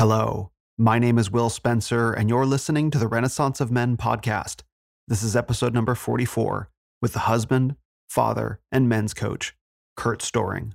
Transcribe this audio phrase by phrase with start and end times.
[0.00, 4.62] Hello, my name is Will Spencer, and you're listening to the Renaissance of Men podcast.
[5.06, 6.70] This is episode number 44
[7.02, 7.76] with the husband,
[8.08, 9.54] father, and men's coach,
[9.98, 10.72] Curt Storring.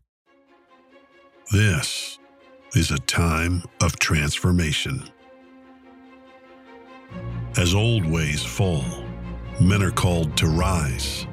[1.52, 2.20] This
[2.76, 5.10] is a time of transformation.
[7.58, 8.86] As old ways fall,
[9.60, 11.26] men are called to rise,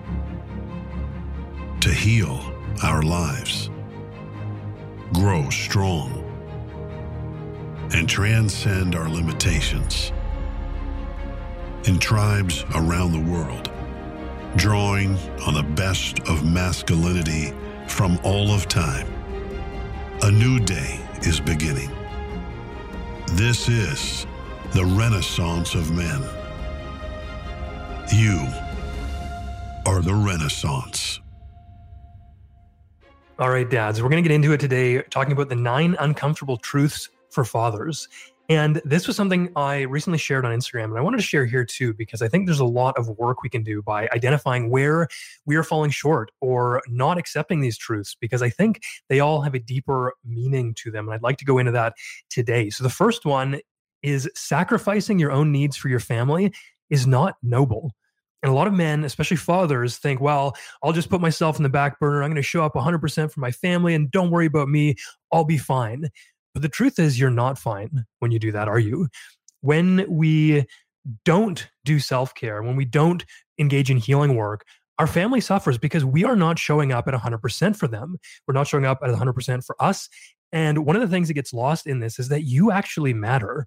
[1.81, 2.41] to heal
[2.83, 3.69] our lives,
[5.13, 6.22] grow strong,
[7.95, 10.13] and transcend our limitations.
[11.85, 13.71] In tribes around the world,
[14.57, 15.17] drawing
[15.47, 17.53] on the best of masculinity
[17.89, 19.07] from all of time,
[20.23, 21.91] a new day is beginning.
[23.33, 24.27] This is
[24.75, 26.23] the Renaissance of Men.
[28.13, 28.47] You
[29.87, 31.21] are the Renaissance.
[33.39, 36.57] All right, dads, we're going to get into it today, talking about the nine uncomfortable
[36.57, 38.09] truths for fathers.
[38.49, 41.65] And this was something I recently shared on Instagram, and I wanted to share here
[41.65, 45.09] too, because I think there's a lot of work we can do by identifying where
[45.47, 49.55] we are falling short or not accepting these truths, because I think they all have
[49.55, 51.07] a deeper meaning to them.
[51.07, 51.95] And I'd like to go into that
[52.29, 52.69] today.
[52.69, 53.61] So the first one
[54.03, 56.53] is sacrificing your own needs for your family
[56.91, 57.93] is not noble.
[58.43, 61.69] And a lot of men, especially fathers, think, well, I'll just put myself in the
[61.69, 62.25] back burner.
[62.25, 64.97] I'm going to show up 100% for my family and don't worry about me.
[65.31, 66.09] I'll be fine.
[66.53, 69.09] But the truth is, you're not fine when you do that, are you?
[69.61, 70.67] When we
[71.25, 73.25] don't do self care, when we don't
[73.59, 74.65] engage in healing work,
[74.99, 78.19] our family suffers because we are not showing up at 100% for them.
[78.47, 80.09] We're not showing up at 100% for us.
[80.53, 83.67] And one of the things that gets lost in this is that you actually matter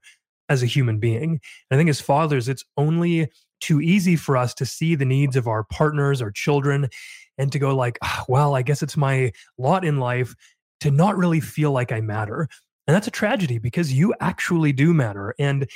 [0.49, 1.39] as a human being.
[1.69, 3.27] And I think as fathers, it's only
[3.59, 6.89] too easy for us to see the needs of our partners, our children,
[7.37, 10.35] and to go like, oh, well, I guess it's my lot in life
[10.81, 12.47] to not really feel like I matter.
[12.87, 15.33] And that's a tragedy because you actually do matter.
[15.39, 15.67] And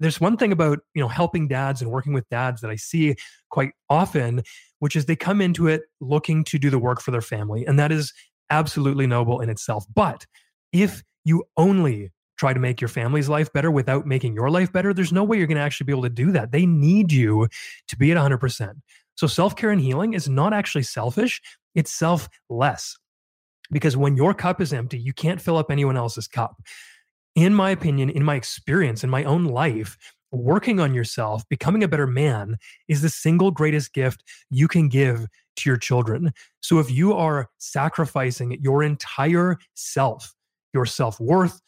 [0.00, 3.14] there's one thing about, you know, helping dads and working with dads that I see
[3.50, 4.42] quite often,
[4.80, 7.64] which is they come into it looking to do the work for their family.
[7.66, 8.12] And that is
[8.50, 9.84] absolutely noble in itself.
[9.92, 10.26] But
[10.72, 14.92] if you only try to make your family's life better without making your life better,
[14.92, 16.50] there's no way you're going to actually be able to do that.
[16.50, 17.48] They need you
[17.88, 18.72] to be at 100%.
[19.14, 21.40] So self care and healing is not actually selfish,
[21.74, 22.98] it's selfless
[23.72, 26.62] because when your cup is empty, you can't fill up anyone else's cup.
[27.34, 29.96] In my opinion, in my experience, in my own life,
[30.30, 32.56] working on yourself, becoming a better man
[32.88, 36.32] is the single greatest gift you can give to your children.
[36.60, 40.34] So if you are sacrificing your entire self,
[40.72, 41.60] your self worth,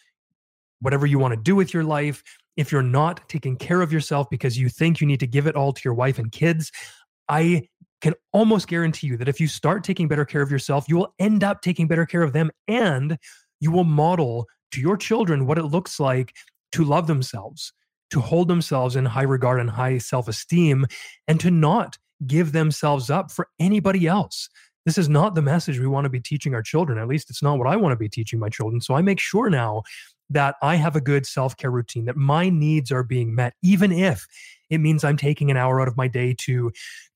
[0.81, 2.23] whatever you want to do with your life,
[2.57, 5.57] if you're not taking care of yourself because you think you need to give it
[5.57, 6.71] all to your wife and kids,
[7.29, 7.69] I
[8.05, 11.15] can almost guarantee you that if you start taking better care of yourself, you will
[11.19, 13.17] end up taking better care of them and
[13.61, 16.35] you will model to your children what it looks like
[16.73, 17.73] to love themselves,
[18.11, 20.85] to hold themselves in high regard and high self esteem,
[21.29, 24.51] and to not give themselves up for anybody else.
[24.85, 26.99] This is not the message we want to be teaching our children.
[26.99, 28.83] At least it's not what I want to be teaching my children.
[28.83, 29.83] So I make sure now
[30.29, 33.93] that I have a good self care routine, that my needs are being met, even
[33.93, 34.27] if
[34.75, 36.71] it means I'm taking an hour out of my day to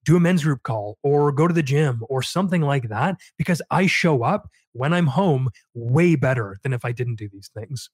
[0.04, 3.60] do a men's group call or go to the gym or something like that, because
[3.70, 7.90] I show up when I'm home way better than if I didn't do these things.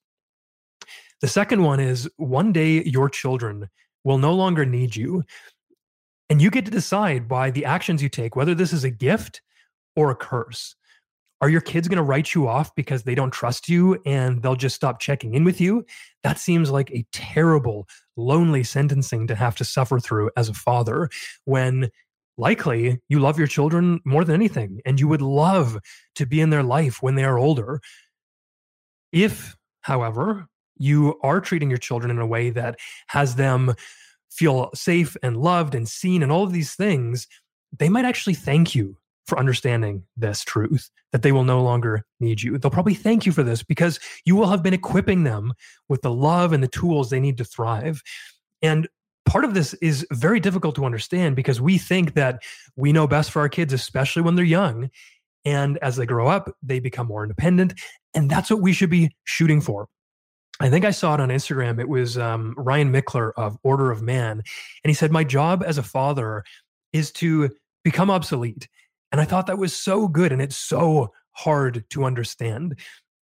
[1.21, 3.69] The second one is one day your children
[4.03, 5.23] will no longer need you.
[6.29, 9.41] And you get to decide by the actions you take whether this is a gift
[9.95, 10.75] or a curse.
[11.41, 14.55] Are your kids going to write you off because they don't trust you and they'll
[14.55, 15.85] just stop checking in with you?
[16.23, 21.09] That seems like a terrible, lonely sentencing to have to suffer through as a father
[21.43, 21.89] when
[22.37, 25.77] likely you love your children more than anything and you would love
[26.15, 27.81] to be in their life when they are older.
[29.11, 30.47] If, however,
[30.77, 33.75] you are treating your children in a way that has them
[34.31, 37.27] feel safe and loved and seen and all of these things,
[37.77, 42.41] they might actually thank you for understanding this truth that they will no longer need
[42.41, 42.57] you.
[42.57, 45.53] They'll probably thank you for this because you will have been equipping them
[45.89, 48.01] with the love and the tools they need to thrive.
[48.61, 48.87] And
[49.25, 52.43] part of this is very difficult to understand because we think that
[52.75, 54.89] we know best for our kids, especially when they're young.
[55.43, 57.73] And as they grow up, they become more independent.
[58.13, 59.87] And that's what we should be shooting for.
[60.59, 61.79] I think I saw it on Instagram.
[61.79, 64.31] It was um, Ryan Michler of Order of Man.
[64.31, 66.43] And he said, My job as a father
[66.93, 67.49] is to
[67.83, 68.69] become obsolete
[69.11, 70.31] and I thought that was so good.
[70.31, 72.79] And it's so hard to understand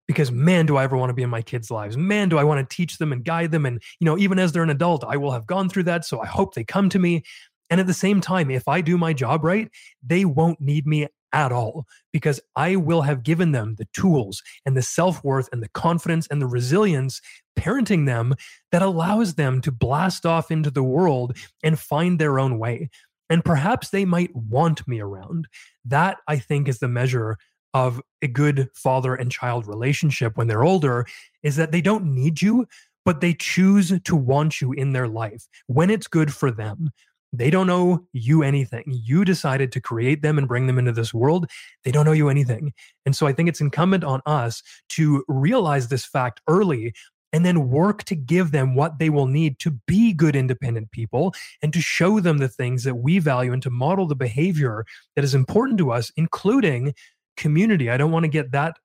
[0.08, 1.98] because man, do I ever want to be in my kids' lives.
[1.98, 3.66] Man, do I want to teach them and guide them.
[3.66, 6.06] And, you know, even as they're an adult, I will have gone through that.
[6.06, 7.24] So I hope they come to me.
[7.70, 9.70] And at the same time, if I do my job right,
[10.06, 14.78] they won't need me at all because I will have given them the tools and
[14.78, 17.20] the self worth and the confidence and the resilience
[17.58, 18.36] parenting them
[18.72, 22.90] that allows them to blast off into the world and find their own way.
[23.30, 25.48] And perhaps they might want me around.
[25.86, 27.38] That, I think, is the measure
[27.74, 31.08] of a good father and child relationship when they're older
[31.42, 32.68] is that they don't need you,
[33.06, 36.92] but they choose to want you in their life when it's good for them.
[37.36, 38.84] They don't owe you anything.
[38.86, 41.48] You decided to create them and bring them into this world.
[41.84, 42.74] They don't owe you anything.
[43.08, 46.94] And so I think it's incumbent on us to realize this fact early
[47.34, 51.34] and then work to give them what they will need to be good independent people
[51.62, 54.86] and to show them the things that we value and to model the behavior
[55.16, 56.94] that is important to us, including
[57.36, 57.90] community.
[57.90, 58.78] I don't want to get that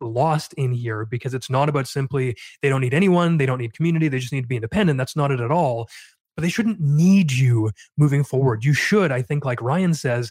[0.00, 3.74] lost in here because it's not about simply they don't need anyone, they don't need
[3.74, 4.96] community, they just need to be independent.
[4.96, 5.88] That's not it at all.
[6.36, 8.64] But they shouldn't need you moving forward.
[8.64, 10.30] You should, I think, like Ryan says,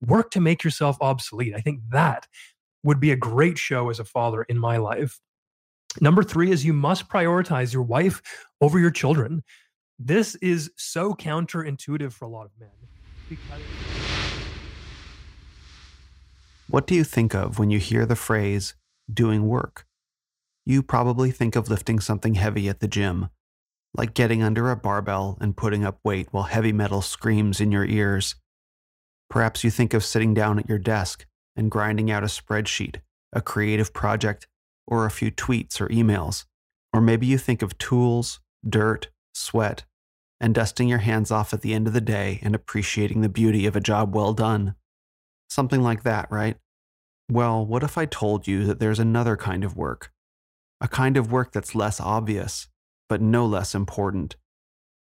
[0.00, 1.54] work to make yourself obsolete.
[1.56, 2.28] I think that
[2.84, 5.18] would be a great show as a father in my life.
[6.00, 8.22] Number three is you must prioritize your wife
[8.60, 9.42] over your children.
[9.98, 12.70] This is so counterintuitive for a lot of men
[13.28, 13.60] because.
[16.68, 18.74] What do you think of when you hear the phrase
[19.12, 19.86] doing work?
[20.64, 23.28] You probably think of lifting something heavy at the gym,
[23.92, 27.84] like getting under a barbell and putting up weight while heavy metal screams in your
[27.84, 28.36] ears.
[29.28, 31.26] Perhaps you think of sitting down at your desk
[31.56, 33.00] and grinding out a spreadsheet,
[33.32, 34.46] a creative project,
[34.90, 36.44] or a few tweets or emails.
[36.92, 39.84] Or maybe you think of tools, dirt, sweat,
[40.40, 43.66] and dusting your hands off at the end of the day and appreciating the beauty
[43.66, 44.74] of a job well done.
[45.48, 46.56] Something like that, right?
[47.30, 50.10] Well, what if I told you that there's another kind of work?
[50.80, 52.68] A kind of work that's less obvious,
[53.08, 54.36] but no less important.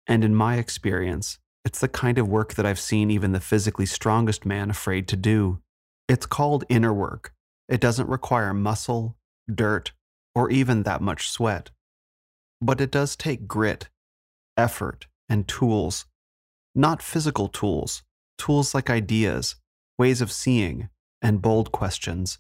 [0.07, 3.87] And in my experience, it's the kind of work that I've seen even the physically
[3.87, 5.61] strongest man afraid to do.
[6.09, 7.33] It's called inner work.
[7.69, 9.17] It doesn't require muscle,
[9.57, 9.93] dirt,
[10.35, 11.71] or even that much sweat.
[12.61, 13.89] But it does take grit,
[14.57, 16.07] effort, and tools.
[16.75, 18.03] Not physical tools,
[18.39, 19.57] tools like ideas,
[19.99, 20.89] ways of seeing,
[21.23, 22.39] and bold questions.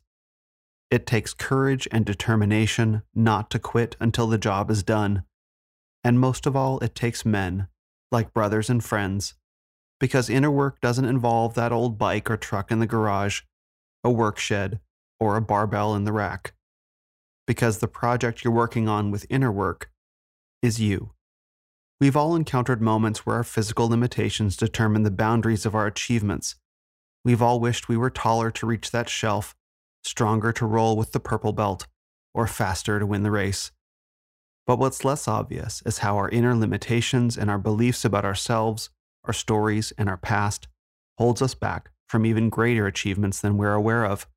[0.90, 5.24] It takes courage and determination not to quit until the job is done.
[6.02, 7.68] And most of all, it takes men,
[8.10, 9.34] like brothers and friends,
[9.98, 13.42] because inner work doesn't involve that old bike or truck in the garage,
[14.02, 14.80] a work shed,
[15.20, 16.54] or a barbell in the rack
[17.50, 19.90] because the project you're working on with inner work
[20.62, 21.10] is you.
[22.00, 26.54] We've all encountered moments where our physical limitations determine the boundaries of our achievements.
[27.24, 29.56] We've all wished we were taller to reach that shelf,
[30.04, 31.88] stronger to roll with the purple belt,
[32.32, 33.72] or faster to win the race.
[34.64, 38.90] But what's less obvious is how our inner limitations and our beliefs about ourselves,
[39.24, 40.68] our stories, and our past
[41.18, 44.28] holds us back from even greater achievements than we're aware of.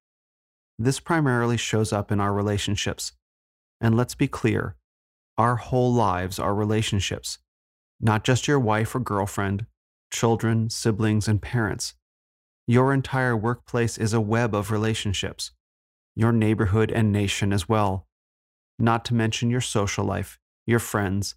[0.78, 3.14] This primarily shows up in our relationships.
[3.80, 4.76] And let's be clear
[5.38, 7.40] our whole lives are relationships,
[8.00, 9.66] not just your wife or girlfriend,
[10.12, 11.96] children, siblings, and parents.
[12.68, 15.52] Your entire workplace is a web of relationships,
[16.16, 18.08] your neighborhood and nation as well,
[18.78, 21.36] not to mention your social life, your friends,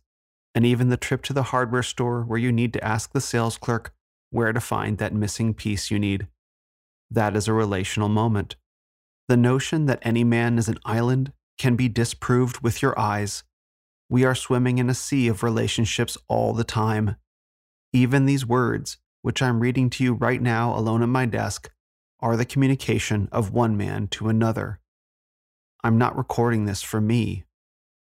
[0.55, 3.59] and even the trip to the hardware store where you need to ask the sales
[3.59, 3.93] clerk
[4.31, 6.29] where to find that missing piece you need.
[7.11, 8.57] That is a relational moment.
[9.29, 13.43] The notion that any man is an island can be disproved with your eyes.
[14.09, 17.17] We are swimming in a sea of relationships all the time.
[17.93, 21.71] Even these words, which I'm reading to you right now alone at my desk,
[22.21, 24.79] are the communication of one man to another.
[25.83, 27.45] I'm not recording this for me.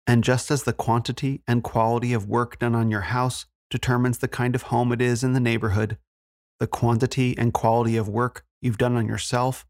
[0.06, 4.28] And just as the quantity and quality of work done on your house determines the
[4.28, 5.96] kind of home it is in the neighborhood,
[6.60, 9.64] the quantity and quality of work you've done on yourself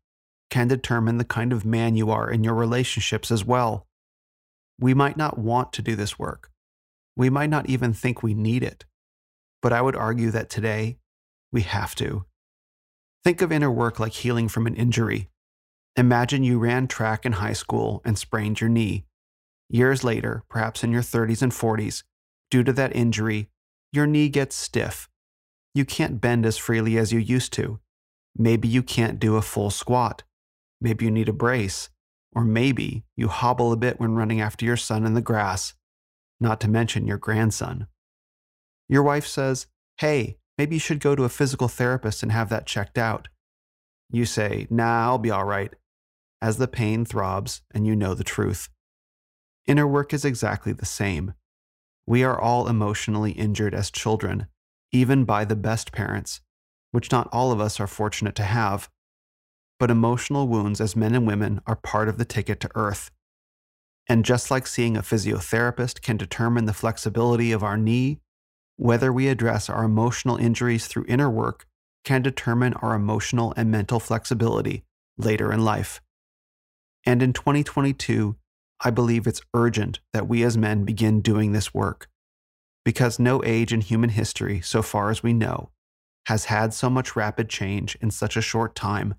[0.51, 3.87] can determine the kind of man you are in your relationships as well.
[4.81, 6.51] We might not want to do this work.
[7.17, 8.85] We might not even think we need it.
[9.61, 10.99] But I would argue that today,
[11.51, 12.25] we have to.
[13.25, 15.29] Think of inner work like healing from an injury.
[15.97, 19.05] Imagine you ran track in high school and sprained your knee.
[19.69, 22.05] Years later, perhaps in your 30s and 40s,
[22.51, 23.51] due to that injury,
[23.93, 25.09] your knee gets stiff.
[25.75, 27.81] You can't bend as freely as you used to.
[28.37, 30.23] Maybe you can't do a full squat.
[30.81, 31.91] Maybe you need a brace,
[32.33, 35.75] or maybe you hobble a bit when running after your son in the grass,
[36.41, 37.89] not to mention your grandson.
[38.89, 39.67] Your wife says,
[39.99, 43.29] Hey, maybe you should go to a physical therapist and have that checked out.
[44.11, 45.75] You say, Nah, I'll be all right,
[46.41, 48.69] as the pain throbs and you know the truth.
[49.67, 51.35] Inner work is exactly the same.
[52.07, 54.47] We are all emotionally injured as children,
[54.93, 56.41] even by the best parents,
[56.91, 58.89] which not all of us are fortunate to have.
[59.79, 63.11] But emotional wounds as men and women are part of the ticket to Earth.
[64.09, 68.19] And just like seeing a physiotherapist can determine the flexibility of our knee,
[68.77, 71.67] whether we address our emotional injuries through inner work
[72.05, 74.85] can determine our emotional and mental flexibility
[75.19, 76.01] later in life.
[77.05, 78.37] And in 2022,
[78.81, 82.09] I believe it's urgent that we as men begin doing this work.
[82.85, 85.71] Because no age in human history, so far as we know,
[86.27, 89.15] has had so much rapid change in such a short time,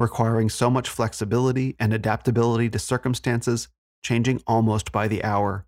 [0.00, 3.68] requiring so much flexibility and adaptability to circumstances
[4.02, 5.66] changing almost by the hour.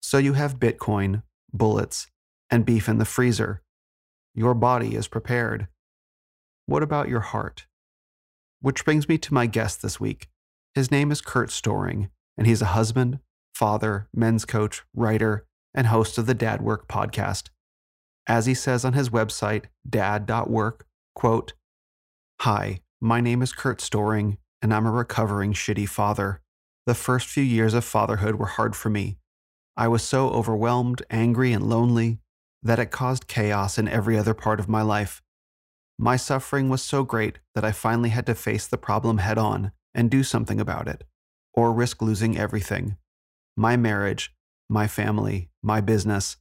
[0.00, 2.06] So you have Bitcoin, bullets,
[2.48, 3.60] and beef in the freezer.
[4.34, 5.66] Your body is prepared.
[6.66, 7.66] What about your heart?
[8.60, 10.28] Which brings me to my guest this week.
[10.74, 13.18] His name is Curt Storring, and he's a husband,
[13.54, 17.48] father, men's coach, writer, and host of the Dad Work podcast.
[18.28, 21.52] As he says on his website, dad.work, quote,
[22.40, 26.40] Hi, my name is Curt Storring, and I'm a recovering shitty father.
[26.86, 29.18] The first few years of fatherhood were hard for me.
[29.76, 32.20] I was so overwhelmed, angry, and lonely
[32.62, 35.20] that it caused chaos in every other part of my life.
[35.98, 39.72] My suffering was so great that I finally had to face the problem head on
[39.94, 41.04] and do something about it,
[41.52, 42.96] or risk losing everything
[43.54, 44.34] my marriage,
[44.70, 46.38] my family, my business.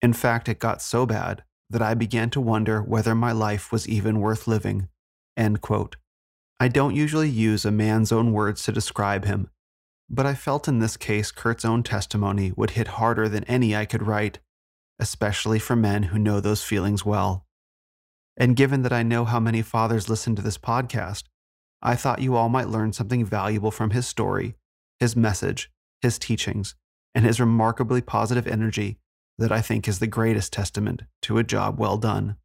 [0.00, 3.88] In fact, it got so bad that I began to wonder whether my life was
[3.88, 4.88] even worth living.
[5.36, 5.96] End quote.
[6.60, 9.48] I don't usually use a man's own words to describe him,
[10.08, 13.84] but I felt in this case Curt's own testimony would hit harder than any I
[13.84, 14.38] could write,
[14.98, 17.46] especially for men who know those feelings well.
[18.36, 21.24] And given that I know how many fathers listen to this podcast,
[21.82, 24.54] I thought you all might learn something valuable from his story,
[25.00, 25.70] his message,
[26.00, 26.74] his teachings,
[27.14, 28.98] and his remarkably positive energy
[29.38, 32.36] that I think is the greatest testament to a job well done.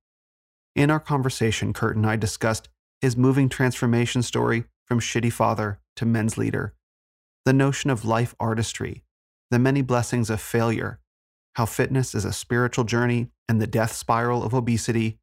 [0.75, 2.69] In our conversation, Curt and I discussed
[3.01, 6.73] his moving transformation story from shitty father to men's leader,
[7.45, 9.03] the notion of life artistry,
[9.51, 10.99] the many blessings of failure,
[11.55, 15.17] how fitness is a spiritual journey and the death spiral of obesity,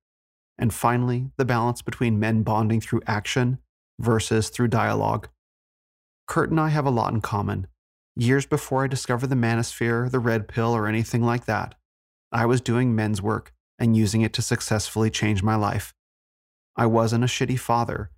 [0.58, 3.58] and finally, the balance between men bonding through action
[4.00, 5.28] versus through dialogue.
[6.26, 7.66] Curt and I have a lot in common.
[8.16, 11.74] Years before I discovered the manosphere, the red pill, or anything like that,
[12.32, 15.92] I was doing men's work and using it to successfully change my life.
[16.76, 18.10] I wasn't a shitty father,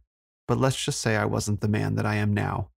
[0.48, 2.70] but let's just say I wasn't the man that I am now.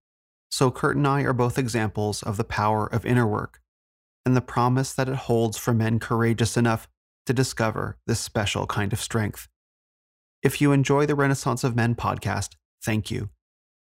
[0.50, 3.60] So, Curt and I are both examples of the power of inner work
[4.26, 6.88] and the promise that it holds for men courageous enough
[7.26, 9.48] to discover this special kind of strength.
[10.42, 12.50] If you enjoy the Renaissance of Men podcast,
[12.82, 13.30] thank you.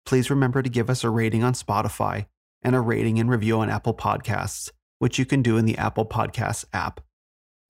[0.04, 2.26] Please remember to give us a rating on Spotify
[2.62, 6.06] and a rating and review on Apple Podcasts, which you can do in the Apple
[6.06, 7.00] Podcasts app.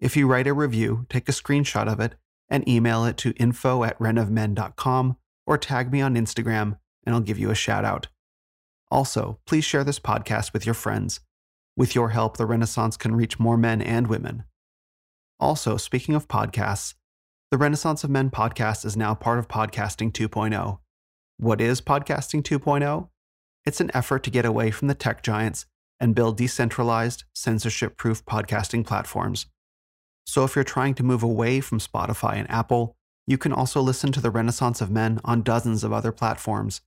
[0.01, 2.15] If you write a review, take a screenshot of it
[2.51, 7.39] and email it to info at renofmen.com or tag me on Instagram and I'll give
[7.39, 8.09] you a shout out.
[8.91, 11.21] Also, please share this podcast with your friends.
[11.77, 14.45] With your help, the Renaissance can reach more men and women.
[15.39, 16.95] Also, speaking of podcasts,
[17.51, 20.79] the Renaissance of Men podcast is now part of Podcasting 2.0.
[21.39, 23.09] What is Podcasting 2.0?
[23.65, 25.65] It's an effort to get away from the tech giants
[26.01, 29.47] and build decentralized, censorship proof podcasting platforms.
[30.29, 32.95] So if you're trying to move away from Spotify and Apple,
[33.27, 36.83] you can also listen to The Renaissance of Men on dozens of other platforms.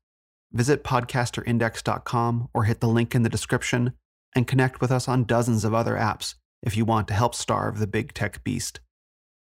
[0.51, 3.93] Visit podcastindex.com or hit the link in the description
[4.35, 7.79] and connect with us on dozens of other apps if you want to help starve
[7.79, 8.79] the big tech beast.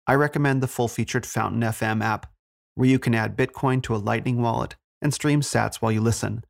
[0.06, 2.29] I recommend the full featured Fountain FM app,
[2.75, 6.44] where you can add Bitcoin to a Lightning wallet and stream sats while you listen.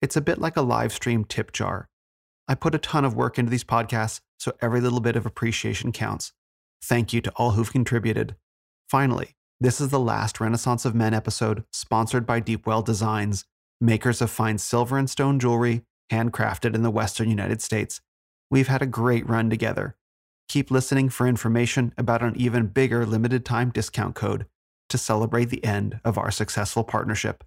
[0.00, 1.88] It's a bit like a live stream tip jar.
[2.46, 5.90] I put a ton of work into these podcasts, so every little bit of appreciation
[5.90, 6.32] counts.
[6.82, 8.36] Thank you to all who've contributed.
[8.88, 13.44] Finally, this is the last Renaissance of Men episode sponsored by Deepwell Designs,
[13.80, 18.00] makers of fine silver and stone jewelry handcrafted in the Western United States.
[18.50, 19.96] We've had a great run together.
[20.48, 24.46] Keep listening for information about an even bigger limited time discount code
[24.88, 27.44] to celebrate the end of our successful partnership.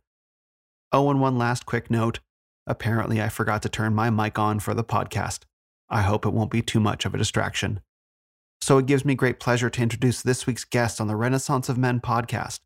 [0.92, 2.20] Oh, and one last quick note.
[2.68, 5.46] Apparently, I forgot to turn my mic on for the podcast.
[5.90, 7.80] I hope it won't be too much of a distraction.
[8.62, 11.80] So it gives me great pleasure to introduce this week's guest on the Renaissance of
[11.80, 12.60] Men podcast,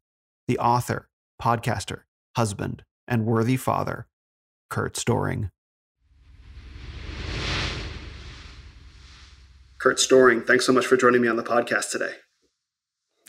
[0.46, 1.08] the author,
[1.42, 2.02] podcaster,
[2.36, 4.08] husband, and worthy father,
[4.70, 5.52] Curt Storring.
[9.80, 12.12] Curt Storring, thanks so much for joining me on the podcast today.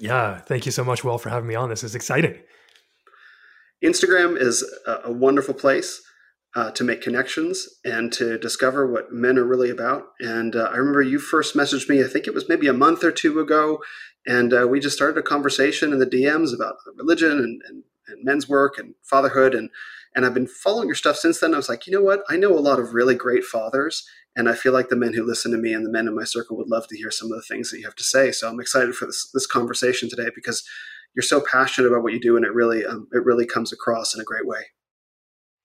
[0.00, 1.68] Yeah, thank you so much, Will, for having me on.
[1.68, 2.36] This is exciting.
[3.84, 6.02] Instagram is a, a wonderful place
[6.56, 10.06] uh, to make connections and to discover what men are really about.
[10.20, 13.04] And uh, I remember you first messaged me, I think it was maybe a month
[13.04, 13.78] or two ago,
[14.26, 18.24] and uh, we just started a conversation in the DMs about religion and, and, and
[18.24, 19.70] men's work and fatherhood and
[20.14, 21.52] and I've been following your stuff since then.
[21.52, 22.22] I was like, you know what?
[22.30, 25.22] I know a lot of really great fathers, and I feel like the men who
[25.22, 27.36] listen to me and the men in my circle would love to hear some of
[27.36, 28.32] the things that you have to say.
[28.32, 30.66] So I'm excited for this this conversation today because
[31.14, 34.14] you're so passionate about what you do, and it really um, it really comes across
[34.14, 34.60] in a great way.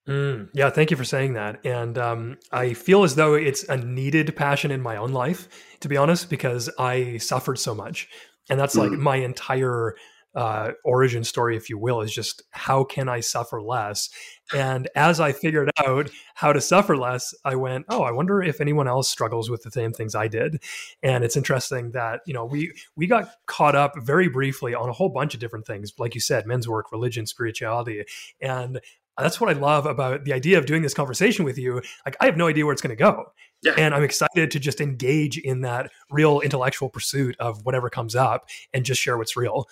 [0.08, 1.64] Mm, yeah, thank you for saying that.
[1.64, 5.48] And um, I feel as though it's a needed passion in my own life,
[5.80, 8.08] to be honest, because I suffered so much,
[8.50, 8.98] and that's like mm.
[8.98, 9.94] my entire
[10.34, 14.08] uh, origin story, if you will, is just how can I suffer less?
[14.54, 18.60] And as I figured out how to suffer less, I went, oh, I wonder if
[18.60, 20.62] anyone else struggles with the same things I did.
[21.02, 24.92] And it's interesting that you know we we got caught up very briefly on a
[24.92, 28.04] whole bunch of different things, like you said, men's work, religion, spirituality,
[28.40, 28.80] and
[29.18, 31.82] that's what I love about the idea of doing this conversation with you.
[32.04, 33.26] Like I have no idea where it's going to go.
[33.62, 33.74] Yeah.
[33.78, 38.48] And I'm excited to just engage in that real intellectual pursuit of whatever comes up
[38.72, 39.68] and just share what's real.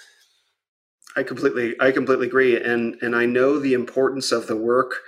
[1.16, 5.00] I completely, I completely agree, and and I know the importance of the work.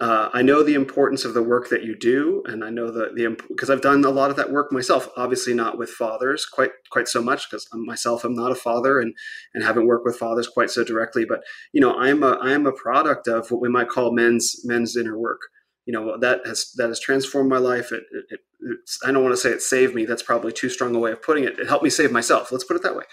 [0.00, 3.10] Uh, I know the importance of the work that you do, and I know the
[3.14, 5.10] the because I've done a lot of that work myself.
[5.14, 9.14] Obviously, not with fathers quite quite so much because myself I'm not a father and
[9.52, 11.26] and haven't worked with fathers quite so directly.
[11.26, 11.42] But
[11.74, 14.62] you know, I am a I am a product of what we might call men's
[14.64, 15.40] men's inner work.
[15.84, 17.92] You know that has that has transformed my life.
[17.92, 20.06] It, it, it I don't want to say it saved me.
[20.06, 21.58] That's probably too strong a way of putting it.
[21.58, 22.50] It helped me save myself.
[22.50, 23.04] Let's put it that way.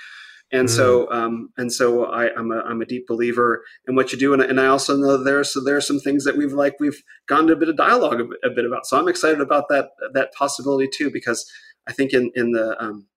[0.51, 0.71] And mm.
[0.71, 4.33] so, um, and so I, am a, I'm a deep believer in what you do.
[4.33, 7.01] And, and I also know there, so there are some things that we've like, we've
[7.27, 8.85] gone to a bit of dialogue a, a, bit about.
[8.85, 11.49] So I'm excited about that, that possibility too, because
[11.87, 13.07] I think in, in the, um,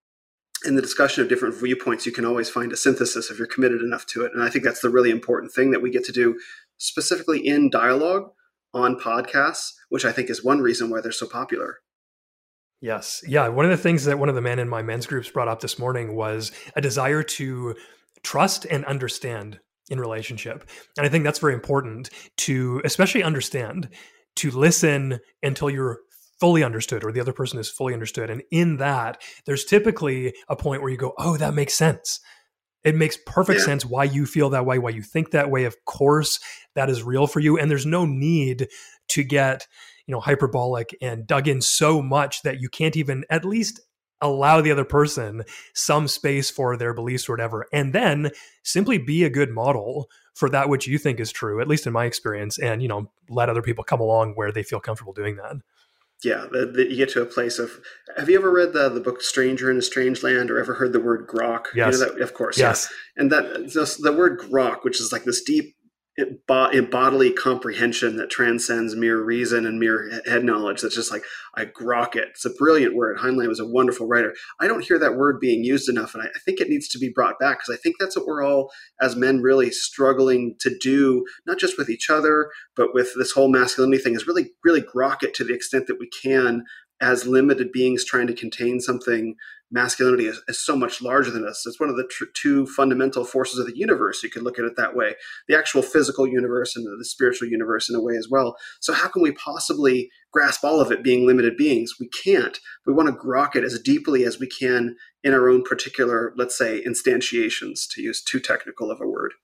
[0.66, 3.80] in the discussion of different viewpoints, you can always find a synthesis if you're committed
[3.80, 4.32] enough to it.
[4.34, 6.38] And I think that's the really important thing that we get to do
[6.78, 8.30] specifically in dialogue
[8.74, 11.78] on podcasts, which I think is one reason why they're so popular.
[12.80, 13.22] Yes.
[13.26, 13.48] Yeah.
[13.48, 15.60] One of the things that one of the men in my men's groups brought up
[15.60, 17.74] this morning was a desire to
[18.22, 19.60] trust and understand
[19.90, 20.68] in relationship.
[20.96, 23.88] And I think that's very important to especially understand,
[24.36, 25.98] to listen until you're
[26.38, 28.30] fully understood or the other person is fully understood.
[28.30, 32.20] And in that, there's typically a point where you go, oh, that makes sense.
[32.82, 33.66] It makes perfect yeah.
[33.66, 35.64] sense why you feel that way, why you think that way.
[35.64, 36.40] Of course,
[36.74, 37.58] that is real for you.
[37.58, 38.68] And there's no need
[39.08, 39.66] to get
[40.10, 43.78] you know hyperbolic and dug in so much that you can't even at least
[44.20, 48.32] allow the other person some space for their beliefs or whatever and then
[48.64, 51.92] simply be a good model for that which you think is true at least in
[51.92, 55.36] my experience and you know let other people come along where they feel comfortable doing
[55.36, 55.54] that
[56.24, 57.70] yeah the, the, you get to a place of
[58.16, 60.92] have you ever read the, the book stranger in a strange land or ever heard
[60.92, 62.00] the word grok yes.
[62.00, 63.22] You know that, of course yes yeah.
[63.22, 65.76] and that the word grok which is like this deep
[66.46, 70.80] bodily comprehension that transcends mere reason and mere head knowledge.
[70.80, 72.28] That's just like I grok it.
[72.30, 73.18] It's a brilliant word.
[73.18, 74.34] Heinlein was a wonderful writer.
[74.60, 77.10] I don't hear that word being used enough, and I, think it needs to be
[77.14, 81.24] brought back because I think that's what we're all, as men, really struggling to do,
[81.46, 84.14] not just with each other, but with this whole masculinity thing.
[84.14, 86.64] Is really, really grok it to the extent that we can
[87.00, 89.36] as limited beings trying to contain something
[89.70, 91.64] masculinity is, is, so much larger than us.
[91.64, 94.22] It's one of the tr- two fundamental forces of the universe.
[94.22, 95.14] You could look at it that way
[95.48, 98.56] the actual physical universe and the, the spiritual universe in a way as well.
[98.80, 101.94] So, how can we possibly grasp all of it being limited beings?
[102.00, 102.58] We can't.
[102.86, 106.56] We want to grok it as deeply as we can in our own particular, let's
[106.56, 109.34] say, instantiations, to use too technical of a word.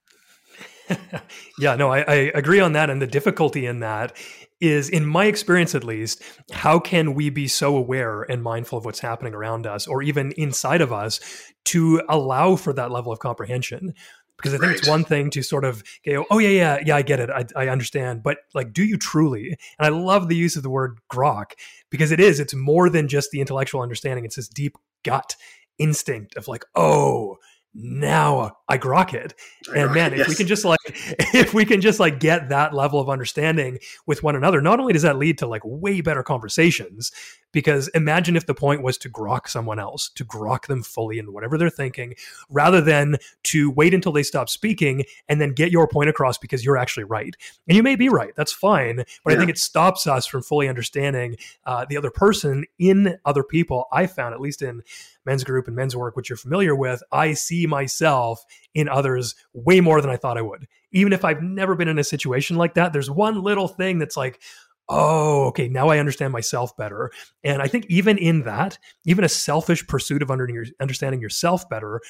[1.58, 2.90] yeah, no, I, I, agree on that.
[2.90, 4.16] And the difficulty in that
[4.60, 8.84] is, in my experience at least, how can we be so aware and mindful of
[8.84, 11.20] what's happening around us or even inside of us
[11.66, 13.94] to allow for that level of comprehension?
[14.36, 14.78] Because I think right.
[14.78, 17.30] it's one thing to sort of go, oh, yeah, yeah, yeah, I get it.
[17.30, 18.22] I, I understand.
[18.22, 19.56] But like, do you truly?
[19.78, 21.52] And I love the use of the word grok
[21.90, 24.26] because it is, it's more than just the intellectual understanding.
[24.26, 25.36] It's this deep gut
[25.78, 27.36] instinct of like, oh,
[27.78, 29.34] now I grok it.
[29.74, 33.00] and man, if we can just like if we can just like get that level
[33.00, 37.12] of understanding with one another, not only does that lead to like way better conversations,
[37.56, 41.32] because imagine if the point was to grok someone else, to grok them fully in
[41.32, 42.14] whatever they're thinking,
[42.50, 46.62] rather than to wait until they stop speaking and then get your point across because
[46.62, 47.34] you're actually right.
[47.66, 49.36] And you may be right, that's fine, but yeah.
[49.36, 53.86] I think it stops us from fully understanding uh, the other person in other people.
[53.90, 54.82] I found, at least in
[55.24, 59.80] men's group and men's work, which you're familiar with, I see myself in others way
[59.80, 60.68] more than I thought I would.
[60.92, 64.16] Even if I've never been in a situation like that, there's one little thing that's
[64.16, 64.42] like,
[64.88, 67.10] oh, okay, now I understand myself better.
[67.42, 72.00] And I think even in that, even a selfish pursuit of understanding yourself better,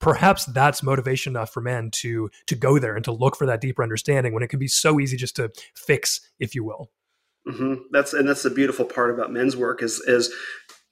[0.00, 3.60] perhaps that's motivation enough for men to to go there and to look for that
[3.60, 6.90] deeper understanding when it can be so easy just to fix, if you will.
[7.46, 7.82] Mm-hmm.
[7.92, 10.32] That's and that's the beautiful part about men's work is is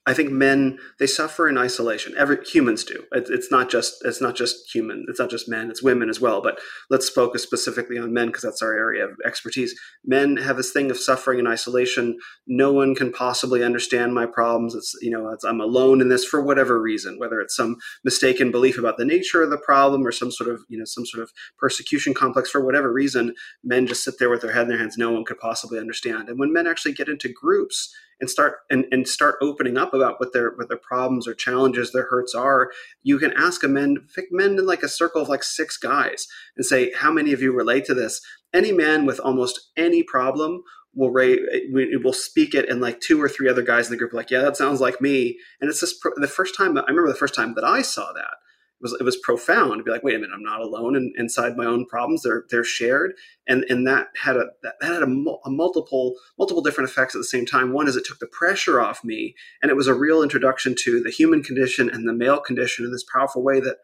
[0.08, 2.14] I think men they suffer in isolation.
[2.16, 3.04] Every humans do.
[3.10, 5.04] It, it's not just it's not just human.
[5.08, 5.68] It's not just men.
[5.68, 6.40] It's women as well.
[6.40, 9.74] But let's focus specifically on men because that's our area of expertise.
[10.04, 12.18] Men have this thing of suffering in isolation.
[12.46, 14.76] No one can possibly understand my problems.
[14.76, 18.52] It's you know it's, I'm alone in this for whatever reason, whether it's some mistaken
[18.52, 21.24] belief about the nature of the problem or some sort of you know some sort
[21.24, 23.34] of persecution complex for whatever reason.
[23.64, 24.96] Men just sit there with their head in their hands.
[24.96, 26.28] No one could possibly understand.
[26.28, 30.18] And when men actually get into groups and start and, and start opening up about
[30.18, 32.70] what their what their problems or challenges their hurts are
[33.02, 36.26] you can ask a men pick men in like a circle of like six guys
[36.56, 38.20] and say how many of you relate to this?
[38.52, 40.62] Any man with almost any problem
[40.94, 41.40] will rate
[41.72, 44.40] will speak it and like two or three other guys in the group like yeah
[44.40, 45.38] that sounds like me.
[45.60, 48.36] And it's just the first time i remember the first time that i saw that
[48.80, 51.56] was it was profound to be like, wait a minute, I'm not alone in, inside
[51.56, 52.22] my own problems.
[52.22, 53.14] They're they're shared,
[53.46, 57.24] and and that had a that, had a, a, multiple multiple different effects at the
[57.24, 57.72] same time.
[57.72, 61.02] One is it took the pressure off me, and it was a real introduction to
[61.02, 63.76] the human condition and the male condition in this powerful way that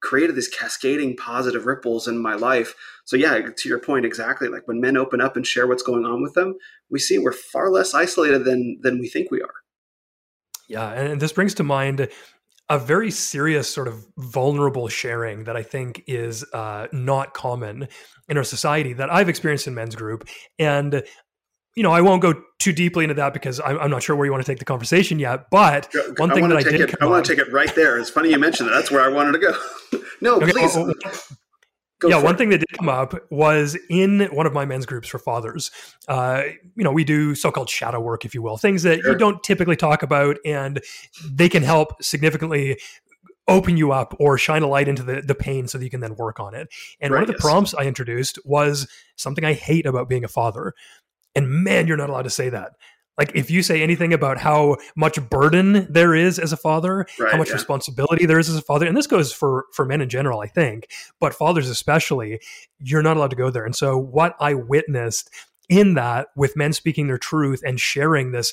[0.00, 2.74] created these cascading positive ripples in my life.
[3.04, 4.48] So yeah, to your point, exactly.
[4.48, 6.54] Like when men open up and share what's going on with them,
[6.90, 9.54] we see we're far less isolated than than we think we are.
[10.68, 12.08] Yeah, and this brings to mind
[12.68, 17.88] a very serious sort of vulnerable sharing that I think is uh, not common
[18.28, 20.28] in our society that I've experienced in men's group.
[20.58, 21.02] And,
[21.76, 24.26] you know, I won't go too deeply into that because I'm, I'm not sure where
[24.26, 25.46] you want to take the conversation yet.
[25.50, 27.98] But one I thing that I did, it, I want to take it right there.
[27.98, 28.74] It's funny you mentioned that.
[28.74, 30.00] That's where I wanted to go.
[30.20, 30.74] no, okay, please.
[30.74, 30.92] Well,
[31.98, 32.38] Go yeah, one it.
[32.38, 35.70] thing that did come up was in one of my men's groups for fathers.
[36.08, 36.42] Uh,
[36.74, 39.12] you know, we do so-called shadow work, if you will, things that sure.
[39.12, 40.82] you don't typically talk about, and
[41.24, 42.78] they can help significantly
[43.48, 46.00] open you up or shine a light into the, the pain so that you can
[46.00, 46.68] then work on it.
[47.00, 47.42] And right, one of the yes.
[47.42, 50.74] prompts I introduced was something I hate about being a father.
[51.34, 52.72] And man, you're not allowed to say that.
[53.18, 57.32] Like if you say anything about how much burden there is as a father, right,
[57.32, 57.54] how much yeah.
[57.54, 60.48] responsibility there is as a father, and this goes for for men in general, I
[60.48, 60.88] think,
[61.20, 62.40] but fathers especially,
[62.78, 63.64] you're not allowed to go there.
[63.64, 65.30] And so what I witnessed
[65.68, 68.52] in that with men speaking their truth and sharing this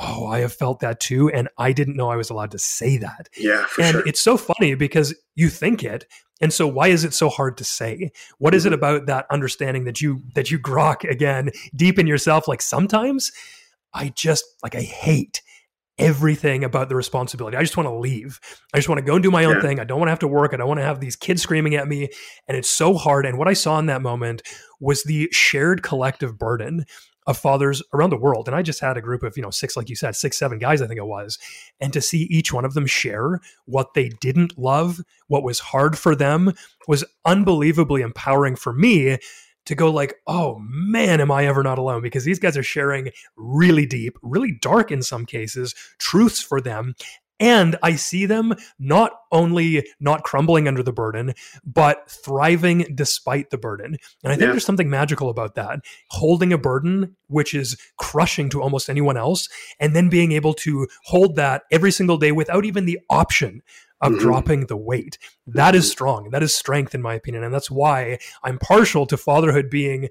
[0.00, 1.30] oh, I have felt that too.
[1.30, 3.28] And I didn't know I was allowed to say that.
[3.36, 3.66] Yeah.
[3.78, 4.06] and sure.
[4.06, 6.06] it's so funny because you think it.
[6.40, 8.10] And so why is it so hard to say?
[8.38, 8.56] What mm-hmm.
[8.56, 8.74] is it mm-hmm.
[8.74, 12.48] about that understanding that you that you grok again deep in yourself?
[12.48, 13.30] Like sometimes
[13.94, 15.42] I just like I hate
[15.98, 17.56] everything about the responsibility.
[17.56, 18.40] I just want to leave.
[18.72, 19.62] I just want to go and do my own yeah.
[19.62, 19.78] thing.
[19.78, 20.52] I don't want to have to work.
[20.52, 22.08] I don't want to have these kids screaming at me.
[22.48, 23.26] And it's so hard.
[23.26, 24.42] And what I saw in that moment
[24.80, 26.86] was the shared collective burden
[27.26, 28.48] of fathers around the world.
[28.48, 30.58] And I just had a group of, you know, six, like you said, six, seven
[30.58, 31.38] guys, I think it was.
[31.80, 35.96] And to see each one of them share what they didn't love, what was hard
[35.96, 36.52] for them
[36.88, 39.18] was unbelievably empowering for me
[39.66, 42.02] to go like, oh man, am I ever not alone?
[42.02, 46.94] Because these guys are sharing really deep, really dark in some cases, truths for them.
[47.40, 53.58] And I see them not only not crumbling under the burden, but thriving despite the
[53.58, 53.96] burden.
[54.22, 54.52] And I think yeah.
[54.52, 55.80] there's something magical about that.
[56.10, 59.48] Holding a burden, which is crushing to almost anyone else,
[59.80, 63.62] and then being able to hold that every single day without even the option
[64.02, 64.20] of mm-hmm.
[64.20, 65.16] dropping the weight.
[65.46, 65.92] That is mm-hmm.
[65.92, 66.30] strong.
[66.30, 67.44] That is strength, in my opinion.
[67.44, 70.08] And that's why I'm partial to fatherhood being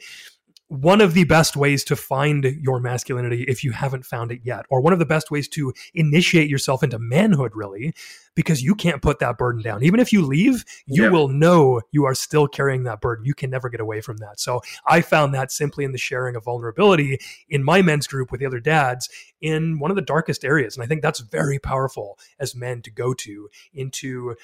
[0.71, 4.65] one of the best ways to find your masculinity if you haven't found it yet,
[4.69, 7.93] or one of the best ways to initiate yourself into manhood, really,
[8.35, 9.83] because you can't put that burden down.
[9.83, 11.09] Even if you leave, you yeah.
[11.09, 13.25] will know you are still carrying that burden.
[13.25, 14.39] You can never get away from that.
[14.39, 18.39] So I found that simply in the sharing of vulnerability in my men's group with
[18.39, 19.09] the other dads
[19.41, 20.77] in one of the darkest areas.
[20.77, 24.35] And I think that's very powerful as men to go to into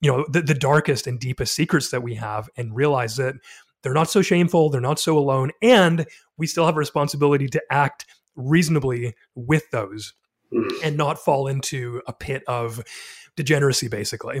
[0.00, 3.34] you know the, the darkest and deepest secrets that we have and realize that
[3.86, 7.62] they're not so shameful, they're not so alone, and we still have a responsibility to
[7.70, 10.12] act reasonably with those
[10.52, 10.68] mm.
[10.82, 12.82] and not fall into a pit of
[13.36, 14.40] degeneracy basically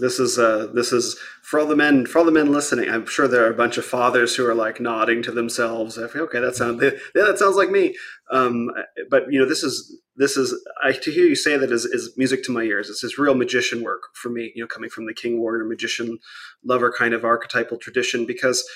[0.00, 2.88] this is uh, this is for all the men for all the men listening.
[2.88, 5.98] I'm sure there are a bunch of fathers who are like nodding to themselves.
[5.98, 7.94] Okay, that sounds yeah, that sounds like me.
[8.30, 8.70] Um,
[9.10, 12.16] but you know, this is this is I to hear you say that is, is
[12.16, 12.88] music to my ears.
[12.90, 14.52] It's this real magician work for me.
[14.54, 16.18] You know, coming from the king warrior magician
[16.64, 18.66] lover kind of archetypal tradition because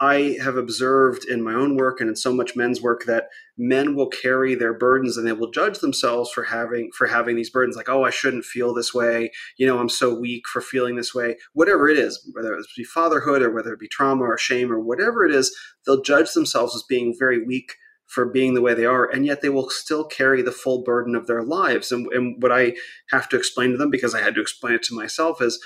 [0.00, 3.94] I have observed in my own work and in so much men's work that men
[3.94, 7.76] will carry their burdens and they will judge themselves for having for having these burdens
[7.76, 9.30] like oh I shouldn't feel this way.
[9.56, 11.36] You know I'm so weak for feeling this way.
[11.52, 14.80] Whatever it is whether it be fatherhood or whether it be trauma or shame or
[14.80, 17.74] whatever it is they'll judge themselves as being very weak
[18.06, 21.14] for being the way they are and yet they will still carry the full burden
[21.14, 22.74] of their lives and, and what I
[23.10, 25.62] have to explain to them because I had to explain it to myself is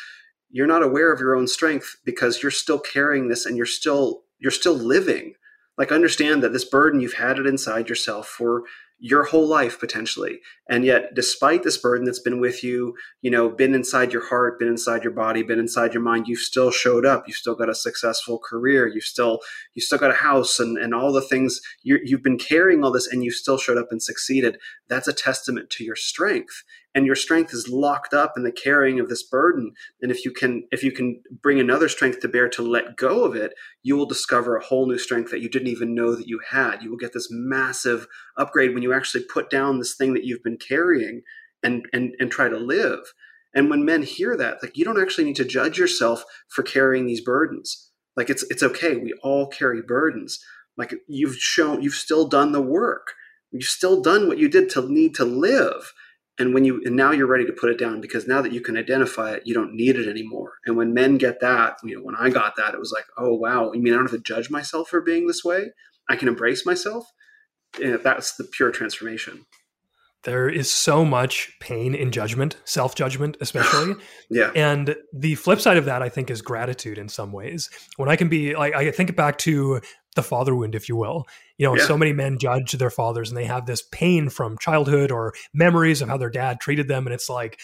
[0.52, 4.22] you're not aware of your own strength because you're still carrying this and you're still
[4.38, 5.34] you're still living.
[5.78, 8.64] Like understand that this burden you've had it inside yourself for
[9.04, 10.40] your whole life potentially.
[10.68, 14.58] And yet despite this burden that's been with you you know been inside your heart
[14.58, 17.24] been inside your body been inside your mind you've still showed up.
[17.26, 18.86] You've still got a successful career.
[18.86, 19.40] You've still
[19.72, 22.92] you still got a house and, and all the things you you've been carrying all
[22.92, 24.58] this and you still showed up and succeeded.
[24.88, 26.62] That's a testament to your strength
[26.94, 30.30] and your strength is locked up in the carrying of this burden and if you
[30.30, 33.52] can if you can bring another strength to bear to let go of it
[33.82, 36.82] you will discover a whole new strength that you didn't even know that you had.
[36.82, 40.42] You will get this massive upgrade when you actually put down this thing that you've
[40.42, 41.22] been carrying
[41.62, 43.00] and and and try to live.
[43.54, 47.06] And when men hear that like you don't actually need to judge yourself for carrying
[47.06, 47.90] these burdens.
[48.16, 48.96] Like it's it's okay.
[48.96, 50.38] We all carry burdens.
[50.76, 53.14] Like you've shown you've still done the work.
[53.50, 55.92] You've still done what you did to need to live
[56.38, 58.60] and when you and now you're ready to put it down because now that you
[58.60, 60.52] can identify it you don't need it anymore.
[60.66, 63.34] And when men get that you know when i got that it was like oh
[63.34, 63.72] wow.
[63.72, 65.72] You mean i don't have to judge myself for being this way?
[66.08, 67.06] I can embrace myself?
[67.82, 69.46] And that's the pure transformation.
[70.24, 73.94] There is so much pain in judgment self-judgment especially.
[74.30, 74.50] Yeah.
[74.54, 77.68] And the flip side of that i think is gratitude in some ways.
[77.96, 79.80] When i can be like i think back to
[80.14, 81.26] the father wound, if you will.
[81.58, 81.86] You know, yeah.
[81.86, 86.02] so many men judge their fathers and they have this pain from childhood or memories
[86.02, 87.06] of how their dad treated them.
[87.06, 87.60] And it's like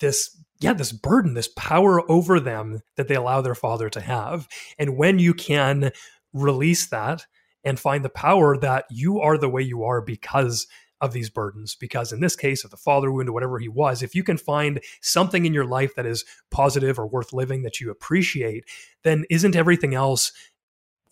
[0.00, 4.48] this, yeah, this burden, this power over them that they allow their father to have.
[4.78, 5.90] And when you can
[6.32, 7.26] release that
[7.64, 10.66] and find the power that you are the way you are because
[11.00, 14.02] of these burdens because in this case of the father wound or whatever he was
[14.02, 17.80] if you can find something in your life that is positive or worth living that
[17.80, 18.64] you appreciate
[19.04, 20.32] then isn't everything else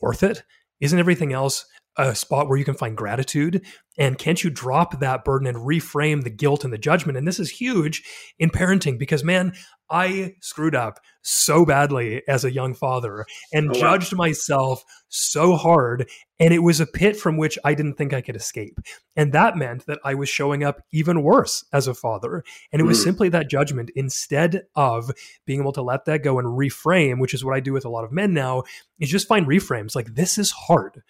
[0.01, 0.43] worth it
[0.81, 1.65] isn't everything else
[1.97, 3.65] a spot where you can find gratitude?
[3.99, 7.17] And can't you drop that burden and reframe the guilt and the judgment?
[7.17, 8.03] And this is huge
[8.39, 9.55] in parenting because, man,
[9.89, 16.09] I screwed up so badly as a young father and oh, judged myself so hard.
[16.39, 18.79] And it was a pit from which I didn't think I could escape.
[19.15, 22.43] And that meant that I was showing up even worse as a father.
[22.73, 23.05] And it was mm.
[23.05, 25.11] simply that judgment instead of
[25.47, 27.91] being able to let that go and reframe, which is what I do with a
[27.91, 28.65] lot of men now,
[28.99, 31.03] is just find reframes like, this is hard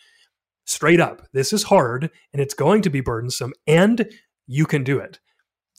[0.67, 4.11] straight up, this is hard and it's going to be burdensome, and
[4.47, 5.19] you can do it.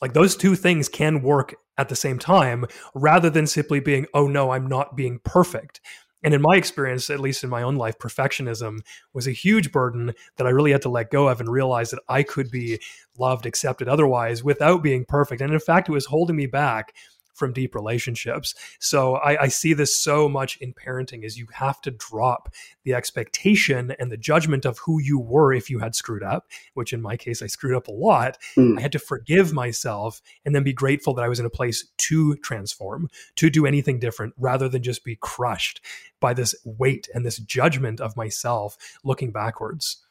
[0.02, 4.28] Like those two things can work at the same time rather than simply being, oh
[4.28, 5.80] no, I'm not being perfect.
[6.24, 8.80] And in my experience, at least in my own life, perfectionism
[9.14, 12.02] was a huge burden that I really had to let go of and realize that
[12.10, 12.80] I could be
[13.18, 15.42] loved, accepted otherwise without being perfect.
[15.42, 16.94] And in fact, it was holding me back
[17.38, 18.56] from deep relationships.
[18.80, 22.94] So I, I see this so much in parenting is you have to drop the
[22.94, 27.02] expectation and the judgment of who you were if you had screwed up, which in
[27.02, 28.38] my case, I screwed up a lot.
[28.56, 28.78] Mm.
[28.78, 31.88] I had to forgive myself and then be grateful that I was in a place
[31.98, 35.82] to transform, to do anything different rather than just be crushed
[36.20, 40.04] by this weight and this judgment of myself looking backwards.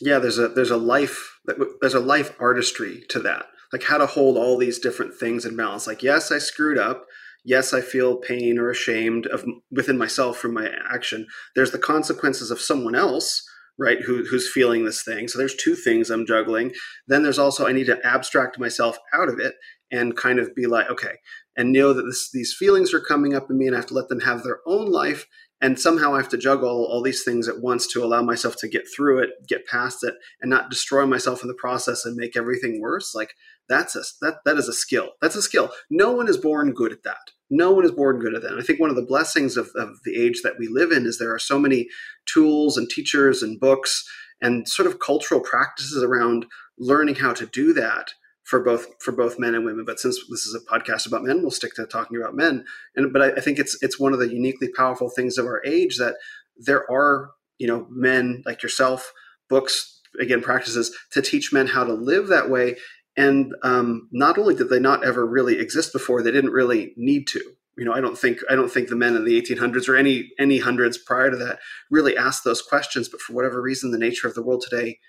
[0.00, 1.40] Yeah, there's a there's a life
[1.80, 5.56] there's a life artistry to that like how to hold all these different things in
[5.56, 5.86] balance.
[5.86, 7.06] Like, yes, I screwed up.
[7.44, 11.26] Yes, I feel pain or ashamed of within myself from my action.
[11.54, 13.42] There's the consequences of someone else,
[13.78, 14.00] right?
[14.02, 15.28] Who, who's feeling this thing.
[15.28, 16.72] So there's two things I'm juggling.
[17.06, 19.54] Then there's also I need to abstract myself out of it
[19.90, 21.16] and kind of be like, okay,
[21.56, 23.94] and know that this, these feelings are coming up in me, and I have to
[23.94, 25.26] let them have their own life
[25.60, 28.68] and somehow I have to juggle all these things at once to allow myself to
[28.68, 32.36] get through it, get past it, and not destroy myself in the process and make
[32.36, 33.14] everything worse.
[33.14, 33.34] Like
[33.68, 35.12] that's a that that is a skill.
[35.20, 35.70] That's a skill.
[35.90, 37.30] No one is born good at that.
[37.50, 38.52] No one is born good at that.
[38.52, 41.06] And I think one of the blessings of, of the age that we live in
[41.06, 41.88] is there are so many
[42.26, 44.04] tools and teachers and books
[44.40, 46.46] and sort of cultural practices around
[46.78, 48.12] learning how to do that
[48.44, 49.84] for both for both men and women.
[49.84, 52.64] But since this is a podcast about men, we'll stick to talking about men.
[52.96, 55.62] And but I, I think it's it's one of the uniquely powerful things of our
[55.64, 56.14] age that
[56.56, 59.12] there are you know men like yourself,
[59.50, 62.76] books again practices to teach men how to live that way.
[63.18, 67.26] And um, not only did they not ever really exist before, they didn't really need
[67.26, 67.40] to.
[67.76, 70.30] You know, I don't think I don't think the men in the 1800s or any
[70.38, 71.58] any hundreds prior to that
[71.90, 73.08] really asked those questions.
[73.08, 75.00] But for whatever reason, the nature of the world today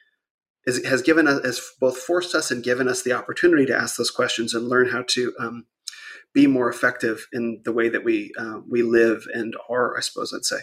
[0.66, 3.98] is, has given us, has both forced us and given us the opportunity to ask
[3.98, 5.66] those questions and learn how to um,
[6.34, 9.96] be more effective in the way that we uh, we live and are.
[9.96, 10.62] I suppose I'd say.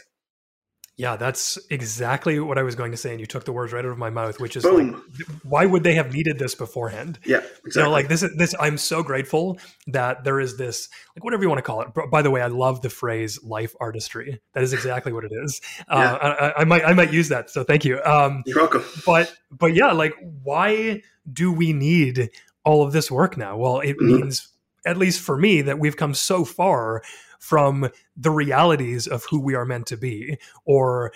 [0.98, 3.84] Yeah, that's exactly what I was going to say, and you took the words right
[3.84, 4.40] out of my mouth.
[4.40, 4.94] Which is, like,
[5.42, 7.18] why would they have needed this beforehand?
[7.26, 7.72] Yeah, exactly.
[7.74, 8.22] You know, like this.
[8.22, 11.82] Is this I'm so grateful that there is this, like whatever you want to call
[11.82, 11.88] it.
[12.10, 15.60] By the way, I love the phrase "life artistry." That is exactly what it is.
[15.90, 16.14] Yeah.
[16.14, 17.50] Uh, I, I, might I might use that.
[17.50, 18.02] So thank you.
[18.02, 18.84] Um, You're welcome.
[19.04, 22.30] But but yeah, like why do we need
[22.64, 23.58] all of this work now?
[23.58, 24.06] Well, it mm-hmm.
[24.06, 24.48] means
[24.86, 27.02] at least for me that we've come so far
[27.46, 31.12] from the realities of who we are meant to be or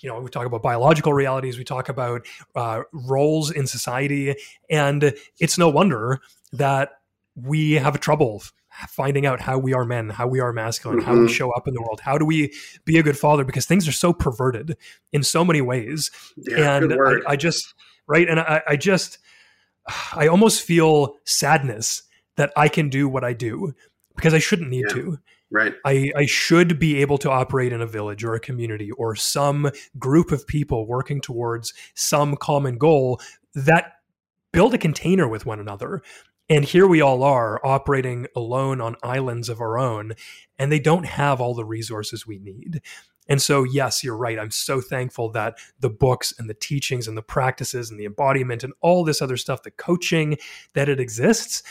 [0.00, 4.36] you know, we talk about biological realities, we talk about uh, roles in society,
[4.70, 6.20] and it's no wonder
[6.52, 6.90] that
[7.34, 8.42] we have trouble
[8.88, 11.06] finding out how we are men, how we are masculine, mm-hmm.
[11.06, 11.32] how we mm-hmm.
[11.32, 12.00] show up in the world.
[12.00, 12.54] How do we
[12.84, 13.42] be a good father?
[13.42, 14.76] Because things are so perverted
[15.12, 16.12] in so many ways.
[16.36, 17.74] Yeah, and I, I, just,
[18.06, 18.28] right.
[18.28, 19.18] And I, I just,
[20.14, 22.04] I almost feel sadness
[22.36, 23.74] that I can do what I do
[24.18, 24.94] because I shouldn't need yeah.
[24.94, 25.18] to.
[25.50, 25.74] Right.
[25.86, 29.70] I, I should be able to operate in a village or a community or some
[29.98, 33.20] group of people working towards some common goal
[33.54, 33.92] that
[34.52, 36.02] build a container with one another.
[36.50, 40.14] And here we all are operating alone on islands of our own,
[40.58, 42.80] and they don't have all the resources we need.
[43.28, 44.38] And so, yes, you're right.
[44.38, 48.64] I'm so thankful that the books and the teachings and the practices and the embodiment
[48.64, 50.38] and all this other stuff, the coaching,
[50.74, 51.62] that it exists.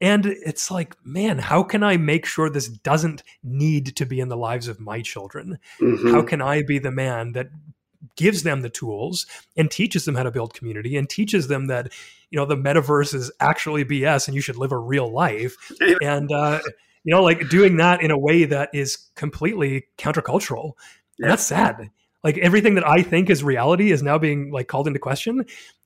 [0.00, 4.28] And it's like, man, how can I make sure this doesn't need to be in
[4.28, 5.58] the lives of my children?
[5.80, 6.12] Mm-hmm.
[6.12, 7.48] How can I be the man that
[8.16, 9.26] gives them the tools
[9.56, 11.92] and teaches them how to build community and teaches them that,
[12.30, 15.56] you know, the metaverse is actually BS and you should live a real life.
[16.02, 16.60] and, uh,
[17.04, 20.72] you know, like doing that in a way that is completely countercultural.
[21.18, 21.28] Yeah.
[21.28, 21.90] That's sad.
[22.22, 25.44] Like everything that I think is reality is now being like called into question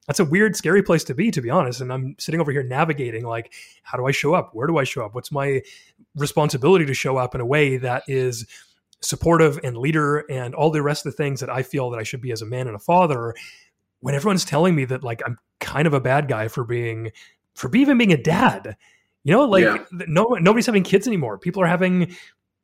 [0.08, 1.82] that's a weird, scary place to be, to be honest.
[1.82, 4.54] And I'm sitting over here navigating like, how do I show up?
[4.54, 5.14] Where do I show up?
[5.14, 5.60] What's my
[6.16, 8.46] responsibility to show up in a way that is
[9.02, 12.04] supportive and leader and all the rest of the things that I feel that I
[12.04, 13.34] should be as a man and a father
[14.00, 17.12] when everyone's telling me that like I'm kind of a bad guy for being
[17.54, 18.76] for even being a dad.
[19.24, 19.84] You know, like yeah.
[19.90, 21.36] no nobody's having kids anymore.
[21.36, 22.16] People are having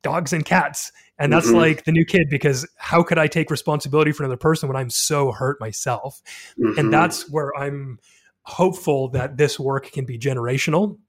[0.05, 0.91] dogs and cats.
[1.17, 1.55] And that's mm-hmm.
[1.55, 4.91] like the new kid because how could I take responsibility for another person when I'm
[4.91, 6.21] so hurt myself?
[6.59, 6.79] Mm-hmm.
[6.79, 7.99] And that's where I'm
[8.43, 10.99] hopeful that this work can be generational.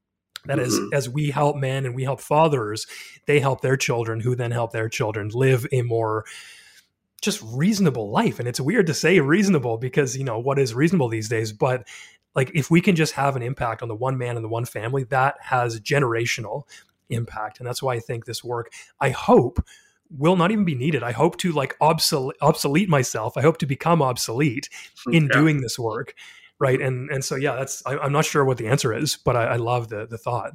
[0.45, 0.67] That mm-hmm.
[0.67, 2.87] is, as we help men and we help fathers,
[3.27, 6.25] they help their children, who then help their children live a more
[7.21, 8.39] just reasonable life.
[8.39, 11.51] And it's weird to say reasonable because, you know, what is reasonable these days?
[11.51, 11.87] But
[12.33, 14.65] like, if we can just have an impact on the one man and the one
[14.65, 16.63] family, that has generational
[17.09, 17.59] impact.
[17.59, 19.63] And that's why I think this work, I hope,
[20.09, 21.03] will not even be needed.
[21.03, 23.37] I hope to like obsolete, obsolete myself.
[23.37, 24.69] I hope to become obsolete
[25.11, 25.33] in yeah.
[25.33, 26.13] doing this work.
[26.59, 26.81] Right.
[26.81, 29.43] And and so yeah, that's I, am not sure what the answer is, but I,
[29.45, 30.53] I love the the thought.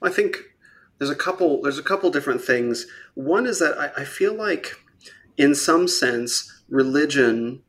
[0.00, 0.38] I think
[0.98, 2.86] there's a couple there's a couple different things.
[3.14, 4.72] One is that I, I feel like
[5.36, 7.62] in some sense religion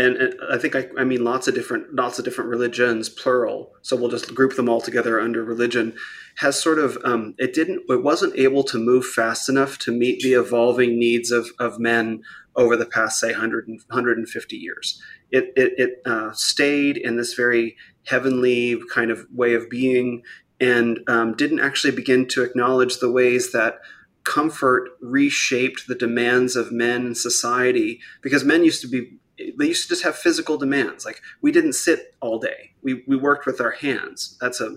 [0.00, 3.72] and, and I think I, I, mean lots of different lots of different religions, plural.
[3.82, 5.94] So we'll just group them all together under religion.
[6.38, 10.22] Has sort of um, it didn't it wasn't able to move fast enough to meet
[10.22, 12.22] the evolving needs of, of men
[12.56, 15.00] over the past say 100 and, 150 years.
[15.30, 20.22] It it, it uh, stayed in this very heavenly kind of way of being
[20.60, 23.80] and um, didn't actually begin to acknowledge the ways that
[24.24, 29.18] comfort reshaped the demands of men and society because men used to be
[29.58, 31.04] they used to just have physical demands.
[31.04, 32.72] Like we didn't sit all day.
[32.82, 34.36] We, we worked with our hands.
[34.40, 34.76] That's a,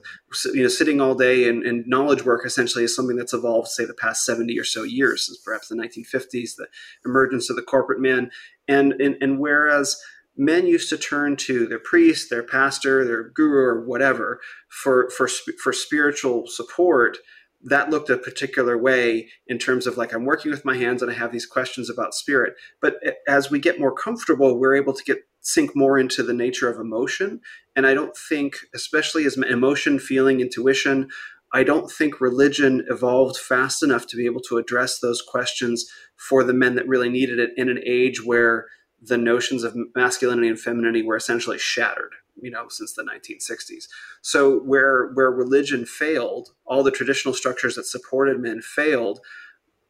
[0.54, 3.86] you know, sitting all day and, and knowledge work essentially is something that's evolved, say
[3.86, 6.68] the past 70 or so years since perhaps the 1950s, the
[7.06, 8.32] emergence of the corporate man.
[8.68, 10.02] And, and, and whereas
[10.36, 15.28] men used to turn to their priest, their pastor, their guru or whatever for, for,
[15.62, 17.18] for spiritual support,
[17.64, 21.10] that looked a particular way in terms of like I'm working with my hands and
[21.10, 22.56] I have these questions about spirit.
[22.82, 22.96] But
[23.28, 26.80] as we get more comfortable, we're able to get sink more into the nature of
[26.80, 27.42] emotion.
[27.76, 31.10] And I don't think, especially as emotion, feeling, intuition,
[31.54, 36.44] I don't think religion evolved fast enough to be able to address those questions for
[36.44, 38.68] the men that really needed it in an age where
[39.00, 43.88] the notions of masculinity and femininity were essentially shattered you know since the 1960s
[44.22, 49.20] so where where religion failed all the traditional structures that supported men failed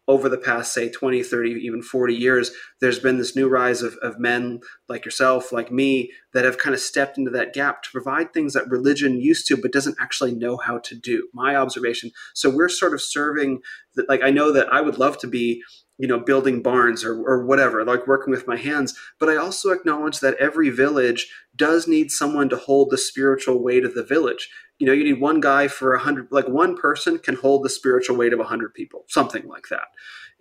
[0.08, 2.52] over the past say 20 30 even 40 years
[2.82, 6.74] there's been this new rise of, of men like yourself like me that have kind
[6.74, 10.36] of stepped into that gap to provide things that religion used to but doesn't actually
[10.36, 11.30] know how to do.
[11.34, 13.62] My observation so we're sort of serving
[14.10, 15.64] like i know that i would love to be
[15.98, 18.98] you know building barns or, or whatever like working with my hands.
[19.20, 23.86] But i also acknowledge that every village does need someone to hold the spiritual weight
[23.86, 24.50] of the village.
[24.80, 27.70] You know you need one guy for a hundred like one person can hold the
[27.70, 29.88] spiritual weight of a hundred people something like that.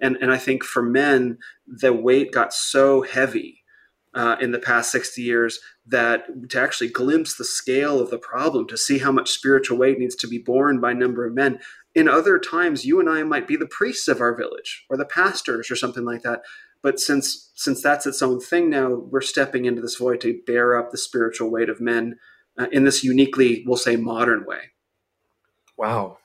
[0.00, 3.62] And and i think for men the weight got so heavy
[4.14, 8.66] uh, in the past 60 years that to actually glimpse the scale of the problem
[8.68, 11.58] to see how much spiritual weight needs to be borne by number of men
[11.94, 15.04] in other times you and i might be the priests of our village or the
[15.04, 16.42] pastors or something like that.
[16.82, 20.76] But since since that's its own thing now we're stepping into this void to bear
[20.76, 22.16] up the spiritual weight of men
[22.58, 24.70] uh, in this uniquely we'll say modern way.
[25.76, 26.18] Wow.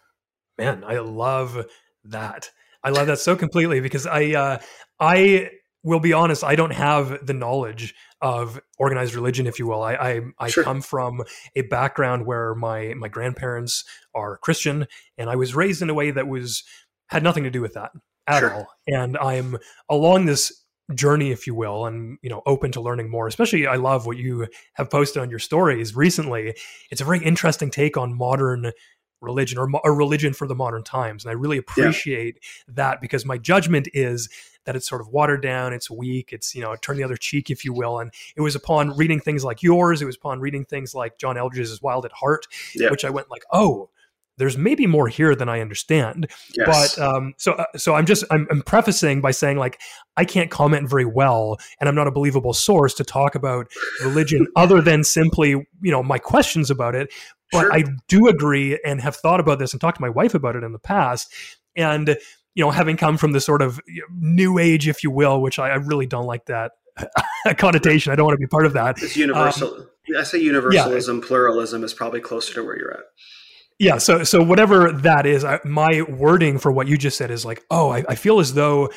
[0.57, 1.65] Man i love
[2.03, 2.51] that.
[2.83, 4.57] I love that so completely because i uh
[4.99, 5.51] i
[5.83, 9.81] will be honest, I don't have the knowledge of organized religion, if you will.
[9.81, 10.63] I I, I sure.
[10.63, 11.23] come from
[11.55, 16.11] a background where my my grandparents are Christian, and I was raised in a way
[16.11, 16.63] that was
[17.09, 17.91] had nothing to do with that
[18.27, 18.53] at sure.
[18.53, 18.67] all.
[18.87, 19.57] And I'm
[19.89, 20.51] along this
[20.93, 23.27] journey, if you will, and you know, open to learning more.
[23.27, 26.55] Especially, I love what you have posted on your stories recently.
[26.91, 28.71] It's a very interesting take on modern
[29.19, 32.73] religion or a religion for the modern times, and I really appreciate yeah.
[32.75, 34.29] that because my judgment is
[34.67, 37.49] that it's sort of watered down, it's weak, it's you know, turn the other cheek,
[37.49, 37.99] if you will.
[37.99, 41.37] And it was upon reading things like yours, it was upon reading things like John
[41.37, 42.45] Eldredge's Wild at Heart,
[42.75, 42.91] yeah.
[42.91, 43.89] which I went like, oh
[44.37, 46.27] there's maybe more here than I understand.
[46.55, 46.95] Yes.
[46.95, 49.81] But um, so uh, so I'm just I'm, I'm, prefacing by saying like
[50.15, 53.67] I can't comment very well, and I'm not a believable source to talk about
[54.03, 57.11] religion other than simply you know my questions about it.
[57.51, 57.73] But sure.
[57.73, 60.63] I do agree and have thought about this and talked to my wife about it
[60.63, 61.33] in the past,
[61.75, 62.17] and
[62.57, 63.79] you know having come from the sort of
[64.19, 66.71] new age, if you will, which I, I really don't like that
[67.57, 68.11] connotation.
[68.11, 69.01] I don't want to be part of that.
[69.01, 69.75] It's universal.
[69.75, 69.87] Um,
[70.17, 71.27] I say universalism, yeah.
[71.27, 73.03] pluralism is probably closer to where you're at
[73.79, 77.45] yeah so so whatever that is I, my wording for what you just said is
[77.45, 78.89] like oh I, I, feel as though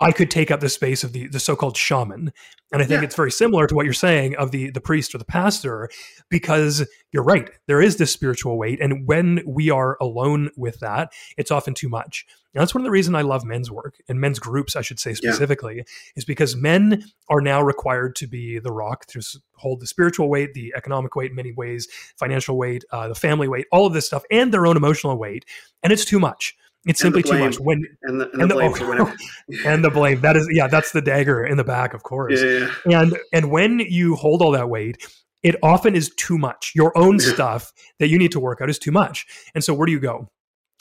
[0.00, 2.32] i could take up the space of the the so-called shaman
[2.72, 3.04] and i think yeah.
[3.04, 5.88] it's very similar to what you're saying of the the priest or the pastor
[6.28, 11.12] because you're right there is this spiritual weight and when we are alone with that
[11.36, 14.20] it's often too much and that's one of the reasons I love men's work and
[14.20, 15.82] men's groups, I should say specifically, yeah.
[16.16, 19.20] is because men are now required to be the rock to
[19.56, 21.86] hold the spiritual weight, the economic weight in many ways,
[22.18, 25.44] financial weight, uh, the family weight, all of this stuff, and their own emotional weight.
[25.82, 26.56] And it's too much.
[26.86, 27.58] It's simply too much.
[27.58, 29.16] When and the, and and the, blame oh,
[29.66, 32.40] and the blame that is yeah, that's the dagger in the back, of course.
[32.42, 33.02] Yeah, yeah.
[33.02, 34.96] And and when you hold all that weight,
[35.42, 36.72] it often is too much.
[36.74, 39.26] Your own stuff that you need to work out is too much.
[39.54, 40.28] And so where do you go?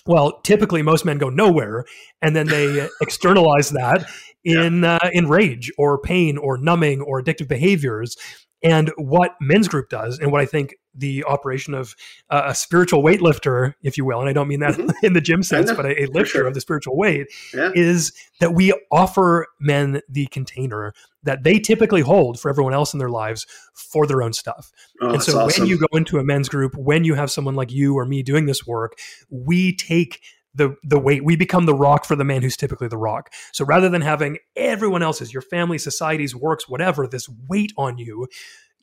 [0.06, 1.84] Well, typically most men go nowhere,
[2.22, 4.10] and then they externalize that
[4.46, 5.00] in yeah.
[5.04, 8.16] uh, in rage or pain or numbing or addictive behaviors.
[8.64, 11.96] And what men's group does, and what I think the operation of
[12.30, 14.90] uh, a spiritual weightlifter, if you will, and I don't mean that mm-hmm.
[15.06, 16.48] in the gym sense, but a, a lifter sure.
[16.48, 17.72] of the spiritual weight, yeah.
[17.76, 20.94] is that we offer men the container
[21.24, 24.72] that they typically hold for everyone else in their lives for their own stuff.
[25.02, 25.64] Oh, and so awesome.
[25.64, 28.24] when you go into a men's group, when you have someone like you or me
[28.24, 28.98] doing this work,
[29.30, 30.22] we take
[30.58, 33.64] the the weight we become the rock for the man who's typically the rock so
[33.64, 38.28] rather than having everyone else's your family society's works whatever this weight on you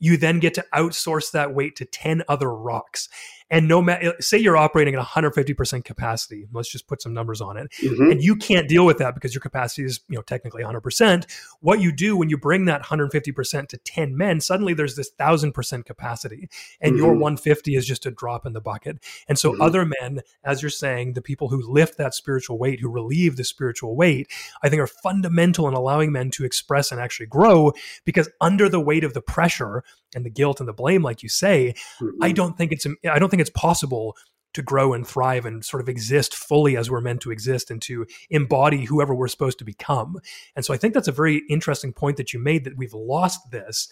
[0.04, 3.08] you then get to outsource that weight to 10 other rocks
[3.50, 7.56] and no matter, say you're operating at 150% capacity, let's just put some numbers on
[7.56, 8.10] it, mm-hmm.
[8.10, 11.26] and you can't deal with that because your capacity is, you know, technically 100%.
[11.60, 15.84] What you do when you bring that 150% to 10 men, suddenly there's this 1000%
[15.84, 16.48] capacity,
[16.80, 17.02] and mm-hmm.
[17.04, 18.98] your 150 is just a drop in the bucket.
[19.28, 19.62] And so, mm-hmm.
[19.62, 23.44] other men, as you're saying, the people who lift that spiritual weight, who relieve the
[23.44, 24.30] spiritual weight,
[24.62, 27.72] I think are fundamental in allowing men to express and actually grow
[28.04, 29.82] because under the weight of the pressure
[30.14, 31.74] and the guilt and the blame, like you say,
[32.22, 34.16] I don't think it's, I don't think it's possible
[34.52, 37.82] to grow and thrive and sort of exist fully as we're meant to exist and
[37.82, 40.16] to embody whoever we're supposed to become.
[40.54, 43.50] And so I think that's a very interesting point that you made that we've lost
[43.50, 43.88] this.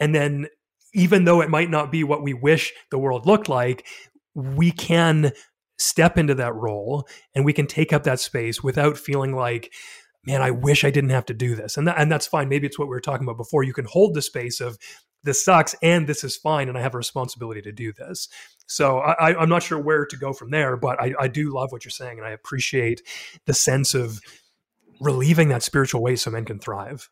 [0.00, 0.46] And then
[0.94, 3.86] even though it might not be what we wish the world looked like,
[4.34, 5.32] we can
[5.78, 9.70] step into that role and we can take up that space without feeling like
[10.24, 11.76] man, I wish I didn't have to do this.
[11.76, 12.48] And that, and that's fine.
[12.48, 13.62] Maybe it's what we were talking about before.
[13.62, 14.76] You can hold the space of
[15.26, 18.28] this sucks and this is fine and I have a responsibility to do this.
[18.66, 21.70] So I, am not sure where to go from there, but I, I do love
[21.70, 23.02] what you're saying and I appreciate
[23.44, 24.20] the sense of
[25.00, 27.10] relieving that spiritual weight so men can thrive.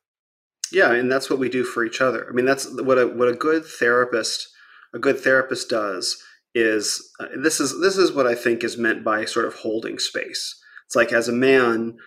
[0.73, 2.27] Yeah, and that's what we do for each other.
[2.29, 4.49] I mean, that's what a what a good therapist
[4.95, 6.17] a good therapist does
[6.55, 9.99] is uh, this is this is what I think is meant by sort of holding
[9.99, 10.59] space.
[10.87, 11.99] It's like as a man,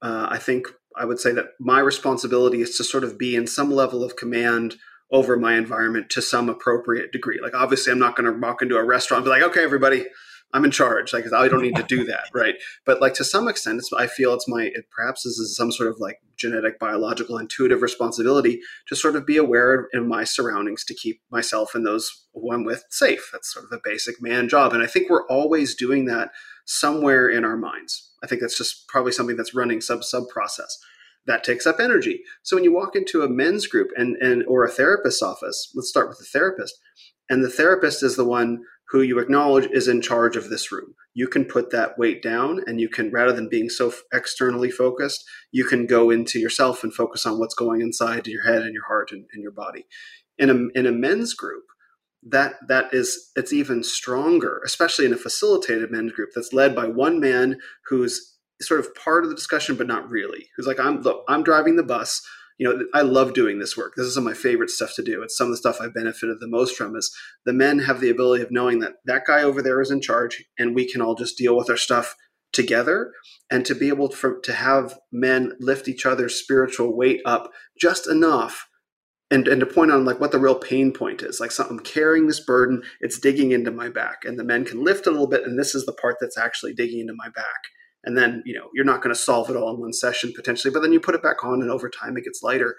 [0.00, 3.46] uh, I think I would say that my responsibility is to sort of be in
[3.46, 4.76] some level of command
[5.10, 7.38] over my environment to some appropriate degree.
[7.40, 10.04] Like obviously I'm not going to walk into a restaurant and be like, okay, everybody,
[10.52, 11.12] I'm in charge.
[11.12, 12.54] Like I don't need to do that, right?
[12.84, 15.90] But like to some extent, I feel it's my it, perhaps this is some sort
[15.90, 20.94] of like genetic, biological, intuitive responsibility to sort of be aware in my surroundings to
[20.94, 23.28] keep myself and those who I'm with safe.
[23.32, 26.30] That's sort of a basic man job, and I think we're always doing that
[26.64, 28.12] somewhere in our minds.
[28.22, 30.78] I think that's just probably something that's running sub sub process
[31.26, 32.20] that takes up energy.
[32.42, 35.88] So when you walk into a men's group and, and or a therapist's office, let's
[35.88, 36.74] start with the therapist,
[37.28, 38.60] and the therapist is the one
[38.90, 40.94] who you acknowledge is in charge of this room.
[41.14, 45.24] You can put that weight down and you can, rather than being so externally focused,
[45.50, 48.86] you can go into yourself and focus on what's going inside your head and your
[48.86, 49.86] heart and, and your body.
[50.38, 51.64] In a, in a men's group,
[52.28, 56.86] that that is it's even stronger, especially in a facilitated men's group that's led by
[56.86, 57.58] one man
[57.88, 60.48] who's sort of part of the discussion, but not really.
[60.56, 62.22] Who's like, I'm look, I'm driving the bus.
[62.58, 63.92] You know, I love doing this work.
[63.96, 65.22] This is some of my favorite stuff to do.
[65.22, 66.96] It's some of the stuff I benefited the most from.
[66.96, 70.00] Is the men have the ability of knowing that that guy over there is in
[70.00, 72.16] charge, and we can all just deal with our stuff
[72.52, 73.12] together
[73.50, 78.66] and to be able to, have men lift each other's spiritual weight up just enough
[79.30, 81.80] and and to point on like what the real pain point is like so i'm
[81.80, 85.26] carrying this burden it's digging into my back and the men can lift a little
[85.26, 87.62] bit and this is the part that's actually digging into my back
[88.06, 90.72] and then you know you're not going to solve it all in one session potentially
[90.72, 92.76] but then you put it back on and over time it gets lighter.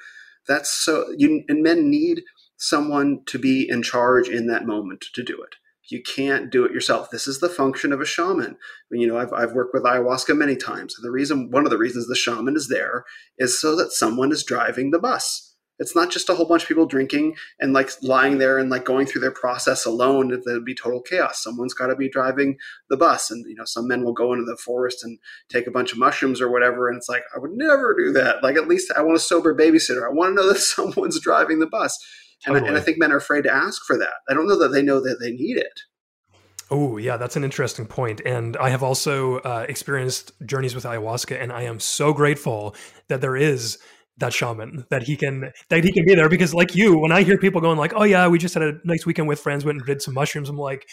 [0.48, 2.24] That's so you and men need
[2.58, 5.56] someone to be in charge in that moment to do it.
[5.90, 7.10] You can't do it yourself.
[7.12, 8.58] This is the function of a shaman.
[8.90, 11.78] You know i've, I've worked with ayahuasca many times and the reason one of the
[11.78, 13.04] reasons the shaman is there
[13.38, 15.47] is so that someone is driving the bus
[15.80, 18.86] it's not just a whole bunch of people drinking and like lying there and like
[18.86, 20.42] going through their process alone.
[20.46, 21.44] There'd be total chaos.
[21.44, 22.58] Someone's got to be driving
[22.90, 25.20] the bus, and you know, some men will go into the forest and
[25.50, 26.90] take a bunch of mushrooms or whatever.
[26.90, 28.44] And it's like, I would never do that.
[28.44, 30.06] Like, at least I want a sober babysitter.
[30.06, 31.98] I want to know that someone's driving the bus.
[32.46, 32.60] Totally.
[32.60, 34.14] And, and I think men are afraid to ask for that.
[34.30, 35.82] I don't know that they know that they need it.
[36.70, 38.22] Oh, yeah, that's an interesting point.
[38.26, 42.76] And I have also uh, experienced journeys with ayahuasca, and I am so grateful
[43.08, 43.78] that there is
[44.18, 46.30] that shaman that he can that he can be there.
[46.30, 48.80] Because like you when i hear people going like oh yeah we just had a
[48.84, 50.88] nice weekend with friends went and did some mushrooms i'm like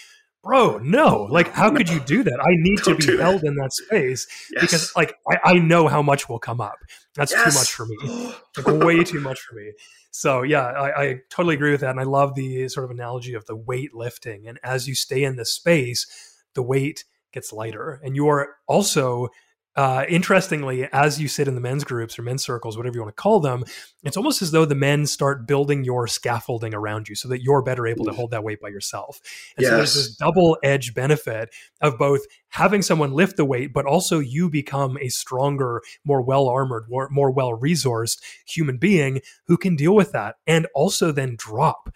[0.45, 1.27] bro no.
[1.31, 2.39] Like how could you do that?
[2.39, 4.61] I need Don't to be held in that space yes.
[4.61, 6.77] because like I, I, know how much will come up.
[7.15, 7.45] That's yes.
[7.45, 8.35] too much for me.
[8.57, 9.73] Like way too much for me.
[10.11, 13.35] So yeah I, I totally agree with that and i love the sort of analogy
[13.35, 16.07] of the weight lifting and as you stay in this space
[16.55, 19.29] the weight gets lighter and you're also
[19.77, 23.15] uh, interestingly, as you sit in the men's groups or men's circles, whatever you want
[23.15, 23.65] to call them,
[24.05, 27.63] it's almost as though the men start building your scaffolding around you so that you're
[27.63, 29.21] better able to hold that weight by yourself.
[29.57, 29.71] And yes.
[29.71, 32.21] so there's this double edged benefit of both
[32.51, 37.09] having someone lift the weight, but also you become a stronger, more well armored, more,
[37.11, 41.91] more well resourced human being who can deal with that and also then drop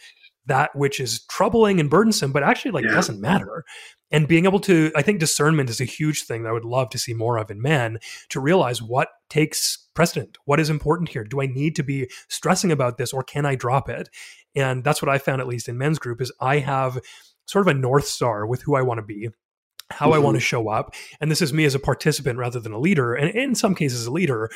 [0.46, 2.94] that which is troubling and burdensome, but actually like yeah.
[2.94, 3.64] doesn't matter
[4.10, 6.90] and being able to i think discernment is a huge thing that i would love
[6.90, 7.98] to see more of in men
[8.28, 11.24] to realize what takes precedent what is important here.
[11.24, 14.08] Do i need to be stressing about this or can i drop it?
[14.54, 16.98] And that's what i found at least in men's group is i have
[17.46, 19.28] sort of a north star with who i want to be
[19.90, 20.14] how mm-hmm.
[20.14, 22.78] i want to show up and this is me as a participant rather than a
[22.78, 24.50] leader and in some cases a leader.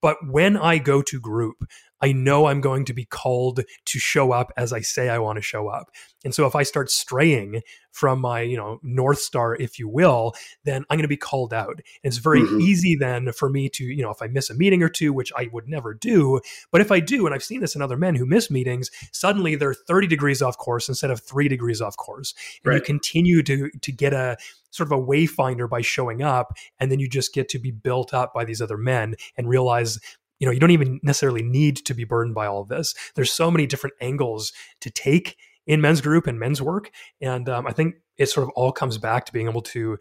[0.00, 1.64] But when I go to group,
[2.00, 5.36] I know I'm going to be called to show up as I say I want
[5.36, 5.90] to show up.
[6.24, 10.34] And so if I start straying from my, you know, North Star, if you will,
[10.64, 11.76] then I'm going to be called out.
[11.76, 12.60] And it's very mm-hmm.
[12.60, 15.32] easy then for me to, you know, if I miss a meeting or two, which
[15.36, 16.40] I would never do,
[16.70, 19.54] but if I do, and I've seen this in other men who miss meetings, suddenly
[19.54, 22.34] they're 30 degrees off course instead of three degrees off course.
[22.64, 22.76] And right.
[22.76, 24.36] you continue to to get a
[24.70, 28.12] sort of a wayfinder by showing up and then you just get to be built
[28.12, 29.98] up by these other men and realize
[30.38, 33.32] you know you don't even necessarily need to be burdened by all of this there's
[33.32, 35.36] so many different angles to take
[35.66, 38.98] in men's group and men's work and um, i think it sort of all comes
[38.98, 39.98] back to being able to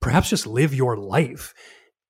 [0.00, 1.54] perhaps just live your life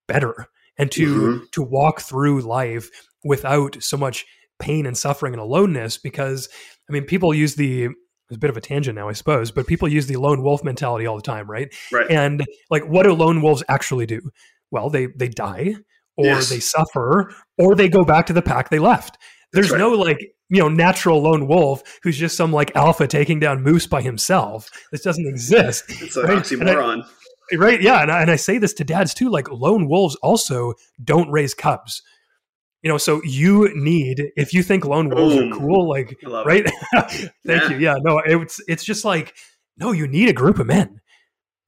[0.08, 1.44] better and to mm-hmm.
[1.52, 2.90] to walk through life
[3.24, 4.24] without so much
[4.58, 6.48] pain and suffering and aloneness because
[6.88, 7.88] i mean people use the
[8.32, 10.64] it's a bit of a tangent now, I suppose, but people use the lone wolf
[10.64, 11.70] mentality all the time, right?
[11.92, 12.10] Right.
[12.10, 14.30] And like, what do lone wolves actually do?
[14.70, 15.74] Well, they they die,
[16.16, 16.48] or yes.
[16.48, 19.18] they suffer, or they go back to the pack they left.
[19.52, 19.78] There's right.
[19.78, 23.86] no like you know natural lone wolf who's just some like alpha taking down moose
[23.86, 24.70] by himself.
[24.90, 25.84] This doesn't exist.
[25.88, 26.38] It's an right?
[26.38, 27.04] oxymoron.
[27.52, 27.80] I, right?
[27.80, 29.30] Yeah, and I, and I say this to dads too.
[29.30, 32.02] Like lone wolves also don't raise cubs
[32.82, 35.52] you know so you need if you think lone wolves Boom.
[35.52, 37.68] are cool like right thank yeah.
[37.70, 39.34] you yeah no it's it's just like
[39.76, 41.00] no you need a group of men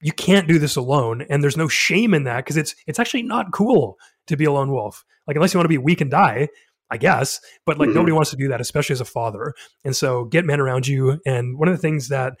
[0.01, 3.23] you can't do this alone and there's no shame in that because it's it's actually
[3.23, 5.03] not cool to be a lone wolf.
[5.27, 6.49] Like unless you want to be weak and die
[6.91, 7.95] i guess but like mm-hmm.
[7.95, 9.55] nobody wants to do that especially as a father.
[9.83, 12.33] And so get men around you and one of the things that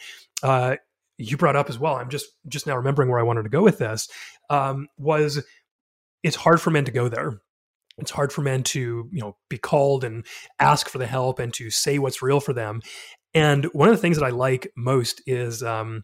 [0.43, 0.75] uh,
[1.17, 3.63] you brought up as well i'm just just now remembering where i wanted to go
[3.63, 4.07] with this
[4.51, 5.43] um, was
[6.25, 7.39] it's hard for men to go there.
[7.99, 10.25] It's hard for men to you know be called and
[10.59, 12.81] ask for the help and to say what's real for them.
[13.35, 16.03] And one of the things that i like most is um,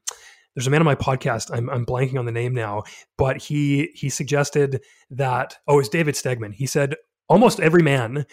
[0.56, 2.84] there's a man on my podcast I'm, I'm blanking on the name now
[3.18, 6.96] but he he suggested that oh it's david stegman he said
[7.28, 8.26] almost every man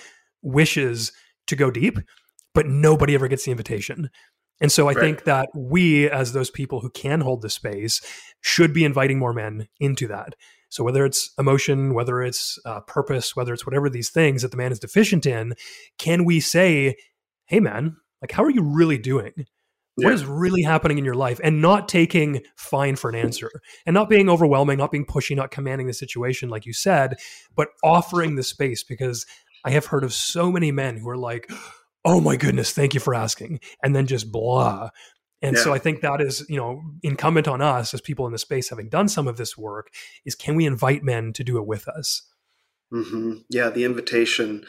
[0.42, 1.12] wishes
[1.46, 1.98] to go deep
[2.54, 4.10] but nobody ever gets the invitation
[4.60, 5.00] and so I right.
[5.00, 8.00] think that we, as those people who can hold the space,
[8.40, 10.34] should be inviting more men into that.
[10.68, 14.56] So whether it's emotion, whether it's uh, purpose, whether it's whatever these things that the
[14.56, 15.54] man is deficient in,
[15.98, 16.96] can we say,
[17.46, 19.46] "Hey, man, like how are you really doing?
[20.04, 23.50] What is really happening in your life and not taking fine for an answer
[23.86, 27.16] and not being overwhelming, not being pushy, not commanding the situation, like you said,
[27.56, 29.26] but offering the space because
[29.64, 31.50] I have heard of so many men who are like,
[32.04, 33.60] oh my goodness, thank you for asking.
[33.82, 34.90] And then just blah.
[35.42, 35.62] And yeah.
[35.62, 38.70] so I think that is, you know, incumbent on us as people in the space
[38.70, 39.88] having done some of this work
[40.24, 42.22] is can we invite men to do it with us?
[42.92, 43.38] Mm-hmm.
[43.50, 44.64] Yeah, the invitation,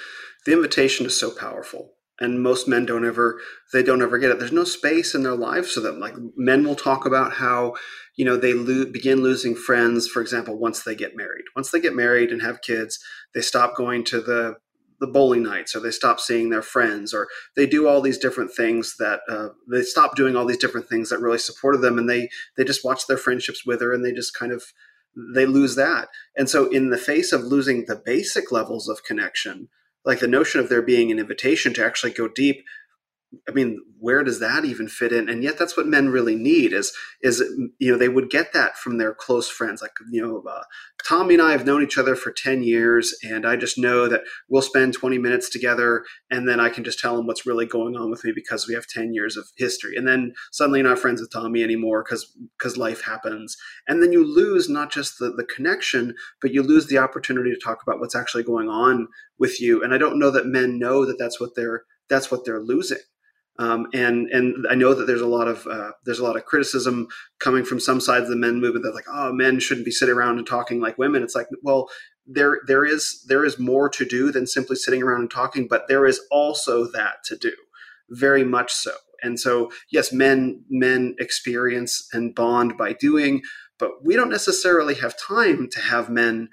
[0.45, 3.39] the invitation is so powerful and most men don't ever
[3.73, 4.39] they don't ever get it.
[4.39, 5.99] There's no space in their lives for them.
[5.99, 7.75] Like men will talk about how
[8.15, 11.45] you know they lo- begin losing friends for example once they get married.
[11.55, 12.99] Once they get married and have kids
[13.33, 14.55] they stop going to the
[14.99, 18.51] the bowling nights or they stop seeing their friends or they do all these different
[18.53, 22.09] things that uh, they stop doing all these different things that really supported them and
[22.09, 24.63] they they just watch their friendships wither and they just kind of
[25.35, 26.09] they lose that.
[26.37, 29.69] And so in the face of losing the basic levels of connection
[30.05, 32.63] like the notion of there being an invitation to actually go deep
[33.47, 35.29] I mean, where does that even fit in?
[35.29, 37.43] And yet, that's what men really need is is
[37.77, 39.83] you know they would get that from their close friends.
[39.83, 40.63] Like you know, uh,
[41.05, 44.21] Tommy and I have known each other for ten years, and I just know that
[44.47, 47.95] we'll spend twenty minutes together, and then I can just tell him what's really going
[47.95, 49.95] on with me because we have ten years of history.
[49.95, 53.57] And then suddenly you're not friends with Tommy anymore because because life happens,
[53.87, 57.59] and then you lose not just the the connection, but you lose the opportunity to
[57.59, 59.07] talk about what's actually going on
[59.37, 59.83] with you.
[59.83, 62.97] And I don't know that men know that that's what they're that's what they're losing.
[63.59, 66.45] Um, and and I know that there's a lot of uh, there's a lot of
[66.45, 69.91] criticism coming from some sides of the men movement that like oh men shouldn't be
[69.91, 71.21] sitting around and talking like women.
[71.23, 71.89] It's like well
[72.25, 75.89] there there is there is more to do than simply sitting around and talking, but
[75.89, 77.51] there is also that to do,
[78.09, 78.91] very much so.
[79.21, 83.41] And so yes, men men experience and bond by doing,
[83.77, 86.47] but we don't necessarily have time to have men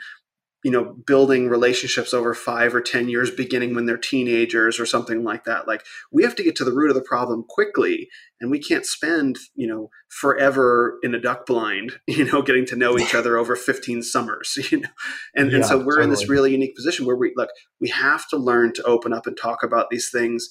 [0.66, 5.22] you know building relationships over five or ten years beginning when they're teenagers or something
[5.22, 8.08] like that like we have to get to the root of the problem quickly
[8.40, 12.74] and we can't spend you know forever in a duck blind you know getting to
[12.74, 14.88] know each other over 15 summers you know
[15.36, 16.02] and, yeah, and so we're totally.
[16.02, 17.50] in this really unique position where we look
[17.80, 20.48] we have to learn to open up and talk about these things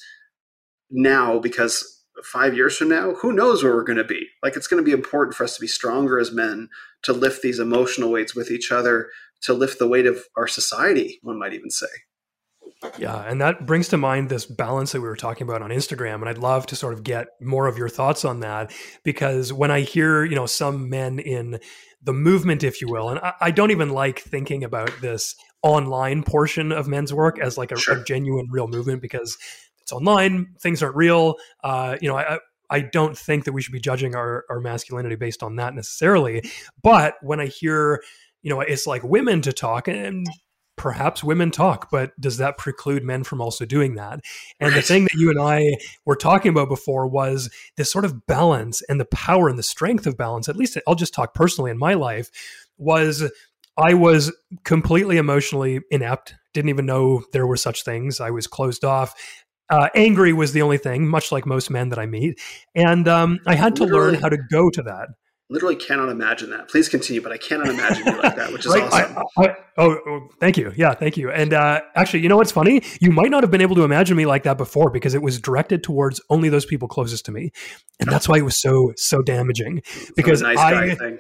[0.90, 4.28] now because five years from now, who knows where we're going to be?
[4.42, 6.70] Like, it's going to be important for us to be stronger as men,
[7.04, 9.10] to lift these emotional weights with each other,
[9.46, 11.88] to lift the weight of our society, one might even say.
[13.00, 16.16] Yeah, and that brings to mind this balance that we were talking about on Instagram,
[16.16, 18.74] and I'd love to sort of get more of your thoughts on that
[19.04, 21.60] because when I hear, you know, some men in
[22.04, 26.24] the movement, if you will, and I, I don't even like thinking about this online
[26.24, 27.98] portion of men's work as like a, sure.
[27.98, 29.38] a genuine, real movement because
[29.82, 31.36] it's online, things aren't real.
[31.64, 32.40] Uh, you know, I,
[32.70, 36.44] I don't think that we should be judging our, our masculinity based on that necessarily.
[36.82, 38.02] But when I hear
[38.46, 40.28] you know, it's like women to talk and
[40.78, 44.20] perhaps women talk, but does that preclude men from also doing that?
[44.60, 48.28] And the thing that you and I were talking about before was this sort of
[48.28, 50.48] balance and the power and the strength of balance.
[50.48, 52.30] At least I'll just talk personally in my life
[52.78, 53.24] was
[53.78, 54.32] I was
[54.64, 58.20] completely emotionally inept, didn't even know there were such things.
[58.20, 59.16] I was closed off.
[59.72, 62.40] Uh, angry was the only thing, much like most men that I meet.
[62.76, 64.12] And um, I had to Literally.
[64.12, 65.08] learn how to go to that
[65.50, 66.68] literally cannot imagine that.
[66.70, 68.84] Please continue, but I cannot imagine you like that, which is right?
[68.84, 69.24] awesome.
[69.38, 70.74] I, I, oh, oh, thank you.
[70.76, 71.32] Yeah, thank you.
[71.32, 72.82] And uh, actually, you know what's funny?
[73.00, 75.40] You might not have been able to imagine me like that before because it was
[75.40, 77.52] directed towards only those people closest to me,
[78.00, 79.82] and that's why it was so so damaging.
[80.16, 81.18] Because nice I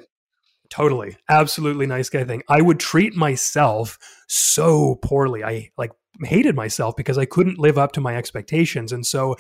[0.70, 2.42] totally, absolutely nice guy thing.
[2.50, 3.98] I would treat myself
[4.28, 5.44] so poorly.
[5.44, 5.92] I like
[6.24, 8.92] hated myself because I couldn't live up to my expectations.
[8.92, 9.36] And so,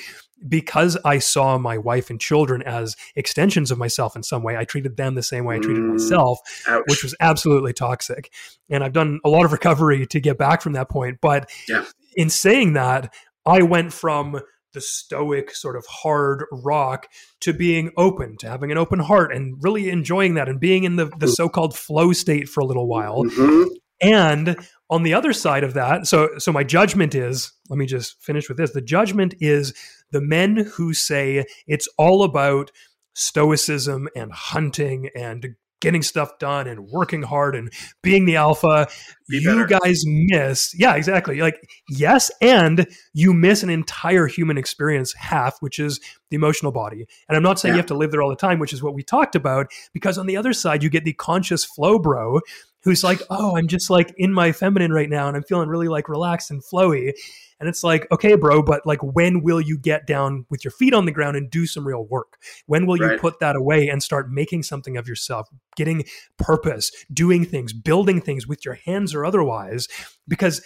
[0.47, 4.65] because I saw my wife and children as extensions of myself in some way, I
[4.65, 6.83] treated them the same way I treated mm, myself, ouch.
[6.87, 8.31] which was absolutely toxic.
[8.69, 11.19] And I've done a lot of recovery to get back from that point.
[11.21, 11.85] But yeah.
[12.15, 13.13] in saying that,
[13.45, 14.41] I went from
[14.75, 17.07] the stoic sort of hard rock
[17.39, 20.97] to being open to having an open heart and really enjoying that and being in
[20.97, 21.33] the, the mm.
[21.33, 23.63] so-called flow state for a little while mm-hmm.
[24.01, 24.57] and
[24.89, 28.47] on the other side of that so so my judgment is let me just finish
[28.47, 28.71] with this.
[28.71, 29.73] The judgment is
[30.11, 32.71] the men who say it's all about
[33.13, 37.71] stoicism and hunting and getting stuff done and working hard and
[38.01, 38.87] being the alpha.
[39.29, 41.59] Be you guys miss yeah exactly like
[41.89, 47.05] yes and you miss an entire human experience half which is the emotional body.
[47.27, 47.77] And i'm not saying yeah.
[47.77, 50.17] you have to live there all the time which is what we talked about because
[50.17, 52.39] on the other side you get the conscious flow bro
[52.85, 55.87] who's like, oh, I'm just like in my feminine right now and I'm feeling really
[55.87, 57.11] like relaxed and flowy.
[57.59, 60.93] And it's like, okay, bro, but like, when will you get down with your feet
[60.93, 62.37] on the ground and do some real work?
[62.67, 63.13] When will right.
[63.13, 66.05] you put that away and start making something of yourself, getting
[66.37, 69.87] purpose, doing things, building things with your hands or otherwise?
[70.27, 70.61] Because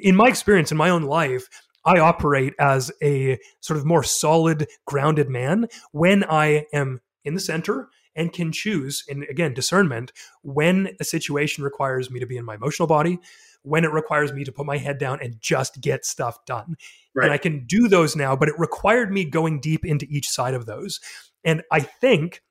[0.00, 1.48] in my experience, in my own life,
[1.84, 7.40] I operate as a sort of more solid, grounded man when I am in the
[7.40, 12.44] center and can choose, and again, discernment, when a situation requires me to be in
[12.44, 13.18] my emotional body,
[13.62, 16.76] when it requires me to put my head down and just get stuff done.
[17.14, 17.24] Right.
[17.24, 20.54] And I can do those now, but it required me going deep into each side
[20.54, 21.00] of those.
[21.44, 22.42] And I think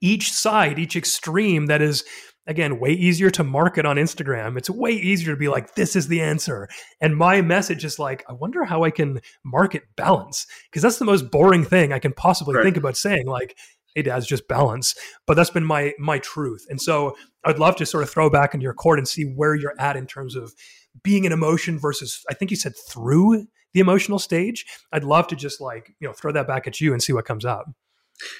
[0.00, 2.04] each side, each extreme that is
[2.46, 4.56] again way easier to market on Instagram.
[4.56, 6.68] It's way easier to be like this is the answer.
[7.00, 11.04] And my message is like I wonder how I can market balance because that's the
[11.04, 12.64] most boring thing I can possibly right.
[12.64, 13.56] think about saying like
[13.96, 14.94] hey dad's just balance
[15.26, 16.64] but that's been my my truth.
[16.70, 19.56] And so i'd love to sort of throw back into your court and see where
[19.56, 20.54] you're at in terms of
[21.02, 24.64] being an emotion versus i think you said through the emotional stage.
[24.90, 27.26] I'd love to just like you know throw that back at you and see what
[27.26, 27.66] comes up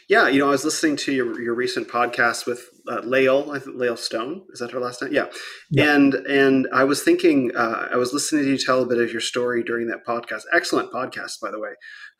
[0.08, 3.58] yeah, you know, I was listening to your, your recent podcast with uh, Lael, I
[3.58, 4.42] think Lael Stone.
[4.52, 5.12] Is that her last name?
[5.12, 5.26] Yeah.
[5.70, 5.94] yeah.
[5.94, 9.12] And and I was thinking, uh, I was listening to you tell a bit of
[9.12, 10.42] your story during that podcast.
[10.52, 11.70] Excellent podcast, by the way.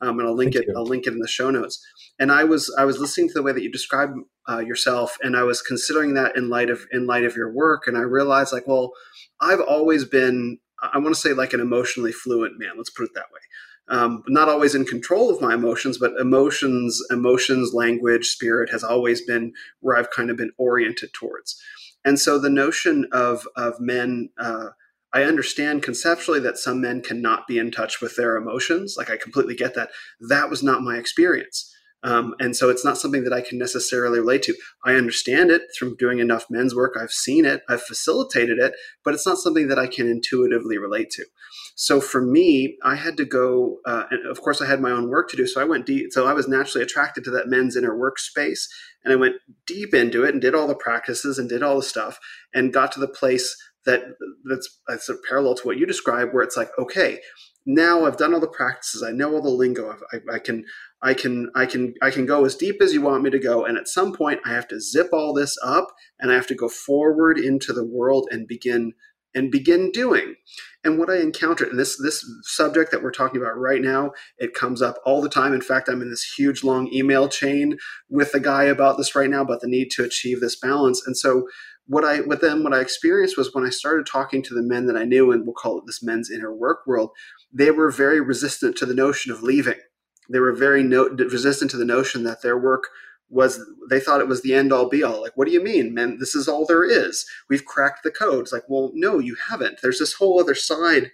[0.01, 0.69] Um, and I'll link Thank it.
[0.69, 0.75] You.
[0.77, 1.85] I'll link it in the show notes.
[2.19, 4.11] And I was I was listening to the way that you describe
[4.49, 7.87] uh, yourself, and I was considering that in light of in light of your work,
[7.87, 8.93] and I realized like, well,
[9.41, 12.73] I've always been I want to say like an emotionally fluent man.
[12.77, 13.41] Let's put it that way
[13.89, 19.23] um, not always in control of my emotions, but emotions, emotions, language, spirit has always
[19.23, 21.61] been where I've kind of been oriented towards.
[22.05, 24.69] And so the notion of of men, uh,
[25.13, 28.97] I understand conceptually that some men cannot be in touch with their emotions.
[28.99, 29.91] Like I completely get that.
[30.21, 31.73] That was not my experience.
[32.03, 34.55] Um, and so it's not something that I can necessarily relate to.
[34.85, 36.95] I understand it from doing enough men's work.
[37.01, 38.75] I've seen it, I've facilitated it,
[39.05, 41.25] but it's not something that I can intuitively relate to.
[41.79, 45.11] So for me, I had to go, uh, and of course, I had my own
[45.11, 45.47] work to do.
[45.47, 46.11] So I went deep.
[46.11, 48.65] So I was naturally attracted to that men's inner workspace,
[49.05, 51.83] and I went deep into it and did all the practices and did all the
[51.83, 52.19] stuff,
[52.55, 53.55] and got to the place
[53.85, 54.03] that
[54.49, 57.21] that's, that's parallel to what you described, where it's like, okay,
[57.67, 59.03] now I've done all the practices.
[59.03, 59.95] I know all the lingo.
[60.13, 60.65] I, I, can
[61.03, 63.65] I can I can I can go as deep as you want me to go
[63.65, 66.55] and at some point I have to zip all this up and I have to
[66.55, 68.93] go forward into the world and begin
[69.35, 70.37] and begin doing.
[70.87, 74.55] And what I encountered in this this subject that we're talking about right now, it
[74.55, 75.53] comes up all the time.
[75.53, 77.77] In fact, I'm in this huge long email chain
[78.09, 81.03] with a guy about this right now about the need to achieve this balance.
[81.05, 81.49] And so
[81.89, 84.87] what I with them what I experienced was when I started talking to the men
[84.87, 87.11] that I knew and we'll call it this men's inner work world,
[87.53, 89.81] they were very resistant to the notion of leaving
[90.29, 92.89] they were very no, resistant to the notion that their work
[93.29, 93.61] was
[93.91, 95.21] they thought it was the end all be all.
[95.23, 96.19] Like what do you mean man?
[96.19, 97.27] This is all there is.
[97.49, 99.81] We've cracked the code it's like well no you haven't.
[99.83, 101.11] There's this whole other side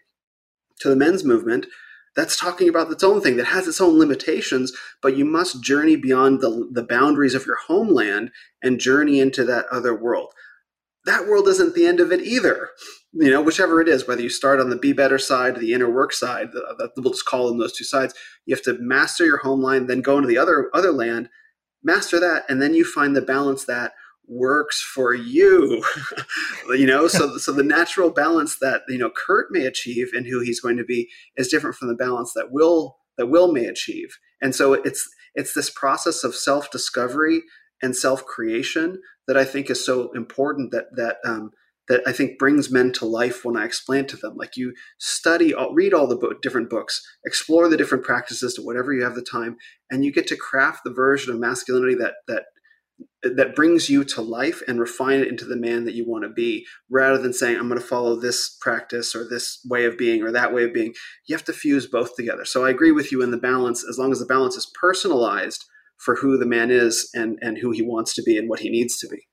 [0.80, 1.66] to the men's movement
[2.14, 5.96] that's talking about its own thing that has its own limitations but you must journey
[5.96, 8.30] beyond the, the boundaries of your homeland
[8.62, 10.32] and journey into that other world.
[11.04, 12.70] That world isn't the end of it either.
[13.12, 15.90] You know, whichever it is, whether you start on the be better side, the inner
[15.90, 18.14] work side, the, the, we'll just call them those two sides.
[18.46, 21.28] You have to master your home line, then go into the other other land,
[21.82, 23.92] master that, and then you find the balance that
[24.26, 25.84] works for you.
[26.70, 30.40] you know, so so the natural balance that you know Curt may achieve and who
[30.40, 34.18] he's going to be is different from the balance that Will that Will may achieve.
[34.40, 37.42] And so it's it's this process of self discovery
[37.82, 41.50] and self creation that I think is so important that that um,
[41.92, 44.34] that I think brings men to life when I explain to them.
[44.34, 48.62] Like you study, uh, read all the book, different books, explore the different practices to
[48.62, 49.58] whatever you have the time,
[49.90, 52.44] and you get to craft the version of masculinity that that
[53.22, 56.30] that brings you to life and refine it into the man that you want to
[56.30, 60.22] be rather than saying i'm going to follow this practice or this way of being
[60.22, 60.94] or that way of being.
[61.26, 62.46] You have to fuse both together.
[62.46, 65.64] So i agree with you in the balance as long as the balance is personalized
[65.98, 68.70] for who the man is and and who he wants to be and what he
[68.70, 69.26] needs to be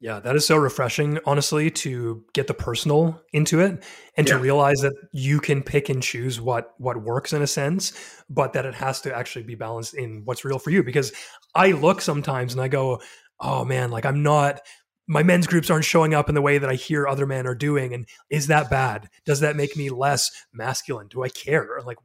[0.00, 3.82] yeah, that is so refreshing, honestly, to get the personal into it
[4.16, 4.34] and yeah.
[4.34, 7.92] to realize that you can pick and choose what what works in a sense,
[8.30, 10.84] but that it has to actually be balanced in what's real for you.
[10.84, 11.12] Because
[11.54, 13.00] I look sometimes and I go,
[13.40, 14.60] oh man, like I'm not
[15.08, 17.54] my men's groups aren't showing up in the way that I hear other men are
[17.54, 17.94] doing.
[17.94, 19.08] And is that bad?
[19.24, 21.08] Does that make me less masculine?
[21.08, 21.80] Do I care?
[21.84, 21.96] Like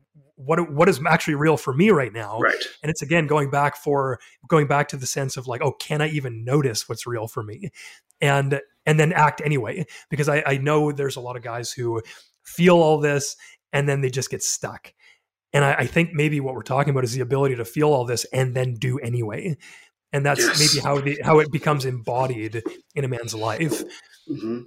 [0.45, 2.39] what what is actually real for me right now.
[2.39, 2.63] Right.
[2.81, 6.01] And it's again going back for going back to the sense of like oh can
[6.01, 7.71] i even notice what's real for me?
[8.21, 12.01] And and then act anyway because i i know there's a lot of guys who
[12.43, 13.35] feel all this
[13.71, 14.93] and then they just get stuck.
[15.51, 18.05] And I, I think maybe what we're talking about is the ability to feel all
[18.05, 19.57] this and then do anyway.
[20.11, 20.59] And that's yes.
[20.59, 22.61] maybe how the how it becomes embodied
[22.95, 23.83] in a man's life.
[24.29, 24.61] Mm-hmm.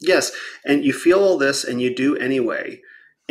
[0.00, 0.32] yes.
[0.64, 2.80] And you feel all this and you do anyway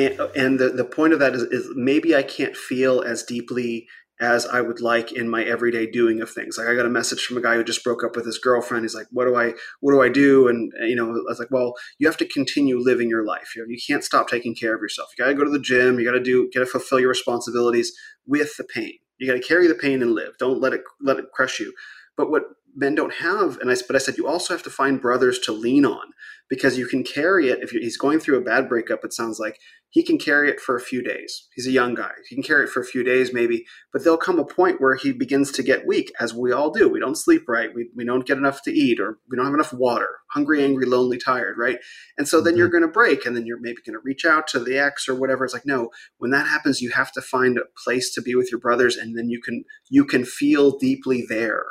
[0.08, 3.88] and, and the, the point of that is, is maybe I can't feel as deeply
[4.22, 6.58] as I would like in my everyday doing of things.
[6.58, 8.84] Like I got a message from a guy who just broke up with his girlfriend.
[8.84, 11.50] He's like, "What do I what do I do?" And you know, I was like,
[11.50, 13.56] "Well, you have to continue living your life.
[13.56, 15.10] You know, you can't stop taking care of yourself.
[15.18, 16.00] You got to go to the gym.
[16.00, 17.92] You got to do, got to fulfill your responsibilities
[18.28, 18.94] with the pain.
[19.18, 20.38] You got to carry the pain and live.
[20.38, 21.74] Don't let it let it crush you."
[22.16, 22.44] But what
[22.76, 25.52] men don't have, and I but I said you also have to find brothers to
[25.52, 26.12] lean on
[26.50, 29.06] because you can carry it if he's going through a bad breakup.
[29.06, 29.58] It sounds like
[29.90, 31.48] he can carry it for a few days.
[31.54, 32.12] He's a young guy.
[32.28, 34.96] He can carry it for a few days, maybe, but there'll come a point where
[34.96, 36.90] he begins to get weak, as we all do.
[36.90, 37.70] We don't sleep right.
[37.74, 40.08] We, we don't get enough to eat, or we don't have enough water.
[40.32, 41.78] Hungry, angry, lonely, tired, right?
[42.18, 42.60] And so then mm-hmm.
[42.60, 45.10] you're going to break, and then you're maybe going to reach out to the ex
[45.10, 45.44] or whatever.
[45.44, 48.50] It's like, no, when that happens, you have to find a place to be with
[48.50, 51.64] your brothers, and then you can you can feel deeply there.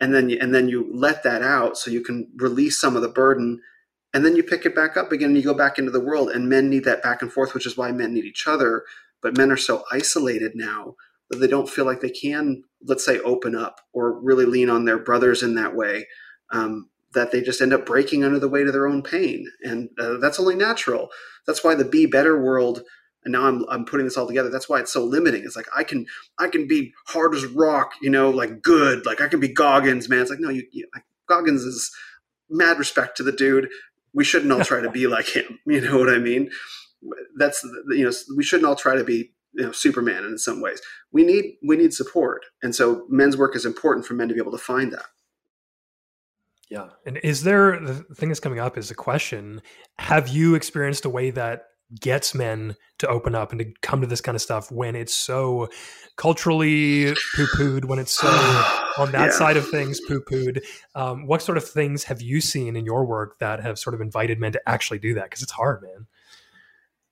[0.00, 3.02] And then, you, and then you let that out so you can release some of
[3.02, 3.60] the burden
[4.12, 6.30] and then you pick it back up again and you go back into the world.
[6.30, 8.84] And men need that back and forth which is why men need each other.
[9.22, 10.96] But men are so isolated now
[11.28, 14.84] that they don't feel like they can let's say open up or really lean on
[14.84, 16.06] their brothers in that way
[16.52, 19.46] um, that they just end up breaking under the weight of their own pain.
[19.62, 21.10] And uh, that's only natural.
[21.46, 22.82] That's why the be better world
[23.24, 25.68] and now I'm, I'm putting this all together that's why it's so limiting it's like
[25.76, 26.06] i can
[26.38, 30.08] i can be hard as rock you know like good like i can be goggins
[30.08, 31.90] man it's like no you, you like, goggins is
[32.48, 33.68] mad respect to the dude
[34.12, 35.58] we shouldn't all try to be like him.
[35.66, 36.50] You know what I mean?
[37.36, 40.80] That's you know we shouldn't all try to be you know Superman in some ways.
[41.12, 44.40] We need we need support, and so men's work is important for men to be
[44.40, 45.06] able to find that.
[46.68, 49.62] Yeah, and is there the thing that's coming up is a question:
[49.98, 51.66] Have you experienced a way that
[51.98, 55.16] gets men to open up and to come to this kind of stuff when it's
[55.16, 55.68] so
[56.16, 58.28] culturally poo-pooed, when it's so
[58.98, 59.30] on that yeah.
[59.30, 60.62] side of things poo-pooed.
[60.94, 64.00] Um, what sort of things have you seen in your work that have sort of
[64.00, 65.24] invited men to actually do that?
[65.24, 66.06] Because it's hard, man.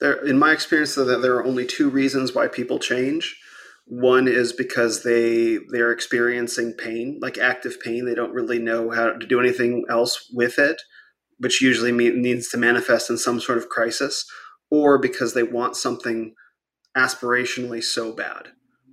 [0.00, 3.36] There, in my experience, that there are only two reasons why people change.
[3.86, 8.04] One is because they they're experiencing pain, like active pain.
[8.04, 10.82] They don't really know how to do anything else with it,
[11.38, 14.30] which usually means needs to manifest in some sort of crisis,
[14.70, 16.34] or because they want something
[16.96, 18.48] aspirationally so bad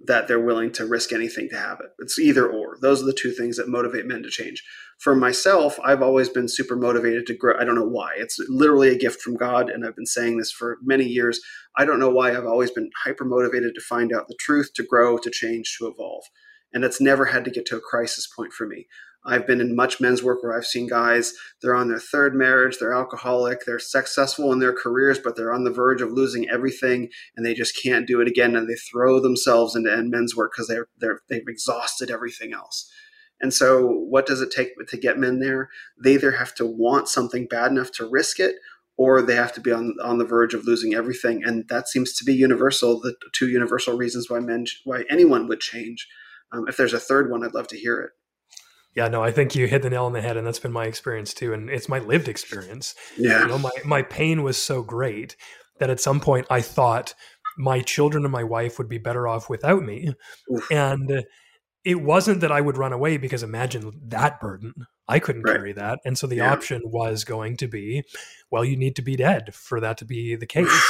[0.08, 1.88] that they're willing to risk anything to have it.
[2.00, 2.78] It's either or.
[2.82, 4.64] Those are the two things that motivate men to change.
[5.00, 7.58] For myself, I've always been super motivated to grow.
[7.60, 8.12] I don't know why.
[8.16, 11.40] It's literally a gift from God, and I've been saying this for many years.
[11.78, 14.84] I don't know why I've always been hyper motivated to find out the truth, to
[14.84, 16.24] grow, to change, to evolve.
[16.72, 18.88] And it's never had to get to a crisis point for me.
[19.26, 22.78] I've been in much men's work where I've seen guys, they're on their third marriage,
[22.80, 27.10] they're alcoholic, they're successful in their careers, but they're on the verge of losing everything
[27.36, 28.56] and they just can't do it again.
[28.56, 32.92] And they throw themselves into men's work because they're, they're, they've exhausted everything else.
[33.42, 35.70] And so, what does it take to get men there?
[36.02, 38.56] They either have to want something bad enough to risk it,
[38.98, 41.44] or they have to be on on the verge of losing everything.
[41.44, 43.00] And that seems to be universal.
[43.00, 46.08] The two universal reasons why men, why anyone would change.
[46.52, 48.12] Um, if there's a third one, I'd love to hear it.
[48.96, 50.86] Yeah, no, I think you hit the nail on the head, and that's been my
[50.86, 52.96] experience too, and it's my lived experience.
[53.18, 55.36] Yeah, you know, my my pain was so great
[55.80, 57.14] that at some point I thought
[57.58, 60.14] my children and my wife would be better off without me,
[60.52, 60.72] Oof.
[60.72, 61.26] and
[61.84, 64.74] it wasn't that I would run away because imagine that burden.
[65.08, 65.58] I couldn't right.
[65.58, 66.52] carry that, and so the yeah.
[66.52, 68.04] option was going to be,
[68.50, 70.84] well, you need to be dead for that to be the case.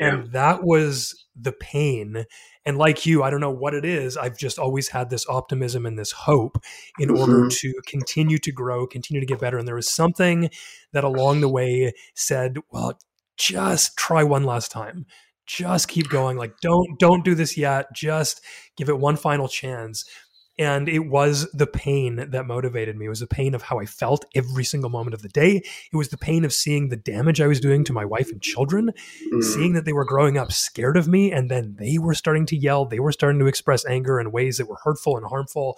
[0.00, 2.26] and that was the pain
[2.66, 5.84] and like you i don't know what it is i've just always had this optimism
[5.86, 6.58] and this hope
[6.98, 7.20] in mm-hmm.
[7.20, 9.58] order to continue to grow continue to get better.
[9.58, 10.50] And there was something
[10.92, 12.98] that along the way said well
[13.36, 15.06] just try one last time.
[15.46, 16.38] Just keep going.
[16.38, 17.92] Like don't don't do this yet.
[17.92, 18.40] Just
[18.76, 20.04] give it one final chance
[20.58, 23.06] and it was the pain that motivated me.
[23.06, 25.62] It was the pain of how I felt every single moment of the day.
[25.92, 28.40] It was the pain of seeing the damage I was doing to my wife and
[28.40, 28.92] children,
[29.32, 29.42] mm.
[29.42, 32.56] seeing that they were growing up scared of me, and then they were starting to
[32.56, 32.84] yell.
[32.84, 35.76] They were starting to express anger in ways that were hurtful and harmful.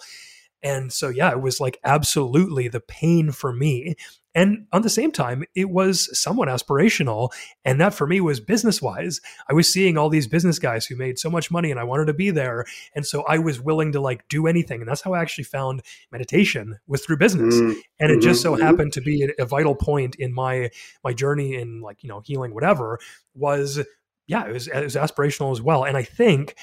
[0.63, 3.95] And so, yeah, it was like absolutely the pain for me.
[4.37, 7.31] And on the same time, it was somewhat aspirational.
[7.65, 9.19] And that for me was business wise.
[9.49, 12.05] I was seeing all these business guys who made so much money and I wanted
[12.05, 12.65] to be there.
[12.93, 14.79] And so I was willing to like do anything.
[14.79, 15.81] And that's how I actually found
[16.11, 17.55] meditation was through business.
[17.55, 17.79] Mm-hmm.
[17.99, 18.61] And it just so mm-hmm.
[18.61, 20.69] happened to be a, a vital point in my
[21.03, 22.99] my journey in like, you know, healing, whatever,
[23.33, 23.79] was
[24.27, 25.83] yeah, it was, it was aspirational as well.
[25.83, 26.55] And I think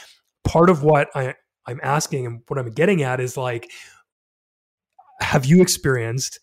[0.45, 1.35] part of what I,
[1.67, 3.69] I'm asking and what I'm getting at is like,
[5.21, 6.39] have you experienced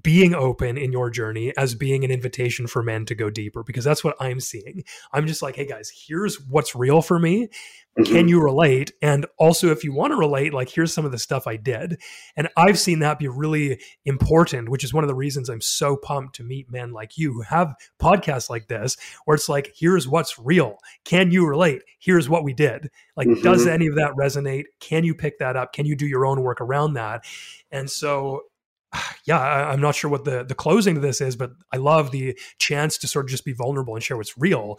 [0.00, 3.84] being open in your journey as being an invitation for men to go deeper because
[3.84, 4.84] that's what I'm seeing.
[5.12, 7.48] I'm just like, hey guys, here's what's real for me.
[7.98, 8.10] Mm-hmm.
[8.10, 8.92] Can you relate?
[9.02, 12.00] And also, if you want to relate, like, here's some of the stuff I did.
[12.36, 15.98] And I've seen that be really important, which is one of the reasons I'm so
[15.98, 20.08] pumped to meet men like you who have podcasts like this, where it's like, here's
[20.08, 20.78] what's real.
[21.04, 21.82] Can you relate?
[21.98, 22.88] Here's what we did.
[23.14, 23.42] Like, mm-hmm.
[23.42, 24.64] does any of that resonate?
[24.80, 25.74] Can you pick that up?
[25.74, 27.24] Can you do your own work around that?
[27.70, 28.44] And so
[29.26, 32.10] yeah, I, am not sure what the the closing to this is, but I love
[32.10, 34.78] the chance to sort of just be vulnerable and share what's real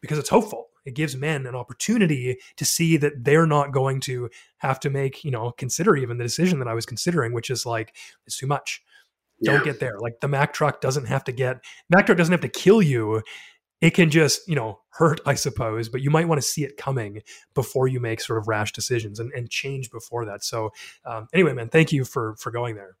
[0.00, 0.68] because it's hopeful.
[0.84, 4.28] It gives men an opportunity to see that they're not going to
[4.58, 7.64] have to make, you know, consider even the decision that I was considering, which is
[7.64, 7.96] like
[8.26, 8.82] it's too much.
[9.42, 9.64] Don't yeah.
[9.64, 9.98] get there.
[9.98, 13.22] Like the Mack truck doesn't have to get Mack truck doesn't have to kill you.
[13.80, 16.76] It can just, you know, hurt, I suppose, but you might want to see it
[16.76, 17.22] coming
[17.54, 20.44] before you make sort of rash decisions and, and change before that.
[20.44, 20.70] So
[21.04, 22.96] um, anyway, man, thank you for for going there.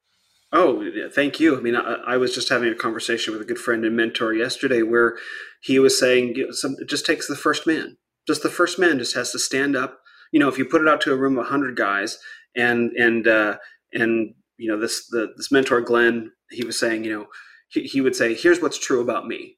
[0.56, 1.58] Oh, thank you.
[1.58, 4.32] I mean, I, I, was just having a conversation with a good friend and mentor
[4.32, 5.16] yesterday where
[5.60, 7.96] he was saying you know, some, it just takes the first man.
[8.24, 9.98] Just the first man just has to stand up.
[10.30, 12.18] You know, if you put it out to a room of hundred guys,
[12.54, 13.56] and and uh,
[13.92, 17.26] and you know this the, this mentor Glenn, he was saying, you know,
[17.68, 19.56] he, he would say, "Here's what's true about me,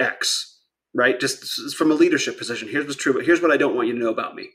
[0.00, 0.58] X."
[0.92, 2.66] Right, just from a leadership position.
[2.66, 4.48] Here's what's true, but here's what I don't want you to know about me.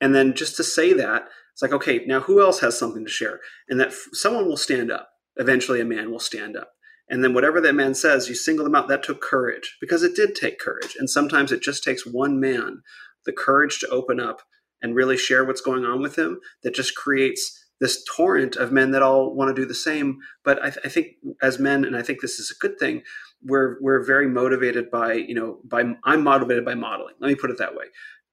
[0.00, 3.10] And then just to say that, it's like, okay, now who else has something to
[3.10, 3.40] share?
[3.68, 6.72] And that f- someone will stand up eventually a man will stand up.
[7.08, 8.88] And then whatever that man says, you single them out.
[8.88, 10.96] That took courage because it did take courage.
[10.98, 12.82] And sometimes it just takes one man,
[13.26, 14.42] the courage to open up
[14.80, 18.92] and really share what's going on with him that just creates this torrent of men
[18.92, 20.18] that all want to do the same.
[20.44, 21.08] But I, th- I, think
[21.42, 23.02] as men, and I think this is a good thing,
[23.42, 27.14] we're we're very motivated by you know by I'm motivated by modeling.
[27.20, 27.86] Let me put it that way.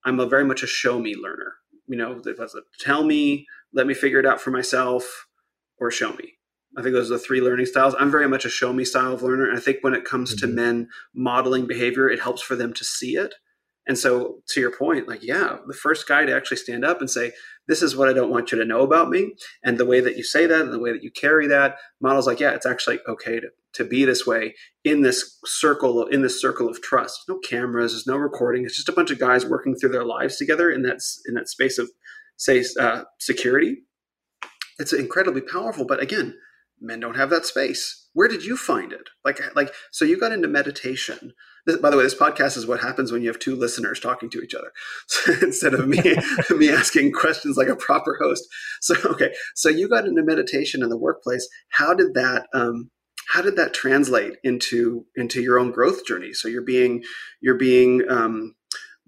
[0.04, 1.54] I'm a very much a show me learner.
[1.88, 2.22] You know,
[2.80, 5.26] tell me, let me figure it out for myself,
[5.78, 6.34] or show me.
[6.76, 7.94] I think those are the three learning styles.
[7.98, 9.48] I'm very much a show me style of learner.
[9.48, 10.46] And I think when it comes mm-hmm.
[10.46, 13.34] to men modeling behavior, it helps for them to see it.
[13.86, 17.10] And so, to your point, like, yeah, the first guy to actually stand up and
[17.10, 17.32] say,
[17.66, 19.34] This is what I don't want you to know about me.
[19.64, 22.28] And the way that you say that and the way that you carry that, models
[22.28, 24.54] like, Yeah, it's actually okay to, to be this way
[24.84, 27.22] in this circle, in this circle of trust.
[27.28, 28.64] No cameras, there's no recording.
[28.64, 31.48] It's just a bunch of guys working through their lives together in that, in that
[31.48, 31.90] space of,
[32.36, 33.78] say, uh, security.
[34.78, 35.84] It's incredibly powerful.
[35.84, 36.36] But again,
[36.82, 38.08] men don't have that space.
[38.12, 39.08] Where did you find it?
[39.24, 41.32] Like like so you got into meditation.
[41.64, 44.28] This, by the way this podcast is what happens when you have two listeners talking
[44.30, 44.72] to each other
[45.06, 46.02] so instead of me
[46.50, 48.46] me asking questions like a proper host.
[48.80, 51.48] So okay so you got into meditation in the workplace.
[51.70, 52.90] How did that um,
[53.28, 56.32] how did that translate into into your own growth journey?
[56.32, 57.02] So you're being
[57.40, 58.54] you're being um,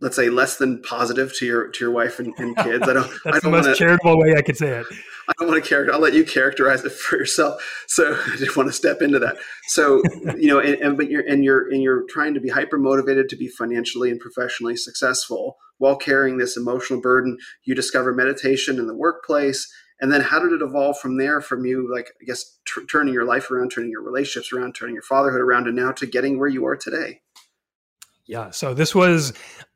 [0.00, 2.86] let's say less than positive to your to your wife and, and kids.
[2.86, 3.10] I don't.
[3.24, 4.86] That's I don't the most wanna, charitable way I could say it.
[5.28, 5.92] I don't want to character.
[5.92, 7.62] I'll let you characterize it for yourself.
[7.88, 9.36] So I just want to step into that.
[9.68, 10.02] So
[10.36, 13.28] you know, and, and but you're and you're and you're trying to be hyper motivated
[13.30, 17.36] to be financially and professionally successful while carrying this emotional burden.
[17.64, 19.70] You discover meditation in the workplace.
[20.00, 23.14] And then how did it evolve from there from you, like, I guess, t- turning
[23.14, 26.36] your life around, turning your relationships around, turning your fatherhood around, and now to getting
[26.38, 27.20] where you are today?
[28.26, 28.50] Yeah.
[28.50, 29.32] So this was,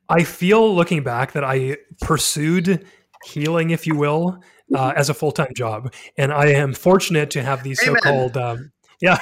[0.09, 2.87] I feel looking back that I pursued
[3.25, 4.43] healing, if you will,
[4.75, 4.99] uh, mm-hmm.
[4.99, 8.37] as a full time job, and I am fortunate to have these so called.
[8.37, 9.17] Um, yeah,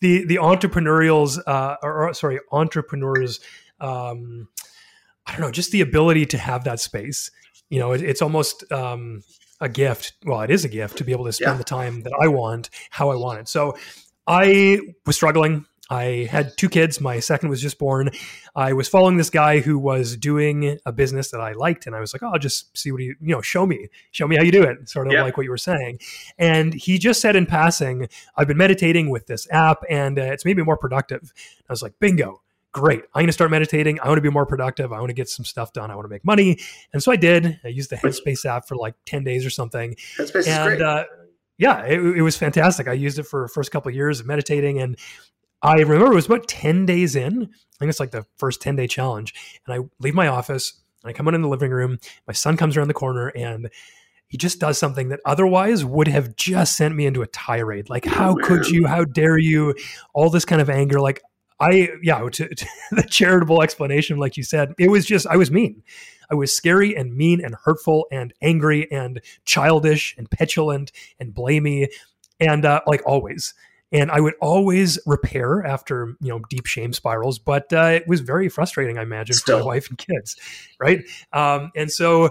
[0.00, 3.40] the the entrepreneurials, uh, or, or, sorry, entrepreneurs.
[3.80, 4.48] Um,
[5.26, 7.30] I don't know, just the ability to have that space.
[7.70, 9.22] You know, it, it's almost um,
[9.60, 10.14] a gift.
[10.24, 11.58] Well, it is a gift to be able to spend yeah.
[11.58, 13.48] the time that I want, how I want it.
[13.48, 13.76] So,
[14.26, 17.00] I was struggling I had two kids.
[17.00, 18.10] My second was just born.
[18.54, 22.00] I was following this guy who was doing a business that I liked, and I
[22.00, 24.42] was like, "Oh, I'll just see what he, you know, show me, show me how
[24.42, 25.22] you do it." Sort of yeah.
[25.22, 25.98] like what you were saying.
[26.38, 30.44] And he just said in passing, "I've been meditating with this app, and uh, it's
[30.44, 31.32] made me more productive."
[31.68, 33.02] I was like, "Bingo." Great.
[33.12, 34.00] I'm going to start meditating.
[34.00, 34.94] I want to be more productive.
[34.94, 35.90] I want to get some stuff done.
[35.90, 36.58] I want to make money.
[36.94, 37.60] And so I did.
[37.62, 39.94] I used the Headspace app for like 10 days or something.
[40.16, 40.80] Headspace and, is great.
[40.80, 41.04] Uh,
[41.58, 42.88] yeah, it, it, was fantastic.
[42.88, 44.96] I used it for first couple of years of meditating, and
[45.62, 47.42] I remember it was about 10 days in.
[47.42, 49.34] I think it's like the first 10 day challenge.
[49.66, 51.98] And I leave my office and I come out in the living room.
[52.26, 53.70] My son comes around the corner and
[54.26, 57.90] he just does something that otherwise would have just sent me into a tirade.
[57.90, 58.86] Like, how could you?
[58.86, 59.74] How dare you?
[60.14, 61.00] All this kind of anger.
[61.00, 61.20] Like,
[61.60, 65.50] I, yeah, to, to the charitable explanation, like you said, it was just, I was
[65.50, 65.82] mean.
[66.30, 71.88] I was scary and mean and hurtful and angry and childish and petulant and blamey
[72.40, 73.52] and uh, like always
[73.92, 77.38] and I would always repair after you know deep shame spirals.
[77.38, 79.58] But uh, it was very frustrating, I imagine, Still.
[79.58, 80.36] for my wife and kids,
[80.80, 81.00] right?
[81.32, 82.30] Um, and so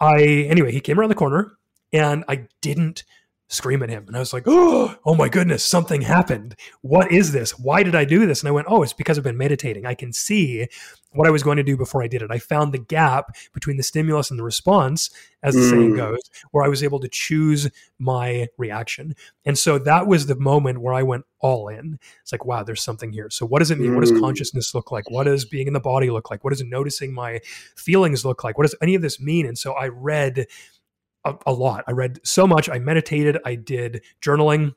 [0.00, 1.56] I anyway, he came around the corner,
[1.92, 3.04] and I didn't
[3.52, 4.04] scream at him.
[4.06, 6.56] And I was like, oh, oh my goodness, something happened.
[6.80, 7.58] What is this?
[7.58, 8.40] Why did I do this?
[8.40, 9.84] And I went, oh, it's because I've been meditating.
[9.84, 10.68] I can see
[11.10, 12.30] what I was going to do before I did it.
[12.30, 15.10] I found the gap between the stimulus and the response,
[15.42, 15.70] as the mm.
[15.70, 16.22] saying goes,
[16.52, 19.14] where I was able to choose my reaction.
[19.44, 21.98] And so that was the moment where I went all in.
[22.22, 23.28] It's like, wow, there's something here.
[23.28, 23.90] So what does it mean?
[23.90, 23.96] Mm.
[23.96, 24.20] What does mm.
[24.20, 25.10] consciousness look like?
[25.10, 26.42] What does being in the body look like?
[26.42, 27.40] What does noticing my
[27.76, 28.56] feelings look like?
[28.56, 29.44] What does any of this mean?
[29.44, 30.46] And so I read
[31.24, 31.84] a, a lot.
[31.86, 32.68] I read so much.
[32.68, 33.38] I meditated.
[33.44, 34.74] I did journaling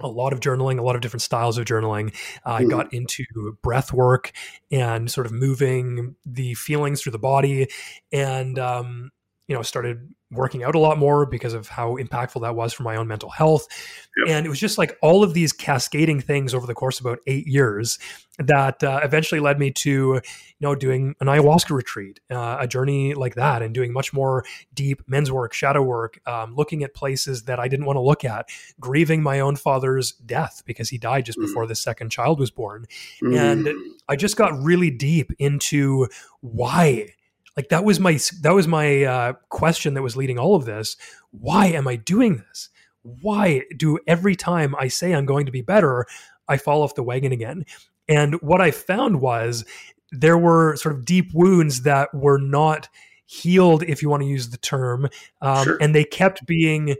[0.00, 2.14] a lot of journaling, a lot of different styles of journaling.
[2.44, 3.24] Uh, I got into
[3.62, 4.32] breath work
[4.70, 7.68] and sort of moving the feelings through the body,
[8.10, 9.10] and um,
[9.46, 12.82] you know, started working out a lot more because of how impactful that was for
[12.82, 13.68] my own mental health.
[14.16, 14.28] Yep.
[14.28, 17.20] And it was just like all of these cascading things over the course of about
[17.26, 17.98] eight years
[18.38, 20.22] that uh, eventually led me to, you
[20.60, 25.02] know, doing an ayahuasca retreat, uh, a journey like that, and doing much more deep
[25.06, 28.48] men's work, shadow work, um, looking at places that I didn't want to look at,
[28.80, 31.46] grieving my own father's death because he died just mm.
[31.46, 32.86] before the second child was born.
[33.22, 33.36] Mm.
[33.38, 33.68] And
[34.08, 36.08] I just got really deep into
[36.40, 37.14] why
[37.56, 40.96] like that was my that was my uh, question that was leading all of this.
[41.30, 42.70] Why am i doing this?
[43.02, 46.06] Why do every time i say i'm going to be better
[46.48, 47.64] i fall off the wagon again?
[48.08, 49.64] And what i found was
[50.10, 52.88] there were sort of deep wounds that were not
[53.26, 55.08] healed if you want to use the term
[55.40, 55.78] um, sure.
[55.80, 56.96] and they kept being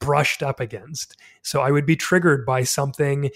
[0.00, 1.16] brushed up against.
[1.42, 3.30] So i would be triggered by something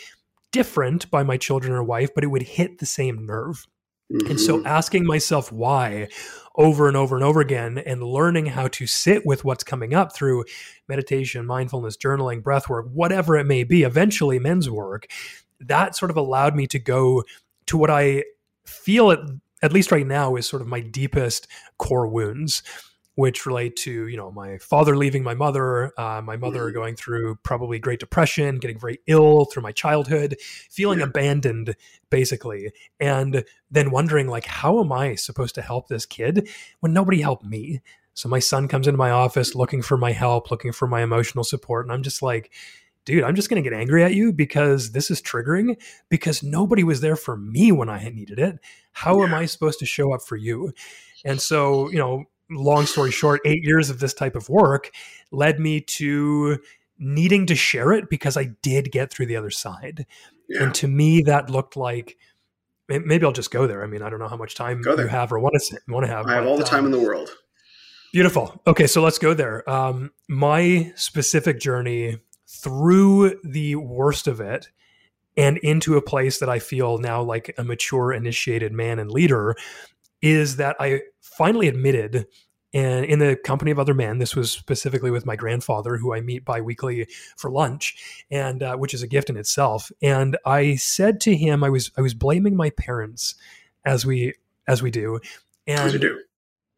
[0.52, 3.66] different by my children or wife but it would hit the same nerve
[4.10, 4.30] Mm-hmm.
[4.30, 4.66] And so mm-hmm.
[4.66, 6.08] asking myself why
[6.56, 10.14] over and over and over again and learning how to sit with what's coming up
[10.14, 10.44] through
[10.88, 15.06] meditation, mindfulness, journaling, breath work, whatever it may be, eventually men's work,
[15.60, 17.22] that sort of allowed me to go
[17.66, 18.24] to what I
[18.66, 19.20] feel at,
[19.62, 21.46] at least right now is sort of my deepest
[21.78, 22.62] core wounds
[23.14, 26.74] which relate to you know my father leaving my mother uh, my mother mm-hmm.
[26.74, 30.36] going through probably great depression getting very ill through my childhood
[30.70, 31.04] feeling yeah.
[31.04, 31.76] abandoned
[32.10, 36.48] basically and then wondering like how am i supposed to help this kid
[36.80, 37.80] when nobody helped me
[38.14, 41.44] so my son comes into my office looking for my help looking for my emotional
[41.44, 42.50] support and i'm just like
[43.04, 45.76] dude i'm just going to get angry at you because this is triggering
[46.08, 48.58] because nobody was there for me when i needed it
[48.92, 49.24] how yeah.
[49.24, 50.72] am i supposed to show up for you
[51.24, 54.90] and so you know long story short, eight years of this type of work
[55.30, 56.58] led me to
[56.98, 60.06] needing to share it because I did get through the other side.
[60.48, 60.64] Yeah.
[60.64, 62.16] And to me, that looked like
[62.88, 63.82] maybe I'll just go there.
[63.82, 66.12] I mean, I don't know how much time you have or want to want to
[66.12, 66.26] have.
[66.26, 67.30] I have all the time um, in the world.
[68.12, 68.60] Beautiful.
[68.66, 69.68] Okay, so let's go there.
[69.68, 74.68] Um, my specific journey through the worst of it
[75.36, 79.56] and into a place that I feel now like a mature, initiated man and leader
[80.20, 81.00] is that I
[81.36, 82.26] finally admitted
[82.74, 86.20] and in the company of other men this was specifically with my grandfather who i
[86.20, 87.06] meet bi-weekly
[87.36, 91.62] for lunch and uh, which is a gift in itself and i said to him
[91.62, 93.34] i was i was blaming my parents
[93.84, 94.34] as we
[94.66, 95.18] as we do
[95.66, 96.20] and do.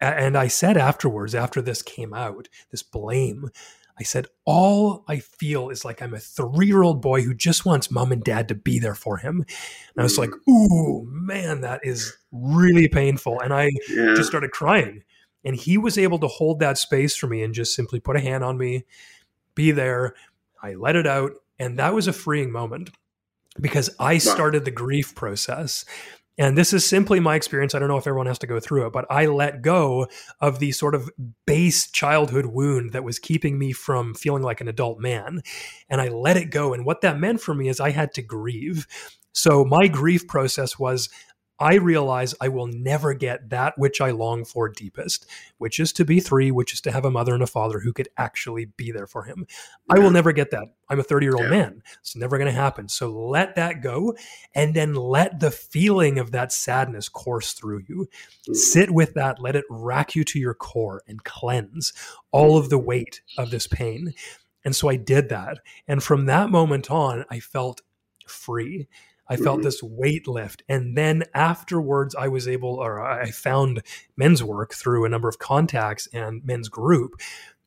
[0.01, 3.51] and i said afterwards after this came out this blame
[3.99, 7.65] I said, all I feel is like I'm a three year old boy who just
[7.65, 9.37] wants mom and dad to be there for him.
[9.37, 10.49] And I was like, mm.
[10.51, 13.41] ooh, man, that is really painful.
[13.41, 14.15] And I yeah.
[14.15, 15.05] just started crying.
[15.45, 18.21] And he was able to hold that space for me and just simply put a
[18.21, 18.85] hand on me,
[19.55, 20.15] be there.
[20.63, 21.33] I let it out.
[21.59, 22.91] And that was a freeing moment
[23.61, 25.85] because I started the grief process.
[26.37, 27.75] And this is simply my experience.
[27.75, 30.09] I don't know if everyone has to go through it, but I let go
[30.41, 31.11] of the sort of
[31.47, 35.43] base childhood wound that was keeping me from feeling like an adult man.
[35.89, 36.75] And I let it go.
[36.75, 38.87] And what that meant for me is I had to grieve.
[39.33, 41.09] So my grief process was
[41.59, 45.27] I realize I will never get that which I long for deepest,
[45.59, 47.93] which is to be three, which is to have a mother and a father who
[47.93, 49.47] could actually be there for him.
[49.89, 50.75] I will never get that.
[50.89, 51.83] I'm a 30 year old man.
[52.01, 52.89] It's never going to happen.
[52.89, 54.17] So let that go
[54.55, 58.09] and then let the feeling of that sadness course through you.
[58.49, 58.57] Mm.
[58.57, 61.93] Sit with that, let it rack you to your core and cleanse
[62.33, 64.13] all of the weight of this pain.
[64.65, 65.59] And so I did that.
[65.87, 67.83] And from that moment on, I felt
[68.27, 68.89] free.
[69.29, 69.65] I felt mm-hmm.
[69.65, 70.63] this weight lift.
[70.69, 73.83] And then afterwards, I was able, or I found
[74.17, 77.21] men's work through a number of contacts and men's group.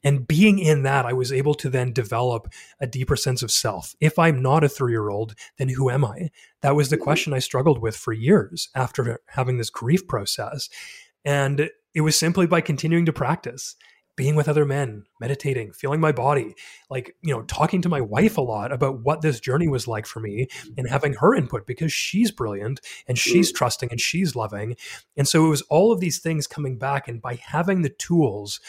[0.03, 2.47] And being in that, I was able to then develop
[2.79, 3.95] a deeper sense of self.
[3.99, 6.29] If I'm not a three year old, then who am I?
[6.61, 7.03] That was the mm-hmm.
[7.03, 10.69] question I struggled with for years after having this grief process.
[11.25, 13.75] And it was simply by continuing to practice
[14.17, 16.55] being with other men, meditating, feeling my body,
[16.89, 20.07] like, you know, talking to my wife a lot about what this journey was like
[20.07, 23.55] for me and having her input because she's brilliant and she's mm.
[23.55, 24.75] trusting and she's loving.
[25.15, 27.07] And so it was all of these things coming back.
[27.07, 28.59] And by having the tools,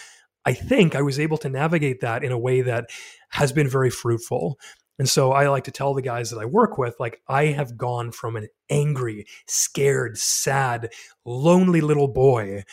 [0.45, 2.91] I think I was able to navigate that in a way that
[3.31, 4.59] has been very fruitful.
[4.99, 7.79] And so I like to tell the guys that I work with, like, I have
[7.79, 10.91] gone from an angry, scared, sad,
[11.25, 12.65] lonely little boy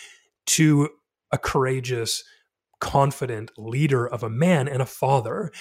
[0.47, 0.89] to
[1.31, 2.23] a courageous,
[2.79, 5.51] confident leader of a man and a father.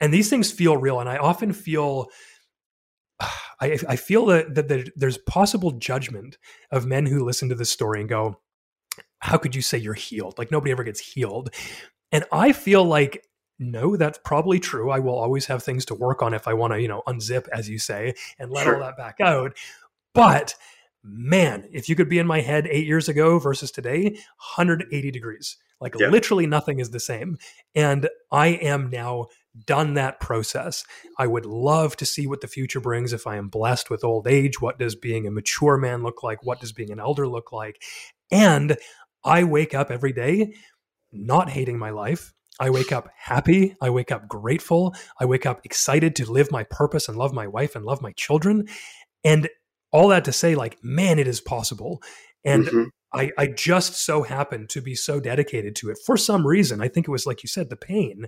[0.00, 1.00] And these things feel real.
[1.00, 2.08] And I often feel.
[3.60, 6.36] I, I feel that, that there's possible judgment
[6.72, 8.40] of men who listen to this story and go,
[9.20, 10.36] How could you say you're healed?
[10.36, 11.54] Like, nobody ever gets healed.
[12.10, 13.24] And I feel like
[13.58, 14.90] no, that's probably true.
[14.90, 17.46] I will always have things to work on if I want to, you know, unzip,
[17.52, 18.76] as you say, and let sure.
[18.76, 19.56] all that back out.
[20.14, 20.54] But
[21.04, 25.56] man, if you could be in my head eight years ago versus today, 180 degrees.
[25.82, 26.08] Like yeah.
[26.08, 27.36] literally nothing is the same.
[27.74, 29.26] And I am now
[29.66, 30.84] done that process.
[31.18, 34.26] I would love to see what the future brings if I am blessed with old
[34.26, 34.62] age.
[34.62, 36.42] What does being a mature man look like?
[36.42, 37.82] What does being an elder look like?
[38.30, 38.78] And
[39.24, 40.54] I wake up every day
[41.12, 43.76] not hating my life, I wake up happy.
[43.80, 44.94] I wake up grateful.
[45.18, 48.12] I wake up excited to live my purpose and love my wife and love my
[48.12, 48.68] children.
[49.24, 49.48] And
[49.90, 52.02] all that to say, like, man, it is possible.
[52.44, 52.84] And mm-hmm.
[53.14, 56.80] I, I just so happened to be so dedicated to it for some reason.
[56.80, 58.26] I think it was, like you said, the pain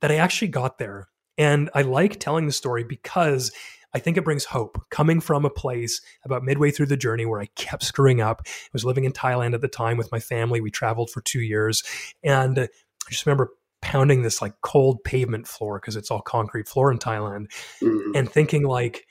[0.00, 1.08] that I actually got there.
[1.38, 3.52] And I like telling the story because
[3.94, 7.40] I think it brings hope coming from a place about midway through the journey where
[7.40, 8.42] I kept screwing up.
[8.46, 10.60] I was living in Thailand at the time with my family.
[10.60, 11.82] We traveled for two years.
[12.22, 12.68] And I
[13.10, 13.50] just remember
[13.82, 17.46] pounding this like cold pavement floor because it's all concrete floor in Thailand
[17.80, 18.12] mm-hmm.
[18.14, 19.06] and thinking like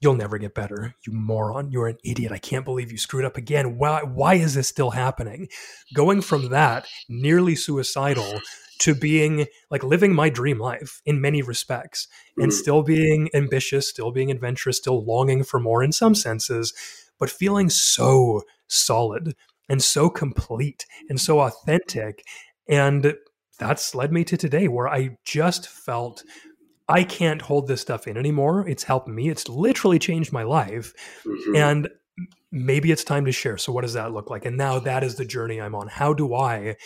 [0.00, 0.94] you'll never get better.
[1.06, 1.70] You moron.
[1.70, 2.32] You're an idiot.
[2.32, 3.78] I can't believe you screwed up again.
[3.78, 5.48] Why why is this still happening?
[5.94, 8.40] Going from that nearly suicidal
[8.80, 12.58] to being like living my dream life in many respects and mm-hmm.
[12.58, 16.74] still being ambitious still being adventurous still longing for more in some senses
[17.18, 19.34] but feeling so solid
[19.68, 22.24] and so complete and so authentic
[22.68, 23.14] and
[23.58, 26.24] that's led me to today where I just felt
[26.88, 28.68] I can't hold this stuff in anymore.
[28.68, 29.28] It's helped me.
[29.28, 30.92] It's literally changed my life.
[31.24, 31.56] Mm-hmm.
[31.56, 31.88] And
[32.52, 33.58] maybe it's time to share.
[33.58, 34.44] So, what does that look like?
[34.44, 35.88] And now that is the journey I'm on.
[35.88, 36.76] How do I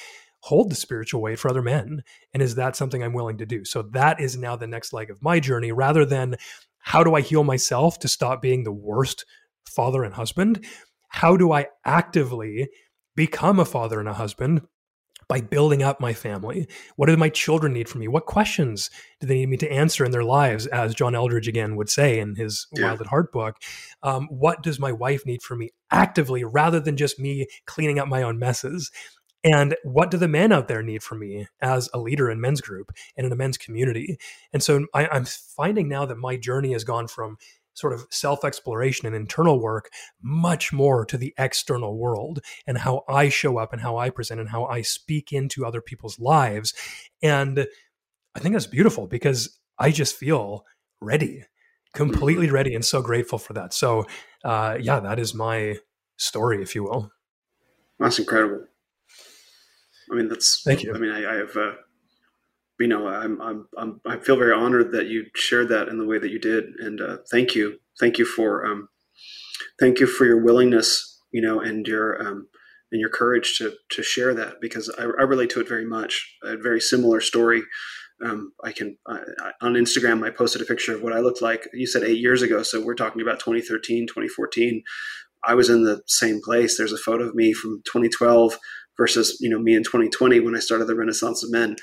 [0.41, 2.03] hold the spiritual weight for other men?
[2.33, 3.65] And is that something I'm willing to do?
[3.65, 6.37] So, that is now the next leg of my journey rather than
[6.79, 9.25] how do I heal myself to stop being the worst
[9.67, 10.65] father and husband?
[11.09, 12.69] How do I actively
[13.15, 14.63] become a father and a husband
[15.29, 16.67] by building up my family?
[16.97, 18.09] What do my children need from me?
[18.09, 18.91] What questions
[19.21, 22.19] do they need me to answer in their lives, as John Eldredge again would say
[22.19, 22.87] in his yeah.
[22.87, 23.57] Wild at Heart book?
[24.03, 28.09] Um, what does my wife need from me actively rather than just me cleaning up
[28.09, 28.91] my own messes?
[29.45, 32.61] And what do the men out there need from me as a leader in men's
[32.61, 34.19] group and in a men's community?
[34.53, 37.37] And so I, I'm finding now that my journey has gone from
[37.79, 39.91] sort of self exploration and internal work
[40.21, 44.41] much more to the external world and how I show up and how I present
[44.41, 46.75] and how I speak into other people's lives.
[47.23, 47.67] And
[48.35, 50.65] I think that's beautiful because I just feel
[51.01, 51.45] ready,
[51.95, 52.55] completely mm-hmm.
[52.55, 53.73] ready, and so grateful for that.
[53.73, 54.07] So,
[54.45, 55.79] uh, yeah, that is my
[56.17, 57.13] story, if you will.
[57.99, 58.65] That's incredible.
[60.11, 60.95] I mean, that's thank you.
[60.95, 61.73] I mean, I, I have, uh,
[62.81, 66.07] you know, I'm, I'm, I'm, i feel very honored that you shared that in the
[66.07, 68.89] way that you did, and uh, thank you, thank you for, um,
[69.81, 72.49] thank you for your willingness, you know, and your, um,
[72.93, 76.37] and your courage to to share that because I, I relate to it very much.
[76.45, 77.63] A very similar story.
[78.25, 79.21] Um, I can I,
[79.63, 81.69] on Instagram I posted a picture of what I looked like.
[81.73, 84.83] You said eight years ago, so we're talking about 2013, 2014.
[85.45, 86.77] I was in the same place.
[86.77, 88.59] There's a photo of me from 2012
[88.97, 91.77] versus you know me in 2020 when I started the Renaissance of Men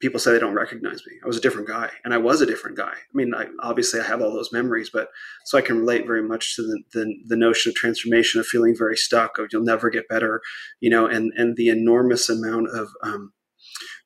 [0.00, 1.14] people say they don't recognize me.
[1.22, 2.92] I was a different guy, and I was a different guy.
[2.92, 5.08] I mean, I, obviously I have all those memories, but
[5.44, 8.76] so I can relate very much to the, the, the notion of transformation, of feeling
[8.76, 10.40] very stuck, of you'll never get better,
[10.80, 13.32] you know, and and the enormous amount of um,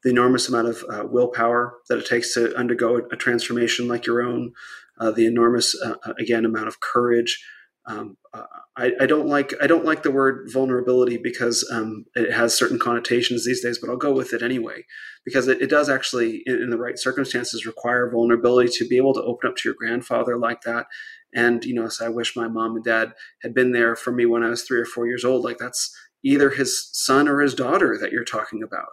[0.03, 4.07] the enormous amount of uh, willpower that it takes to undergo a, a transformation like
[4.07, 4.53] your own,
[4.99, 7.45] uh, the enormous uh, uh again amount of courage.
[7.87, 8.45] Um, uh,
[8.77, 12.79] I, I, don't like I don't like the word vulnerability because um, it has certain
[12.79, 14.85] connotations these days, but I'll go with it anyway
[15.25, 19.15] because it, it does actually, in, in, the right circumstances, require vulnerability to be able
[19.15, 20.87] to open up to your grandfather like that.
[21.35, 24.27] And you know, so I wish my mom and dad had been there for me
[24.27, 25.43] when I was three or four years old.
[25.43, 25.93] Like that's
[26.25, 28.93] either his son or his daughter that you're talking about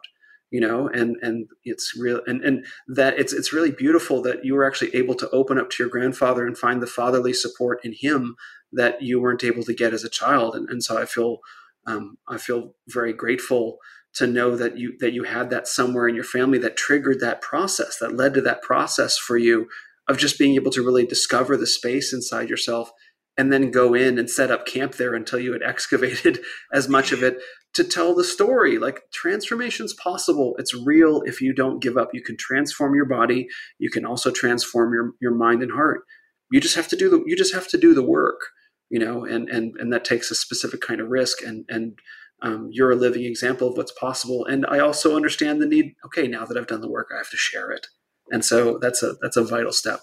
[0.52, 4.56] you know and and it's real and and that it's it's really beautiful that you
[4.56, 7.94] were actually able to open up to your grandfather and find the fatherly support in
[7.94, 8.36] him
[8.72, 10.56] that you weren't able to get as a child.
[10.56, 11.40] And, and so i feel
[11.86, 13.78] um, i feel very grateful
[14.14, 17.42] to know that you that you had that somewhere in your family that triggered that
[17.42, 19.68] process that led to that process for you
[20.08, 22.92] of just being able to really discover the space inside yourself
[23.40, 26.40] and then go in and set up camp there until you had excavated
[26.74, 27.38] as much of it
[27.74, 28.78] to tell the story.
[28.78, 30.56] Like transformation's possible.
[30.60, 32.10] It's real if you don't give up.
[32.14, 33.48] You can transform your body.
[33.80, 36.02] You can also transform your, your mind and heart.
[36.52, 38.42] You just have to do the you just have to do the work,
[38.90, 41.98] you know, and and and that takes a specific kind of risk and and
[42.42, 44.46] um, you're a living example of what's possible.
[44.46, 45.94] And I also understand the need.
[46.06, 47.88] Okay, now that I've done the work, I have to share it,
[48.32, 50.00] and so that's a that's a vital step.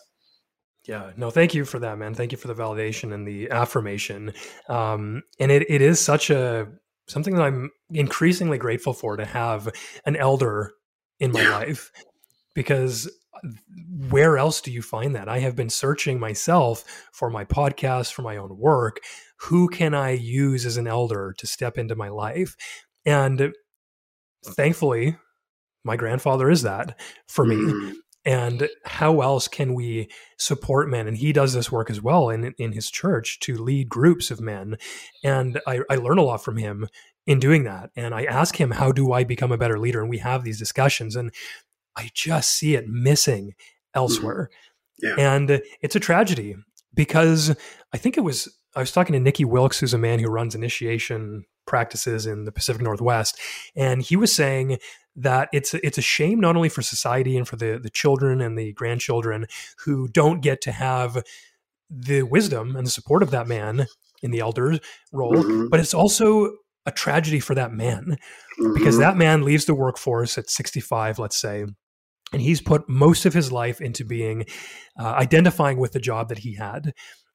[0.86, 2.14] Yeah, no, thank you for that, man.
[2.14, 4.32] Thank you for the validation and the affirmation.
[4.68, 6.68] Um, and it, it is such a
[7.08, 9.68] something that I'm increasingly grateful for to have
[10.04, 10.72] an elder
[11.20, 11.90] in my life
[12.54, 13.10] because
[14.10, 15.28] where else do you find that?
[15.28, 19.00] I have been searching myself for my podcast, for my own work.
[19.40, 22.56] Who can I use as an elder to step into my life?
[23.04, 23.52] And
[24.44, 25.16] thankfully,
[25.84, 26.98] my grandfather is that
[27.28, 27.94] for me.
[28.26, 31.06] And how else can we support men?
[31.06, 34.40] And he does this work as well in, in his church to lead groups of
[34.40, 34.76] men.
[35.22, 36.88] And I, I learn a lot from him
[37.26, 37.90] in doing that.
[37.96, 40.00] And i ask him how do i become a better leader?
[40.00, 41.32] And we have these discussions and
[41.96, 43.54] i just see it missing
[43.94, 44.50] elsewhere.
[45.04, 45.18] Mm-hmm.
[45.18, 45.34] yeah.
[45.34, 46.56] and it's a tragedy
[46.94, 47.54] because
[47.92, 50.54] i think it was i was talking to nikki wilkes who's a man who runs
[50.54, 53.38] initiation practices in the pacific northwest
[53.74, 54.78] and he was saying
[55.16, 58.58] that it's it's a shame not only for society and for the the children and
[58.58, 59.46] the grandchildren
[59.84, 61.22] who don't get to have
[61.90, 63.86] the wisdom and the support of that man
[64.22, 64.78] in the elder
[65.12, 65.68] role, mm-hmm.
[65.68, 66.52] but it's also
[66.84, 68.16] a tragedy for that man
[68.60, 68.74] mm-hmm.
[68.74, 71.64] because that man leaves the workforce at 65, let's say,
[72.32, 74.46] and he's put most of his life into being
[74.98, 76.92] uh, identifying with the job that he had.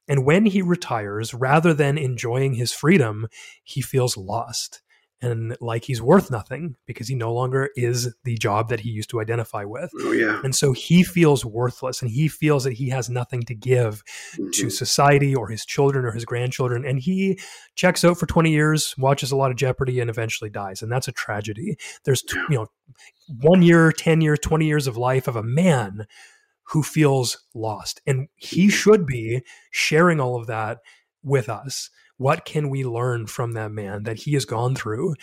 [0.07, 3.27] And when he retires, rather than enjoying his freedom,
[3.63, 4.81] he feels lost
[5.21, 9.09] and like he's worth nothing because he no longer is the job that he used
[9.11, 9.91] to identify with.
[9.99, 10.41] Oh, yeah.
[10.43, 14.03] And so he feels worthless and he feels that he has nothing to give
[14.33, 14.49] mm-hmm.
[14.53, 16.85] to society or his children or his grandchildren.
[16.85, 17.39] And he
[17.75, 20.81] checks out for 20 years, watches a lot of Jeopardy, and eventually dies.
[20.81, 21.77] And that's a tragedy.
[22.03, 22.67] There's, you know,
[23.41, 26.07] one year, 10 years, 20 years of life of a man
[26.63, 28.01] who feels lost.
[28.07, 30.79] And he should be sharing all of that
[31.23, 31.89] with us
[32.21, 35.15] what can we learn from that man that he has gone through?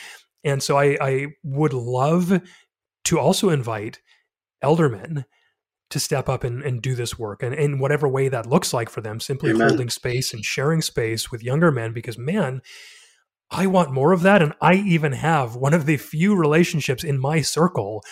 [0.42, 2.42] And so I, I would love
[3.04, 4.00] to also invite
[4.62, 5.24] eldermen
[5.90, 8.90] to step up and, and do this work and in whatever way that looks like
[8.90, 9.68] for them, simply Amen.
[9.68, 12.60] holding space and sharing space with younger men because man,
[13.50, 14.42] I want more of that.
[14.42, 18.02] And I even have one of the few relationships in my circle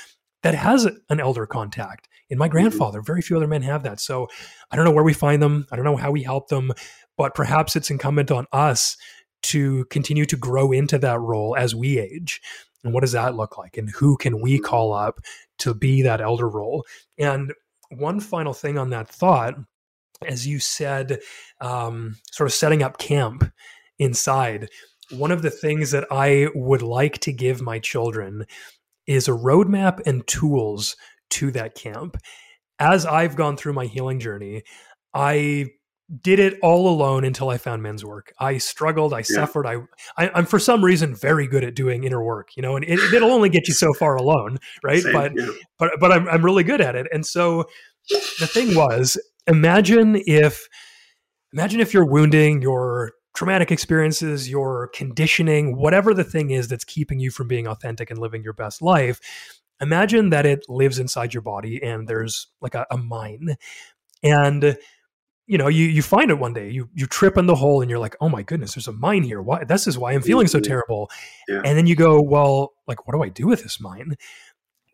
[0.42, 2.52] that has an elder contact in my mm-hmm.
[2.52, 3.02] grandfather.
[3.02, 4.00] Very few other men have that.
[4.00, 4.28] So
[4.70, 5.66] I don't know where we find them.
[5.70, 6.72] I don't know how we help them,
[7.16, 8.97] but perhaps it's incumbent on us
[9.43, 12.40] to continue to grow into that role as we age.
[12.84, 13.76] And what does that look like?
[13.76, 15.20] And who can we call up
[15.59, 16.84] to be that elder role?
[17.18, 17.52] And
[17.90, 19.55] one final thing on that thought,
[20.26, 21.20] as you said,
[21.60, 23.51] um, sort of setting up camp
[23.98, 24.68] inside,
[25.10, 28.47] one of the things that I would like to give my children
[29.06, 30.97] is a roadmap and tools
[31.30, 32.16] to that camp.
[32.78, 34.62] As I've gone through my healing journey,
[35.14, 35.66] I
[36.23, 38.33] did it all alone until I found men's work.
[38.39, 39.24] I struggled, I yeah.
[39.24, 39.66] suffered.
[39.66, 39.78] I,
[40.16, 43.01] I, am for some reason very good at doing inner work, you know, and it,
[43.12, 45.03] will only get you so far alone, right?
[45.03, 45.51] Same, but yeah.
[45.78, 47.09] but but I'm I'm really good at it.
[47.12, 47.65] And so
[48.09, 49.19] the thing was,
[49.49, 50.69] imagine if
[51.53, 57.19] imagine if your wounding, your traumatic experiences, your conditioning, whatever the thing is that's keeping
[57.19, 59.20] you from being authentic and living your best life.
[59.81, 63.57] Imagine that it lives inside your body and there's like a, a mine.
[64.23, 64.78] And
[65.47, 67.89] you know, you you find it one day, you you trip in the hole, and
[67.89, 69.40] you're like, oh my goodness, there's a mine here.
[69.40, 69.64] Why?
[69.64, 71.10] This is why I'm feeling so terrible.
[71.48, 71.62] Yeah.
[71.64, 74.16] And then you go, well, like, what do I do with this mine?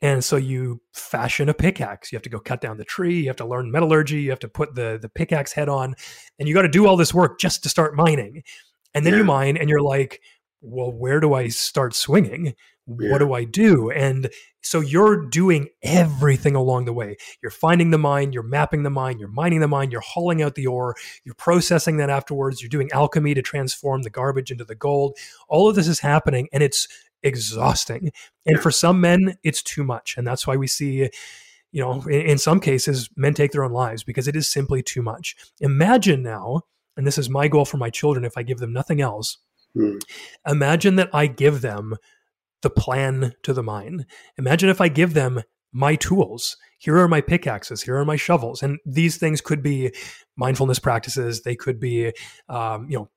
[0.02, 2.10] And so you fashion a pickaxe.
[2.10, 3.20] You have to go cut down the tree.
[3.20, 4.20] You have to learn metallurgy.
[4.20, 5.94] You have to put the the pickaxe head on,
[6.38, 8.42] and you got to do all this work just to start mining.
[8.94, 9.20] And then yeah.
[9.20, 10.20] you mine, and you're like,
[10.60, 12.54] well, where do I start swinging?
[12.86, 13.90] What do I do?
[13.90, 14.28] And
[14.60, 17.16] so you're doing everything along the way.
[17.40, 20.56] You're finding the mine, you're mapping the mine, you're mining the mine, you're hauling out
[20.56, 24.74] the ore, you're processing that afterwards, you're doing alchemy to transform the garbage into the
[24.74, 25.16] gold.
[25.48, 26.88] All of this is happening and it's
[27.22, 28.10] exhausting.
[28.46, 30.16] And for some men, it's too much.
[30.16, 31.08] And that's why we see
[31.72, 34.82] you know, in, in some cases, men take their own lives because it is simply
[34.82, 35.34] too much.
[35.60, 36.62] Imagine now,
[36.96, 39.38] and this is my goal for my children if I give them nothing else.
[39.74, 39.96] Hmm.
[40.46, 41.96] Imagine that I give them
[42.62, 44.06] the plan to the mine.
[44.38, 46.56] Imagine if I give them my tools.
[46.78, 47.82] Here are my pickaxes.
[47.82, 48.62] Here are my shovels.
[48.62, 49.92] And these things could be
[50.36, 51.42] mindfulness practices.
[51.42, 52.12] They could be,
[52.48, 53.08] um, you know,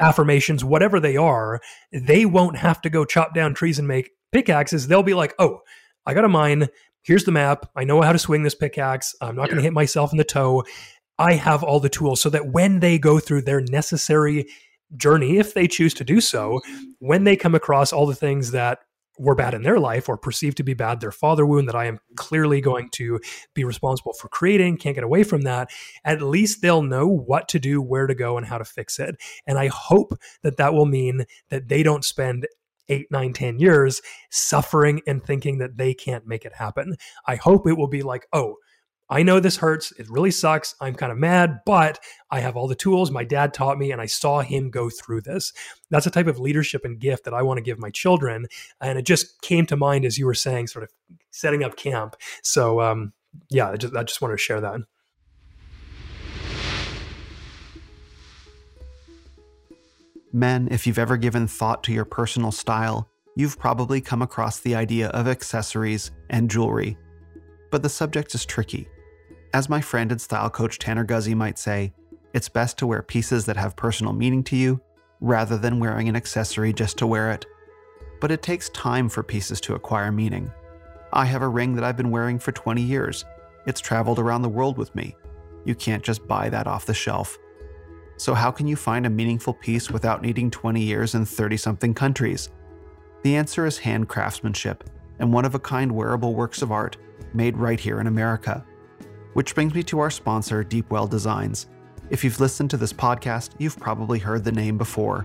[0.00, 1.60] affirmations, whatever they are.
[1.92, 4.86] They won't have to go chop down trees and make pickaxes.
[4.86, 5.60] They'll be like, oh,
[6.06, 6.68] I got a mine.
[7.02, 7.70] Here's the map.
[7.76, 9.14] I know how to swing this pickaxe.
[9.20, 9.48] I'm not yeah.
[9.48, 10.64] going to hit myself in the toe.
[11.18, 14.46] I have all the tools so that when they go through their necessary
[14.96, 16.60] journey, if they choose to do so,
[16.98, 18.80] when they come across all the things that
[19.18, 21.86] were bad in their life or perceived to be bad, their father wound that I
[21.86, 23.20] am clearly going to
[23.54, 25.70] be responsible for creating, can't get away from that,
[26.04, 29.16] at least they'll know what to do, where to go, and how to fix it.
[29.46, 32.46] And I hope that that will mean that they don't spend
[32.88, 34.00] eight, nine, ten years
[34.30, 36.96] suffering and thinking that they can't make it happen.
[37.26, 38.56] I hope it will be like, oh,
[39.12, 39.92] I know this hurts.
[39.98, 40.76] It really sucks.
[40.80, 41.98] I'm kind of mad, but
[42.30, 45.22] I have all the tools my dad taught me and I saw him go through
[45.22, 45.52] this.
[45.90, 48.46] That's a type of leadership and gift that I want to give my children.
[48.80, 50.90] And it just came to mind as you were saying, sort of
[51.32, 52.14] setting up camp.
[52.44, 53.12] So, um,
[53.50, 54.80] yeah, I just, I just wanted to share that.
[60.32, 64.76] Men, if you've ever given thought to your personal style, you've probably come across the
[64.76, 66.96] idea of accessories and jewelry.
[67.72, 68.88] But the subject is tricky.
[69.52, 71.92] As my friend and style coach Tanner Guzy might say,
[72.32, 74.80] it's best to wear pieces that have personal meaning to you
[75.20, 77.44] rather than wearing an accessory just to wear it.
[78.20, 80.52] But it takes time for pieces to acquire meaning.
[81.12, 83.24] I have a ring that I've been wearing for 20 years.
[83.66, 85.16] It's traveled around the world with me.
[85.64, 87.36] You can't just buy that off the shelf.
[88.18, 91.92] So, how can you find a meaningful piece without needing 20 years in 30 something
[91.92, 92.50] countries?
[93.24, 94.84] The answer is hand craftsmanship
[95.18, 96.96] and one of a kind wearable works of art
[97.34, 98.64] made right here in America.
[99.34, 101.68] Which brings me to our sponsor, Deepwell Designs.
[102.10, 105.24] If you've listened to this podcast, you've probably heard the name before.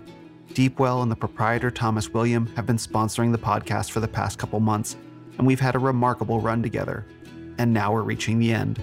[0.49, 4.59] Deepwell and the proprietor Thomas William have been sponsoring the podcast for the past couple
[4.59, 4.95] months,
[5.39, 7.07] and we've had a remarkable run together.
[7.57, 8.79] And now we're reaching the end.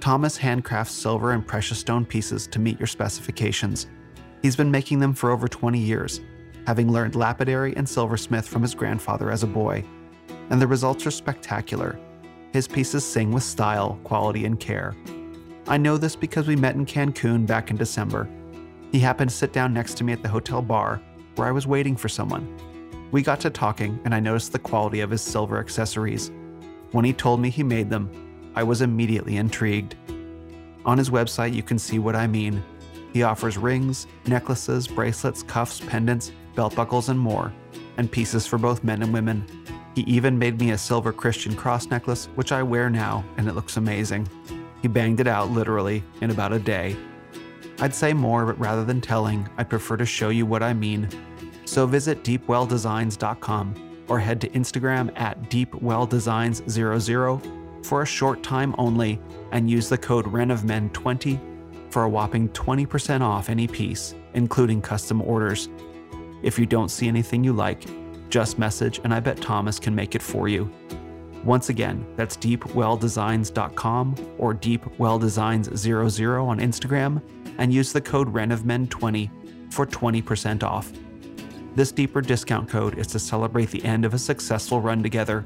[0.00, 3.86] Thomas handcrafts silver and precious stone pieces to meet your specifications.
[4.42, 6.20] He's been making them for over 20 years,
[6.66, 9.84] having learned lapidary and silversmith from his grandfather as a boy.
[10.50, 12.00] And the results are spectacular
[12.52, 14.94] his pieces sing with style, quality, and care.
[15.66, 18.28] I know this because we met in Cancun back in December.
[18.90, 21.02] He happened to sit down next to me at the hotel bar
[21.36, 22.56] where I was waiting for someone.
[23.10, 26.30] We got to talking, and I noticed the quality of his silver accessories.
[26.92, 28.10] When he told me he made them,
[28.54, 29.94] I was immediately intrigued.
[30.84, 32.62] On his website, you can see what I mean.
[33.12, 37.52] He offers rings, necklaces, bracelets, cuffs, pendants, belt buckles, and more,
[37.98, 39.44] and pieces for both men and women.
[39.94, 43.54] He even made me a silver Christian cross necklace, which I wear now, and it
[43.54, 44.28] looks amazing.
[44.82, 46.96] He banged it out literally in about a day.
[47.80, 51.08] I'd say more, but rather than telling, I'd prefer to show you what I mean.
[51.64, 59.20] So visit deepwelldesigns.com or head to Instagram at deepwelldesigns00 for a short time only
[59.52, 65.68] and use the code RENOFMEN20 for a whopping 20% off any piece, including custom orders.
[66.42, 67.84] If you don't see anything you like,
[68.28, 70.70] just message, and I bet Thomas can make it for you.
[71.44, 77.22] Once again, that's deepwelldesigns.com or deepwelldesigns00 on Instagram
[77.58, 80.92] and use the code RENOFMEN20 for 20% off.
[81.74, 85.44] This deeper discount code is to celebrate the end of a successful run together.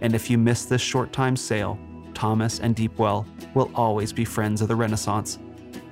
[0.00, 1.78] And if you miss this short time sale,
[2.14, 5.38] Thomas and Deepwell will always be friends of the Renaissance.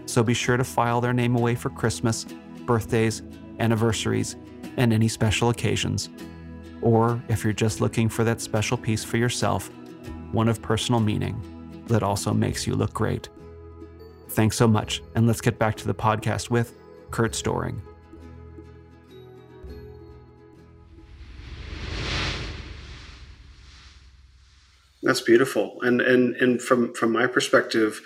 [0.07, 2.25] So be sure to file their name away for Christmas,
[2.65, 3.23] birthdays,
[3.59, 4.37] anniversaries,
[4.77, 6.09] and any special occasions.
[6.83, 9.71] Or if you're just looking for that special piece for yourself,
[10.33, 11.41] one of personal meaning
[11.87, 13.29] that also makes you look great.
[14.31, 16.75] Thanks so much, and let's get back to the podcast with
[17.11, 17.81] Curt Storring.
[25.03, 28.01] That's beautiful, and and and from from my perspective,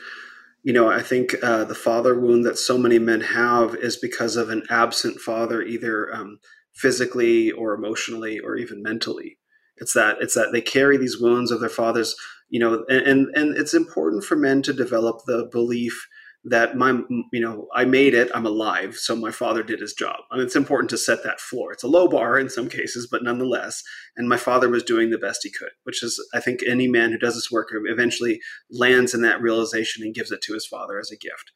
[0.63, 4.37] you know, I think uh, the father wound that so many men have is because
[4.37, 6.39] of an absent father, either um,
[6.81, 9.39] physically or emotionally or even mentally.
[9.77, 12.15] It's that it's that they carry these wounds of their fathers,
[12.49, 16.07] you know, and and, and it's important for men to develop the belief
[16.45, 16.99] that my
[17.33, 20.17] you know i made it i'm alive so my father did his job.
[20.31, 21.71] I mean, it's important to set that floor.
[21.73, 23.83] It's a low bar in some cases but nonetheless
[24.17, 27.13] and my father was doing the best he could which is i think any man
[27.13, 28.41] who does this work eventually
[28.71, 31.53] lands in that realization and gives it to his father as a gift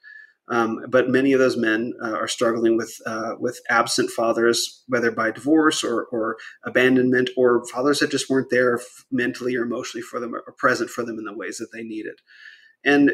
[0.49, 5.11] um, but many of those men uh, are struggling with uh, with absent fathers, whether
[5.11, 8.79] by divorce or, or abandonment, or fathers that just weren't there
[9.11, 12.21] mentally or emotionally for them, or present for them in the ways that they needed.
[12.85, 13.13] And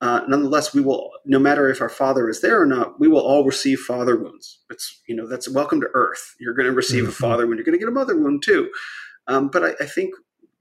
[0.00, 3.20] uh, nonetheless, we will, no matter if our father is there or not, we will
[3.20, 4.60] all receive father wounds.
[4.70, 6.34] It's you know that's welcome to Earth.
[6.40, 7.12] You're going to receive mm-hmm.
[7.12, 7.58] a father wound.
[7.58, 8.70] You're going to get a mother wound too.
[9.26, 10.14] Um, but I, I think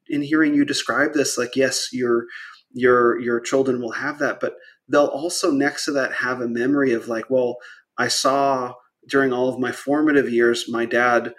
[0.09, 2.25] in hearing you describe this, like yes, your
[2.73, 4.55] your your children will have that, but
[4.89, 7.57] they'll also next to that have a memory of like, well,
[7.97, 8.73] I saw
[9.07, 11.33] during all of my formative years my dad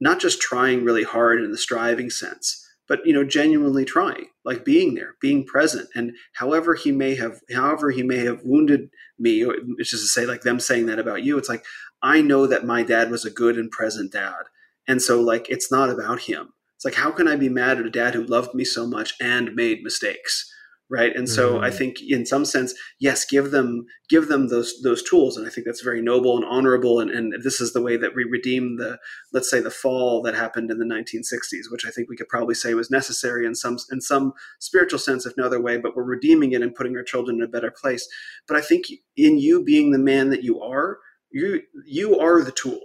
[0.00, 4.64] not just trying really hard in the striving sense, but you know genuinely trying like
[4.64, 5.88] being there being present.
[5.94, 9.44] And however he may have however he may have wounded me
[9.78, 11.64] it's just to say like them saying that about you it's like
[12.02, 14.44] i know that my dad was a good and present dad.
[14.88, 16.52] And so like it's not about him.
[16.76, 19.14] It's like how can i be mad at a dad who loved me so much
[19.20, 20.52] and made mistakes
[20.90, 21.14] right?
[21.16, 21.64] And so mm-hmm.
[21.64, 25.36] i think in some sense yes give them give them those those tools.
[25.36, 27.00] And i think that's very noble and honorable.
[27.00, 28.98] And, and this is the way that we redeem the
[29.32, 32.54] let's say the fall that happened in the 1960s which i think we could probably
[32.54, 36.04] say was necessary in some in some spiritual sense if no other way but we're
[36.04, 38.08] redeeming it and putting our children in a better place.
[38.46, 38.86] But i think
[39.16, 40.98] in you being the man that you are
[41.30, 42.80] you you are the tool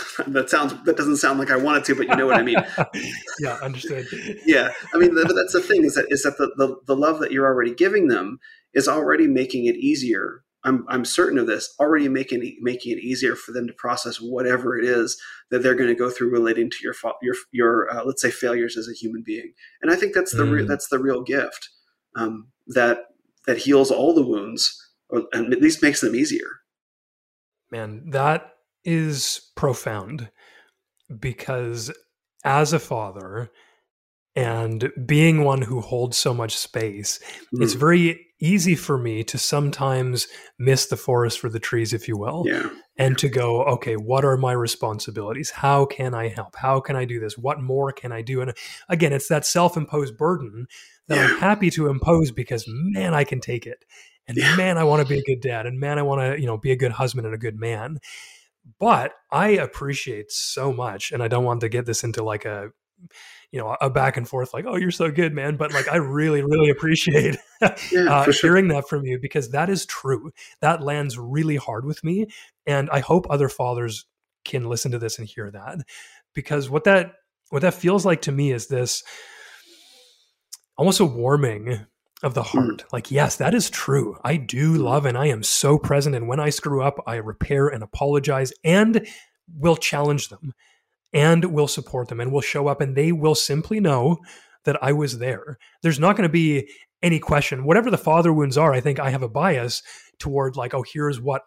[0.28, 2.56] that sounds that doesn't sound like I wanted to, but you know what I mean.
[3.40, 4.06] yeah, understood.
[4.46, 7.20] yeah, I mean, but that's the thing is that is that the, the the love
[7.20, 8.38] that you're already giving them
[8.74, 10.42] is already making it easier.
[10.64, 11.74] I'm I'm certain of this.
[11.80, 15.20] Already making it, making it easier for them to process whatever it is
[15.50, 18.76] that they're going to go through relating to your your your uh, let's say failures
[18.76, 19.52] as a human being.
[19.82, 20.52] And I think that's the mm.
[20.52, 21.68] re- that's the real gift
[22.16, 23.06] um, that
[23.46, 26.46] that heals all the wounds, or and at least makes them easier.
[27.70, 28.52] Man, that
[28.84, 30.30] is profound
[31.20, 31.90] because
[32.44, 33.50] as a father
[34.34, 37.20] and being one who holds so much space,
[37.54, 37.62] mm.
[37.62, 40.26] it's very easy for me to sometimes
[40.58, 42.68] miss the forest for the trees, if you will, yeah.
[42.98, 45.50] and to go, okay, what are my responsibilities?
[45.50, 46.56] How can I help?
[46.56, 47.38] How can I do this?
[47.38, 48.40] What more can I do?
[48.40, 48.52] And
[48.88, 50.66] again, it's that self imposed burden
[51.06, 51.24] that yeah.
[51.24, 53.84] I'm happy to impose because, man, I can take it.
[54.26, 54.56] And yeah.
[54.56, 55.66] man, I want to be a good dad.
[55.66, 57.98] And man, I want to, you know, be a good husband and a good man.
[58.78, 62.70] But I appreciate so much, and I don't want to get this into like a
[63.50, 65.96] you know a back and forth like oh you're so good man but like i
[65.96, 67.68] really really appreciate yeah,
[68.08, 68.50] uh, sure.
[68.50, 70.30] hearing that from you because that is true
[70.60, 72.26] that lands really hard with me
[72.66, 74.06] and i hope other fathers
[74.44, 75.78] can listen to this and hear that
[76.34, 77.14] because what that
[77.50, 79.02] what that feels like to me is this
[80.76, 81.86] almost a warming
[82.22, 82.78] of the heart.
[82.78, 82.92] Mm.
[82.92, 84.16] Like, yes, that is true.
[84.24, 86.14] I do love and I am so present.
[86.14, 89.06] And when I screw up, I repair and apologize and
[89.54, 90.54] will challenge them
[91.12, 94.18] and will support them and will show up and they will simply know
[94.64, 95.58] that I was there.
[95.82, 96.68] There's not going to be
[97.02, 97.64] any question.
[97.64, 99.82] Whatever the father wounds are, I think I have a bias
[100.18, 101.42] toward like, oh, here's what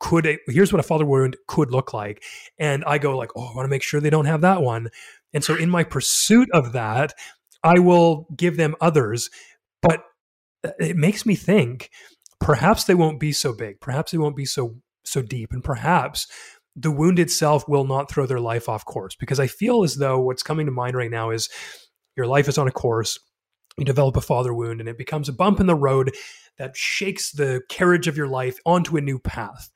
[0.00, 2.22] could here's what a father wound could look like.
[2.58, 4.88] And I go like, oh, I want to make sure they don't have that one.
[5.34, 7.12] And so in my pursuit of that,
[7.62, 9.28] I will give them others.
[9.82, 10.02] But
[10.78, 11.90] it makes me think
[12.40, 16.26] perhaps they won't be so big perhaps they won't be so so deep and perhaps
[16.76, 20.18] the wound itself will not throw their life off course because i feel as though
[20.18, 21.48] what's coming to mind right now is
[22.16, 23.18] your life is on a course
[23.76, 26.12] you develop a father wound and it becomes a bump in the road
[26.58, 29.70] that shakes the carriage of your life onto a new path.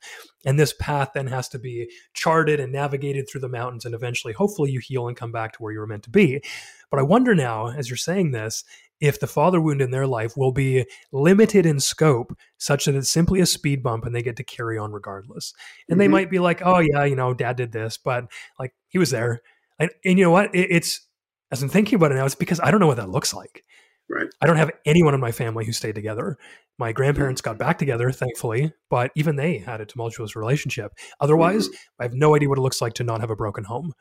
[0.45, 4.33] And this path then has to be charted and navigated through the mountains and eventually
[4.33, 6.41] hopefully you heal and come back to where you were meant to be.
[6.89, 8.63] But i wonder now as you're saying this
[9.01, 13.09] if the father wound in their life will be limited in scope such that it's
[13.09, 15.53] simply a speed bump and they get to carry on regardless.
[15.87, 15.99] And mm-hmm.
[15.99, 18.25] they might be like, oh, yeah, you know, dad did this, but
[18.59, 19.41] like he was there.
[19.79, 20.53] And, and you know what?
[20.53, 21.07] It, it's,
[21.51, 23.63] as I'm thinking about it now, it's because I don't know what that looks like.
[24.09, 24.27] Right.
[24.41, 26.37] I don't have anyone in my family who stayed together.
[26.79, 30.93] My grandparents got back together, thankfully, but even they had a tumultuous relationship.
[31.19, 32.01] Otherwise, mm-hmm.
[32.01, 33.93] I have no idea what it looks like to not have a broken home.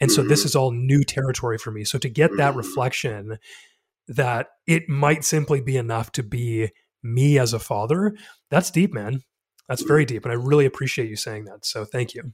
[0.00, 0.28] And so mm-hmm.
[0.28, 1.84] this is all new territory for me.
[1.84, 2.58] So to get that mm-hmm.
[2.58, 3.38] reflection
[4.08, 6.70] that it might simply be enough to be
[7.02, 8.14] me as a father,
[8.50, 9.22] that's deep, man.
[9.68, 10.24] That's very deep.
[10.24, 11.64] And I really appreciate you saying that.
[11.64, 12.32] So thank you.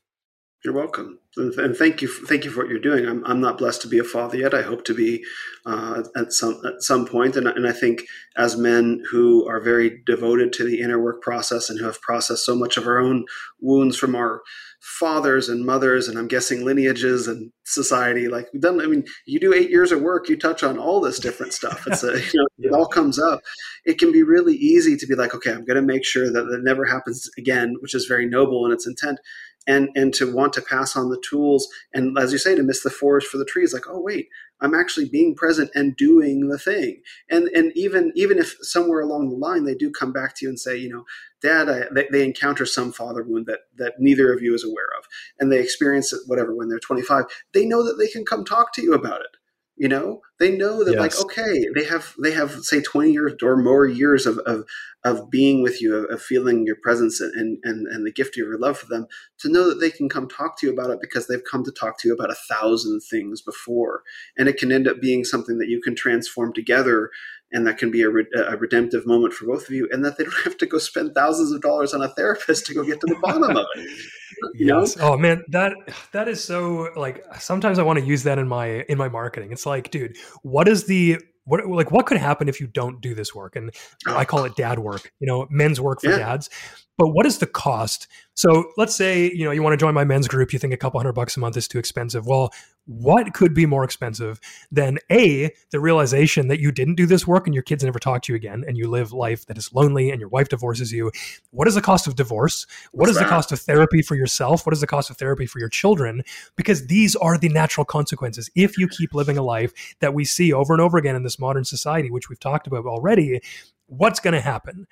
[0.65, 2.09] You're welcome, and thank you.
[2.09, 3.05] Thank you for what you're doing.
[3.05, 4.55] I'm, I'm not blessed to be a father yet.
[4.55, 5.25] I hope to be
[5.67, 7.35] uh, at some at some point.
[7.35, 8.03] And, and I think
[8.37, 12.47] as men who are very devoted to the inner work process and who have processed
[12.47, 13.25] so much of our own
[13.61, 14.43] wounds from our
[14.83, 18.65] fathers and mothers, and I'm guessing lineages and society, like we've.
[18.65, 21.87] I mean, you do eight years of work, you touch on all this different stuff.
[21.87, 23.41] It's a, you know, it all comes up.
[23.85, 26.43] It can be really easy to be like, okay, I'm going to make sure that
[26.43, 29.19] that never happens again, which is very noble in its intent
[29.67, 32.83] and and to want to pass on the tools and as you say to miss
[32.83, 34.29] the forest for the trees like oh wait
[34.61, 37.03] i'm actually being present and doing the thing.
[37.31, 40.49] And and even even if somewhere along the line they do come back to you
[40.49, 41.05] and say you know
[41.41, 44.89] dad I, they, they encounter some father wound that that neither of you is aware
[44.99, 45.07] of
[45.39, 48.73] and they experience it whatever when they're 25 they know that they can come talk
[48.75, 49.37] to you about it
[49.77, 51.01] you know they know that yes.
[51.01, 54.65] like okay they have they have say 20 years or more years of of,
[55.05, 58.47] of being with you of, of, feeling your presence and, and and the gift of
[58.47, 59.07] your love for them
[59.39, 61.73] to know that they can come talk to you about it because they've come to
[61.73, 64.03] talk to you about a thousand things before
[64.37, 67.11] and it can end up being something that you can transform together
[67.53, 70.17] and that can be a, re- a, redemptive moment for both of you and that
[70.17, 73.01] they don't have to go spend thousands of dollars on a therapist to go get
[73.01, 73.89] to the bottom of it.
[74.55, 74.97] You yes.
[74.97, 75.73] know oh man that
[76.11, 79.53] that is so like sometimes i want to use that in my in my marketing.
[79.53, 83.15] It's like dude what is the what like what could happen if you don't do
[83.15, 83.55] this work?
[83.55, 83.71] And
[84.05, 84.25] i oh.
[84.25, 86.19] call it dad work you know men's work for yeah.
[86.19, 86.51] dads
[86.99, 88.07] but what is the cost?
[88.35, 90.77] So let's say you know you want to join my men's group you think a
[90.77, 92.27] couple hundred bucks a month is too expensive.
[92.27, 92.53] Well
[92.87, 94.41] what could be more expensive
[94.71, 98.23] than a the realization that you didn't do this work and your kids never talk
[98.23, 101.11] to you again and you live life that is lonely and your wife divorces you?
[101.51, 102.67] What is the cost of divorce?
[102.91, 103.25] What What's is that?
[103.25, 104.67] the cost of therapy for yourself?
[104.67, 106.23] What is the cost of therapy for your children?
[106.57, 108.51] Because these are the natural consequences.
[108.57, 111.39] If you keep living a life that we see over and over again in this
[111.39, 113.41] modern society which we've talked about already
[113.87, 114.87] what's going to happen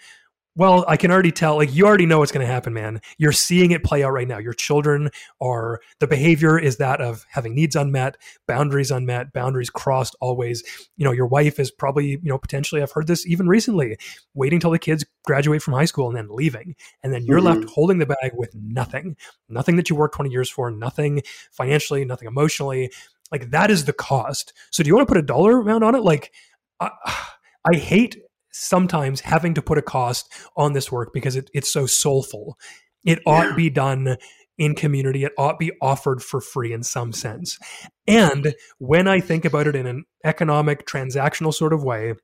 [0.57, 3.01] well, I can already tell, like, you already know what's going to happen, man.
[3.19, 4.39] You're seeing it play out right now.
[4.39, 5.11] Your children
[5.41, 8.17] are, the behavior is that of having needs unmet,
[8.49, 10.65] boundaries unmet, boundaries crossed always.
[10.97, 13.97] You know, your wife is probably, you know, potentially, I've heard this even recently,
[14.35, 16.75] waiting till the kids graduate from high school and then leaving.
[17.05, 17.61] And then you're mm-hmm.
[17.61, 19.17] left holding the bag with nothing,
[19.49, 21.23] nothing that you worked 20 years for, nothing
[21.53, 22.91] financially, nothing emotionally.
[23.31, 24.53] Like, that is the cost.
[24.73, 26.03] So, do you want to put a dollar amount on it?
[26.03, 26.33] Like,
[26.81, 26.91] I,
[27.65, 28.17] I hate
[28.53, 32.57] sometimes having to put a cost on this work because it, it's so soulful.
[33.05, 33.57] It ought yeah.
[33.57, 34.17] be done
[34.59, 35.25] in community.
[35.25, 37.59] It ought be offered for free in some sense.
[38.07, 42.15] And when I think about it in an economic, transactional sort of way,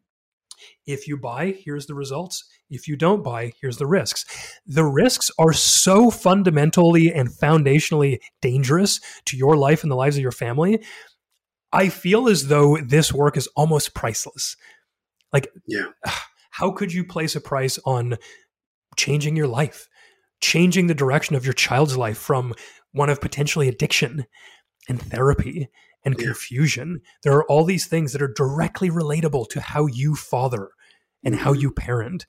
[0.86, 2.44] if you buy, here's the results.
[2.70, 4.24] If you don't buy, here's the risks.
[4.66, 10.22] The risks are so fundamentally and foundationally dangerous to your life and the lives of
[10.22, 10.82] your family.
[11.72, 14.56] I feel as though this work is almost priceless.
[15.36, 15.88] Like, yeah.
[16.50, 18.16] how could you place a price on
[18.96, 19.86] changing your life,
[20.40, 22.54] changing the direction of your child's life from
[22.92, 24.24] one of potentially addiction
[24.88, 25.68] and therapy
[26.06, 26.24] and yeah.
[26.24, 27.02] confusion?
[27.22, 30.70] There are all these things that are directly relatable to how you father
[31.22, 31.60] and how mm-hmm.
[31.60, 32.24] you parent.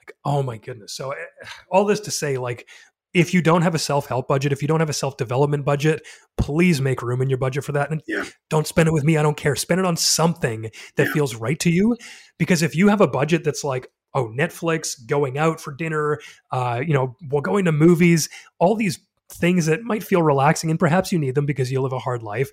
[0.00, 0.92] Like, oh my goodness.
[0.92, 2.68] So, eh, all this to say, like,
[3.14, 6.06] if you don't have a self-help budget if you don't have a self-development budget
[6.36, 8.24] please make room in your budget for that and yeah.
[8.50, 11.12] don't spend it with me i don't care spend it on something that yeah.
[11.12, 11.96] feels right to you
[12.38, 16.18] because if you have a budget that's like oh netflix going out for dinner
[16.50, 18.28] uh, you know well going to movies
[18.58, 21.92] all these things that might feel relaxing and perhaps you need them because you live
[21.92, 22.50] a hard life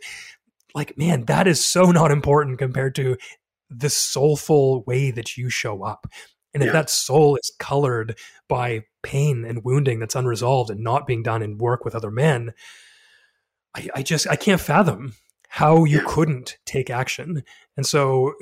[0.73, 3.17] like man that is so not important compared to
[3.69, 6.07] the soulful way that you show up
[6.53, 6.73] and if yeah.
[6.73, 8.17] that soul is colored
[8.47, 12.53] by pain and wounding that's unresolved and not being done in work with other men,
[13.75, 15.13] I, I just I can't fathom
[15.47, 17.41] how you couldn't take action.
[17.77, 18.33] And so,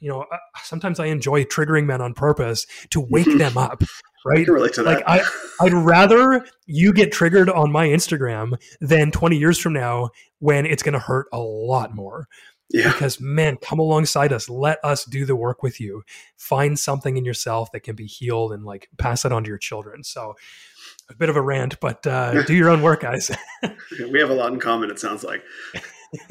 [0.00, 3.82] you know, uh, sometimes I enjoy triggering men on purpose to wake them up.
[4.26, 4.46] Right?
[4.46, 5.22] I like I,
[5.62, 10.82] I'd rather you get triggered on my Instagram than 20 years from now when it's
[10.82, 12.28] going to hurt a lot more.
[12.70, 12.92] Yeah.
[12.92, 14.48] Because man, come alongside us.
[14.48, 16.02] Let us do the work with you.
[16.36, 19.58] Find something in yourself that can be healed and like pass it on to your
[19.58, 20.04] children.
[20.04, 20.34] So
[21.08, 23.30] a bit of a rant, but uh, do your own work, guys.
[24.10, 24.90] we have a lot in common.
[24.90, 25.42] It sounds like.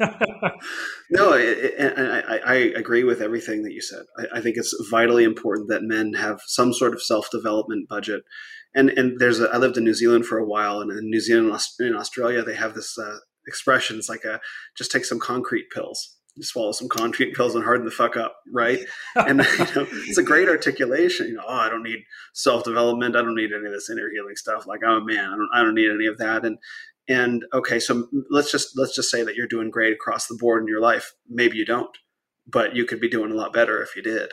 [1.10, 4.02] no, and I, I, agree with everything that you said.
[4.18, 8.24] I, I, think it's vitally important that men have some sort of self development budget.
[8.74, 11.20] And and there's a, I lived in New Zealand for a while, and in New
[11.20, 13.98] Zealand in Australia they have this uh, expression.
[13.98, 14.40] It's like a
[14.76, 18.80] just take some concrete pills swallow some concrete pills and harden the fuck up, right?
[19.16, 21.28] and you know, it's a great articulation.
[21.28, 22.04] You know, oh, I don't need
[22.34, 23.16] self development.
[23.16, 24.66] I don't need any of this inner healing stuff.
[24.66, 26.44] Like, oh man, I don't, I don't need any of that.
[26.44, 26.58] And
[27.08, 30.62] and okay, so let's just let's just say that you're doing great across the board
[30.62, 31.14] in your life.
[31.28, 31.96] Maybe you don't,
[32.46, 34.32] but you could be doing a lot better if you did.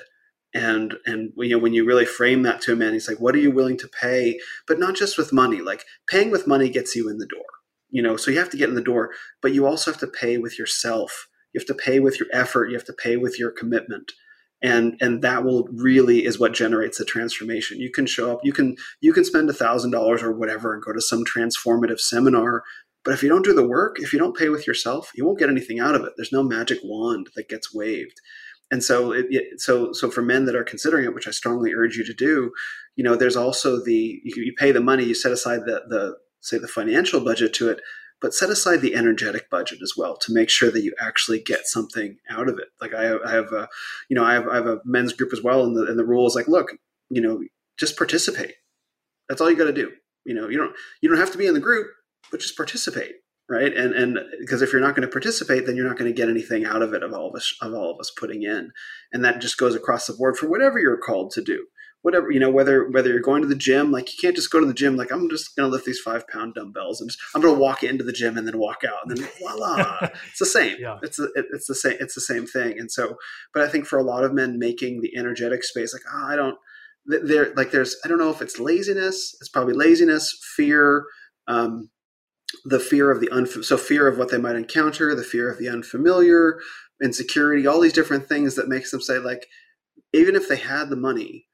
[0.53, 3.35] And and you know when you really frame that to a man, he's like, what
[3.35, 4.39] are you willing to pay?
[4.67, 5.61] But not just with money.
[5.61, 7.45] Like paying with money gets you in the door.
[7.89, 9.11] You know, so you have to get in the door,
[9.41, 12.67] but you also have to pay with yourself you have to pay with your effort.
[12.67, 14.11] You have to pay with your commitment.
[14.61, 17.79] And, and that will really is what generates the transformation.
[17.79, 20.83] You can show up, you can you can spend a thousand dollars or whatever and
[20.83, 22.63] go to some transformative seminar,
[23.03, 25.39] but if you don't do the work, if you don't pay with yourself, you won't
[25.39, 26.13] get anything out of it.
[26.17, 28.19] There's no magic wand that gets waved
[28.71, 31.73] and so it, it, so so for men that are considering it which i strongly
[31.73, 32.51] urge you to do
[32.95, 36.15] you know there's also the you, you, pay the money you set aside the the
[36.41, 37.79] say the financial budget to it
[38.21, 41.67] but set aside the energetic budget as well to make sure that you actually get
[41.67, 42.67] something out of it.
[42.81, 43.67] Like I I have a,
[44.09, 46.05] you know, I have, I have a men's group as well, and the and the
[46.05, 46.71] rule is like, look,
[47.09, 47.43] you know,
[47.77, 48.55] just participate.
[49.29, 49.91] That's all you got to do.
[50.25, 51.87] You know, you don't you don't have to be in the group,
[52.31, 53.15] but just participate,
[53.49, 53.75] right?
[53.75, 56.29] And and because if you're not going to participate, then you're not going to get
[56.29, 58.71] anything out of it of all of us of all of us putting in,
[59.11, 61.65] and that just goes across the board for whatever you're called to do
[62.05, 64.59] whatever you know whether whether you're going to the gym like you can't just go
[64.59, 67.19] to the gym like i'm just going to lift these five pound dumbbells and just,
[67.33, 69.97] i'm going to walk into the gym and then walk out and then voila
[70.29, 70.99] it's the same yeah.
[71.01, 73.17] it's a, it's the same it's the same thing and so
[73.55, 76.35] but i think for a lot of men making the energetic space like oh, i
[76.35, 76.59] don't
[77.07, 81.05] there like there's i don't know if it's laziness it's probably laziness fear
[81.47, 81.89] um,
[82.65, 85.57] the fear of the unf- so fear of what they might encounter the fear of
[85.57, 86.59] the unfamiliar
[87.03, 89.47] insecurity all these different things that makes them say like
[90.13, 91.47] even if they had the money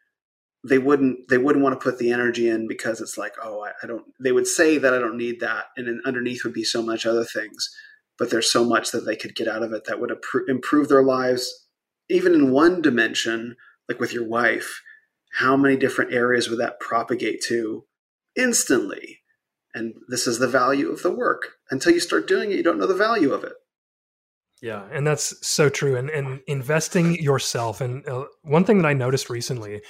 [0.64, 3.72] they wouldn't they wouldn't want to put the energy in because it's like oh I,
[3.84, 6.64] I don't they would say that i don't need that and then underneath would be
[6.64, 7.70] so much other things
[8.20, 10.16] but there's so much that they could get out of it that would
[10.48, 11.68] improve their lives
[12.10, 13.56] even in one dimension
[13.90, 14.82] like with your wife
[15.34, 17.86] how many different areas would that propagate to
[18.36, 19.20] instantly?
[19.74, 21.54] And this is the value of the work.
[21.70, 23.54] Until you start doing it you don't know the value of it.
[24.62, 28.94] Yeah and that's so true and and investing yourself and uh, one thing that i
[28.94, 29.82] noticed recently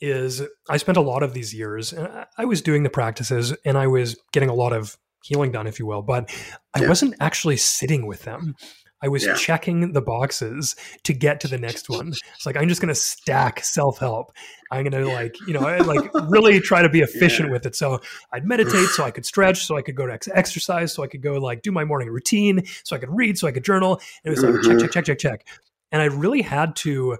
[0.00, 3.76] is i spent a lot of these years and i was doing the practices and
[3.76, 6.30] i was getting a lot of healing done if you will but
[6.74, 6.88] i yeah.
[6.88, 8.54] wasn't actually sitting with them
[9.00, 9.34] I was yeah.
[9.34, 12.08] checking the boxes to get to the next one.
[12.34, 14.32] It's like I'm just going to stack self help.
[14.70, 17.52] I'm going to like you know I, like really try to be efficient yeah.
[17.52, 17.76] with it.
[17.76, 18.00] So
[18.32, 21.06] I'd meditate, so I could stretch, so I could go to ex- exercise, so I
[21.06, 24.00] could go like do my morning routine, so I could read, so I could journal.
[24.24, 24.70] And it was like mm-hmm.
[24.70, 25.46] check, check, check, check, check.
[25.92, 27.18] And I really had to.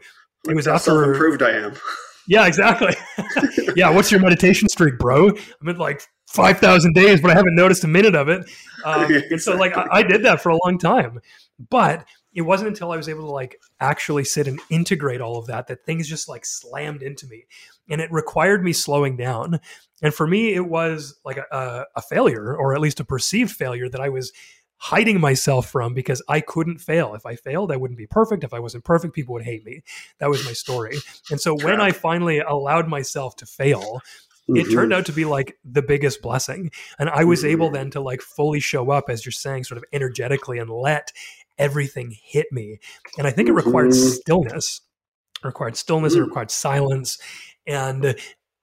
[0.49, 1.75] It was after improved I am.
[2.29, 2.95] Yeah, exactly.
[3.75, 5.31] yeah, what's your meditation streak, bro?
[5.31, 8.49] I'm at like five thousand days, but I haven't noticed a minute of it.
[8.85, 11.21] Um, and so, like, I, I, did that for a long time,
[11.71, 15.47] but it wasn't until I was able to like actually sit and integrate all of
[15.47, 17.47] that that things just like slammed into me,
[17.89, 19.59] and it required me slowing down.
[20.03, 23.89] And for me, it was like a, a failure, or at least a perceived failure
[23.89, 24.33] that I was
[24.79, 27.15] hiding myself from because I couldn't fail.
[27.15, 28.45] If I failed, I wouldn't be perfect.
[28.45, 29.83] If I wasn't perfect, people would hate me.
[30.21, 30.99] That was my story.
[31.31, 34.01] And so when I finally allowed myself to fail,
[34.49, 34.73] it mm-hmm.
[34.73, 36.71] turned out to be like the biggest blessing.
[36.99, 37.51] And I was mm-hmm.
[37.51, 41.13] able then to like fully show up, as you're saying, sort of energetically and let
[41.59, 42.79] everything hit me.
[43.19, 44.09] And I think it required mm-hmm.
[44.09, 44.81] stillness,
[45.43, 46.27] it required stillness, it mm.
[46.27, 47.19] required silence.
[47.67, 48.15] And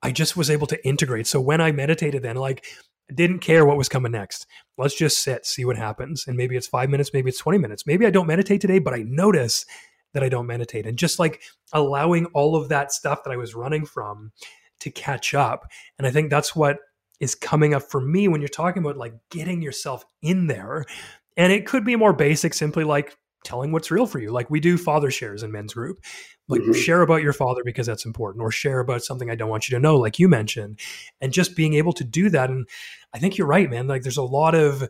[0.02, 1.28] I just was able to integrate.
[1.28, 2.66] So when I meditated then, like
[3.14, 4.48] didn't care what was coming next.
[4.78, 6.26] Let's just sit, see what happens.
[6.28, 7.86] And maybe it's five minutes, maybe it's 20 minutes.
[7.86, 9.66] Maybe I don't meditate today, but I notice
[10.14, 10.88] that I don't meditate.
[10.88, 11.42] And just like
[11.74, 14.32] allowing all of that stuff that I was running from
[14.80, 15.68] to catch up.
[15.98, 16.78] And I think that's what
[17.20, 20.86] is coming up for me when you're talking about like getting yourself in there.
[21.38, 24.32] And it could be more basic, simply like telling what's real for you.
[24.32, 26.04] Like we do father shares in men's group.
[26.48, 26.74] Like mm-hmm.
[26.74, 29.76] share about your father because that's important, or share about something I don't want you
[29.76, 30.80] to know, like you mentioned.
[31.22, 32.50] And just being able to do that.
[32.50, 32.68] And
[33.14, 33.88] I think you're right, man.
[33.88, 34.88] Like there's a lot of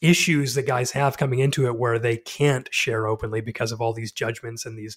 [0.00, 3.92] issues that guys have coming into it where they can't share openly because of all
[3.92, 4.96] these judgments and these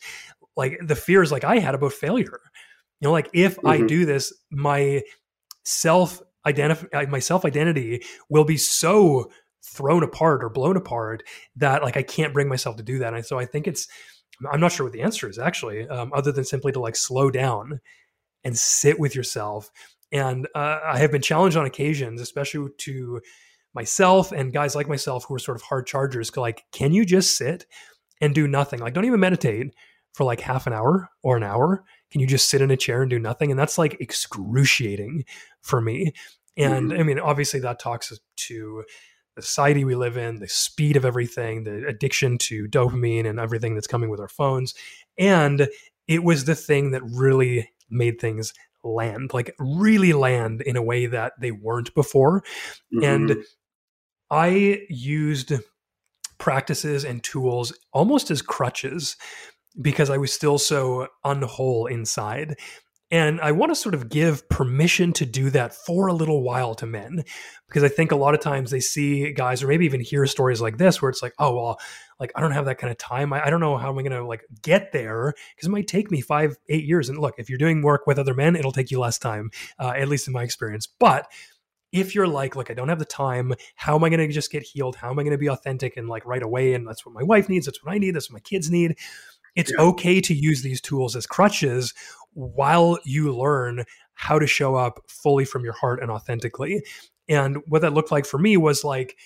[0.56, 2.40] like the fears like I had about failure.
[3.00, 3.68] You know, like if mm-hmm.
[3.68, 5.02] I do this, my
[5.66, 9.32] self identify my self identity will be so
[9.64, 11.24] thrown apart or blown apart
[11.56, 13.14] that like I can't bring myself to do that.
[13.14, 13.88] And so I think it's
[14.52, 17.30] I'm not sure what the answer is actually, um, other than simply to like slow
[17.30, 17.80] down
[18.44, 19.72] and sit with yourself.
[20.12, 23.22] And uh, I have been challenged on occasions, especially to
[23.74, 26.36] myself and guys like myself who are sort of hard chargers.
[26.36, 27.66] Like, can you just sit
[28.22, 28.80] and do nothing?
[28.80, 29.74] Like, don't even meditate
[30.14, 31.84] for like half an hour or an hour.
[32.12, 33.50] Can you just sit in a chair and do nothing?
[33.50, 35.26] And that's like excruciating
[35.62, 36.14] for me.
[36.56, 37.00] And mm-hmm.
[37.00, 38.84] I mean, obviously, that talks to
[39.36, 43.74] the society we live in, the speed of everything, the addiction to dopamine and everything
[43.74, 44.74] that's coming with our phones.
[45.18, 45.68] And
[46.08, 48.54] it was the thing that really made things
[48.84, 52.44] land, like really land in a way that they weren't before.
[52.94, 53.04] Mm-hmm.
[53.04, 53.44] And
[54.30, 55.54] I used
[56.38, 59.16] practices and tools almost as crutches
[59.82, 62.56] because I was still so unwhole inside.
[63.14, 66.74] And I want to sort of give permission to do that for a little while
[66.74, 67.24] to men
[67.68, 70.62] because I think a lot of times they see guys or maybe even hear stories
[70.62, 71.80] like this where it's like, oh, well,
[72.20, 73.32] like I don't have that kind of time.
[73.32, 75.86] I, I don't know how am I going to like get there because it might
[75.86, 77.08] take me five, eight years.
[77.08, 79.94] And look, if you're doing work with other men, it'll take you less time, uh,
[79.96, 80.88] at least in my experience.
[80.88, 81.32] But
[81.92, 84.52] if you're like, look, I don't have the time, how am I going to just
[84.52, 84.96] get healed?
[84.96, 86.74] How am I going to be authentic and like right away?
[86.74, 87.68] And that's what my wife needs.
[87.68, 88.16] That's what I need.
[88.16, 88.98] That's what my kids need.
[89.56, 89.84] It's yeah.
[89.84, 91.94] okay to use these tools as crutches
[92.34, 96.84] while you learn how to show up fully from your heart and authentically.
[97.28, 99.18] And what that looked like for me was like,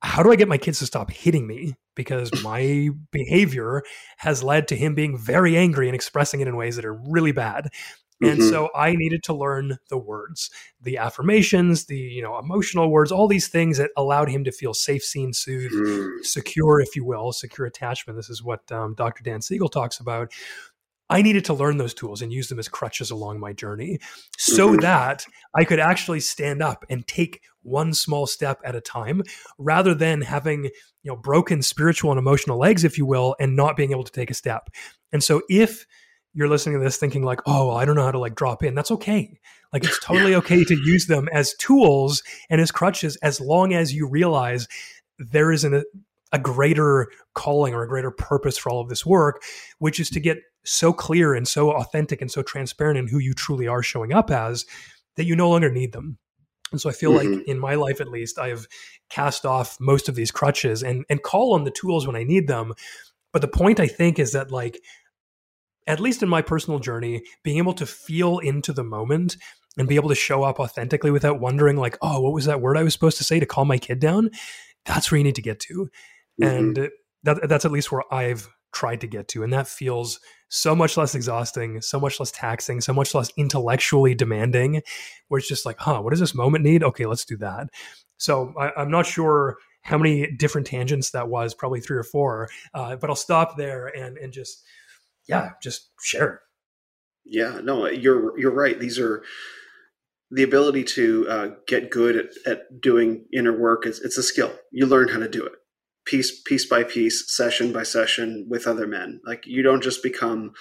[0.00, 1.74] how do I get my kids to stop hitting me?
[1.94, 3.82] Because my behavior
[4.18, 7.32] has led to him being very angry and expressing it in ways that are really
[7.32, 7.68] bad.
[8.22, 8.48] And mm-hmm.
[8.48, 10.50] so I needed to learn the words,
[10.80, 14.72] the affirmations, the you know emotional words, all these things that allowed him to feel
[14.72, 16.24] safe, seen, soothed, mm.
[16.24, 18.16] secure, if you will, secure attachment.
[18.16, 19.22] This is what um, Dr.
[19.22, 20.32] Dan Siegel talks about
[21.08, 23.98] I needed to learn those tools and use them as crutches along my journey
[24.36, 24.80] so mm-hmm.
[24.80, 25.24] that
[25.54, 29.22] I could actually stand up and take one small step at a time
[29.58, 30.70] rather than having, you
[31.04, 34.30] know, broken spiritual and emotional legs, if you will, and not being able to take
[34.30, 34.68] a step.
[35.12, 35.86] And so if
[36.34, 38.74] you're listening to this thinking like, oh, I don't know how to like drop in,
[38.74, 39.38] that's okay.
[39.72, 40.38] Like it's totally yeah.
[40.38, 44.68] okay to use them as tools and as crutches as long as you realize
[45.18, 45.82] there is an,
[46.32, 49.42] a greater calling or a greater purpose for all of this work,
[49.78, 53.34] which is to get so clear and so authentic and so transparent in who you
[53.34, 54.66] truly are showing up as
[55.16, 56.18] that you no longer need them.
[56.72, 57.34] And so I feel mm-hmm.
[57.34, 58.66] like in my life at least, I've
[59.08, 62.48] cast off most of these crutches and and call on the tools when I need
[62.48, 62.74] them.
[63.32, 64.80] But the point I think is that like
[65.86, 69.36] at least in my personal journey, being able to feel into the moment
[69.78, 72.76] and be able to show up authentically without wondering like, oh, what was that word
[72.76, 74.30] I was supposed to say to calm my kid down?
[74.84, 75.88] That's where you need to get to.
[76.40, 76.44] Mm-hmm.
[76.44, 76.90] And
[77.22, 79.42] that, that's at least where I've tried to get to.
[79.42, 84.14] And that feels so much less exhausting, so much less taxing, so much less intellectually
[84.14, 84.82] demanding,
[85.28, 86.84] where it's just like, huh, what does this moment need?
[86.84, 87.68] Okay, let's do that.
[88.18, 92.48] So I, am not sure how many different tangents that was, probably three or four,
[92.74, 94.62] uh, but I'll stop there and, and just,
[95.26, 96.42] yeah, just share.
[97.24, 98.78] Yeah, no, you're, you're right.
[98.78, 99.22] These are,
[100.28, 104.52] the ability to uh, get good at, at doing inner work is it's a skill.
[104.72, 105.52] You learn how to do it
[106.06, 109.20] piece piece by piece, session by session with other men.
[109.24, 110.52] Like you don't just become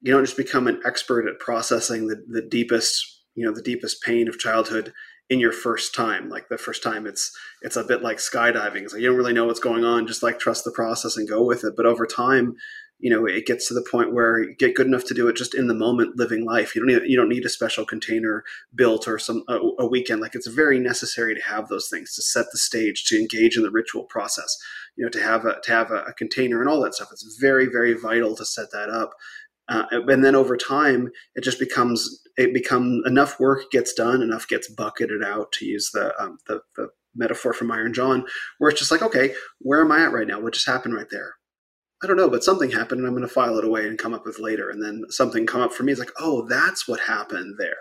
[0.00, 4.02] you don't just become an expert at processing the, the deepest you know the deepest
[4.02, 4.92] pain of childhood
[5.28, 6.28] in your first time.
[6.28, 8.82] Like the first time it's it's a bit like skydiving.
[8.82, 11.28] It's like you don't really know what's going on just like trust the process and
[11.28, 11.74] go with it.
[11.76, 12.56] But over time
[12.98, 15.36] you know it gets to the point where you get good enough to do it
[15.36, 16.74] just in the moment living life.
[16.74, 18.44] You don't need, you don't need a special container
[18.74, 20.20] built or some a, a, weekend.
[20.20, 23.62] Like it's very necessary to have those things to set the stage to engage in
[23.62, 24.56] the ritual process
[24.96, 27.08] you know to have a to have a, a container and all that stuff.
[27.12, 29.12] It's very very vital to set that up.
[29.68, 34.46] Uh, and then over time it just becomes it become enough work gets done enough
[34.46, 38.24] gets bucketed out to use the um, the, the metaphor from Iron John
[38.58, 40.40] where it's just like okay where am I at right now?
[40.40, 41.34] What just happened right there
[42.06, 44.14] I don't know, but something happened and I'm going to file it away and come
[44.14, 44.70] up with later.
[44.70, 45.90] And then something come up for me.
[45.90, 47.74] It's like, oh, that's what happened there.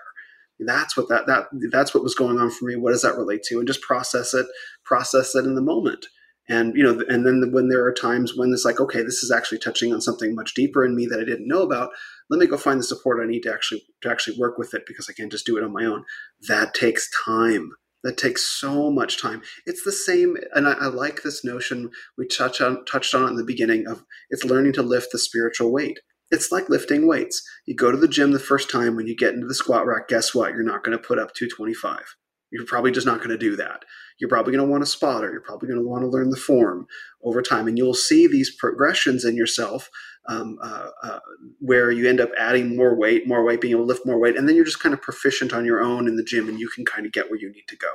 [0.60, 2.76] That's what that, that, that's what was going on for me.
[2.76, 3.60] What does that relate to?
[3.60, 4.48] And just process it,
[4.84, 6.08] process it in the moment.
[6.50, 9.30] And, you know, and then when there are times when it's like, okay, this is
[9.30, 11.92] actually touching on something much deeper in me that I didn't know about.
[12.32, 14.88] Let me go find the support I need to actually, to actually work with it
[14.88, 16.04] because I can't just do it on my own.
[16.48, 17.74] That takes time
[18.06, 19.42] that takes so much time.
[19.66, 23.36] It's the same, and I, I, like this notion we touch on, touched on in
[23.36, 26.00] the beginning of it's learning to lift the spiritual weight.
[26.30, 27.42] It's like lifting weights.
[27.66, 30.08] You go to the gym the first time when you get into the squat rack.
[30.08, 30.52] Guess what?
[30.52, 32.16] You're not going to put up 225.
[32.52, 33.84] You're probably just not going to do that.
[34.20, 35.32] You're probably going to want a spotter.
[35.32, 36.86] You're probably going to want to learn the form
[37.24, 39.90] over time, and you'll see these progressions in yourself
[40.28, 41.20] um, uh, uh,
[41.60, 44.38] where you end up adding more weight, more weight, being able to lift more weight,
[44.38, 46.68] and then you're just kind of proficient on your own in the gym and you
[46.70, 47.94] can kind of get where you need to go.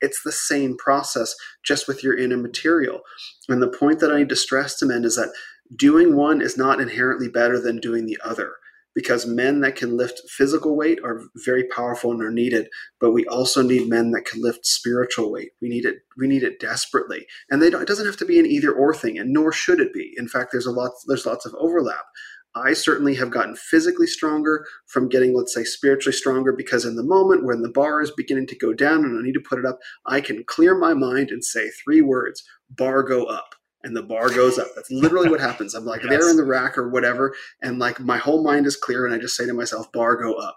[0.00, 1.34] It's the same process,
[1.64, 3.00] just with your inner material.
[3.48, 5.32] And the point that I need to stress to men is that
[5.74, 8.56] doing one is not inherently better than doing the other
[8.96, 12.66] because men that can lift physical weight are very powerful and are needed
[13.00, 15.50] but we also need men that can lift spiritual weight.
[15.60, 17.26] We need it we need it desperately.
[17.50, 19.92] And they it doesn't have to be an either or thing and nor should it
[19.92, 20.14] be.
[20.16, 22.06] In fact there's a lot there's lots of overlap.
[22.54, 27.02] I certainly have gotten physically stronger from getting, let's say, spiritually stronger because in the
[27.02, 29.66] moment when the bar is beginning to go down and I need to put it
[29.66, 34.02] up, I can clear my mind and say three words bar go up and the
[34.02, 34.68] bar goes up.
[34.74, 35.74] That's literally what happens.
[35.74, 36.10] I'm like yes.
[36.10, 39.18] there in the rack or whatever, and like my whole mind is clear, and I
[39.18, 40.56] just say to myself, "Bar go up,"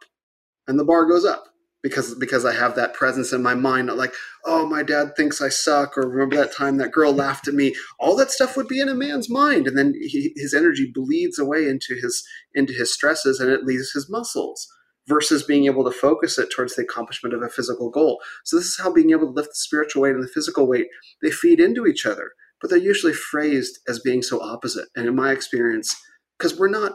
[0.68, 1.46] and the bar goes up
[1.82, 3.88] because because I have that presence in my mind.
[3.88, 4.14] Not like,
[4.46, 7.76] oh, my dad thinks I suck, or remember that time that girl laughed at me.
[8.00, 11.40] All that stuff would be in a man's mind, and then he, his energy bleeds
[11.40, 12.24] away into his
[12.54, 14.68] into his stresses, and it leaves his muscles
[15.08, 18.22] versus being able to focus it towards the accomplishment of a physical goal.
[18.44, 20.86] So this is how being able to lift the spiritual weight and the physical weight
[21.24, 24.88] they feed into each other but they're usually phrased as being so opposite.
[24.96, 25.96] And in my experience,
[26.38, 26.94] because we're not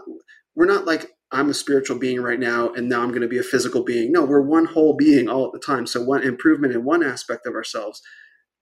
[0.54, 3.38] we're not like I'm a spiritual being right now and now I'm going to be
[3.38, 4.12] a physical being.
[4.12, 5.86] No, we're one whole being all at the time.
[5.86, 8.00] So one improvement in one aspect of ourselves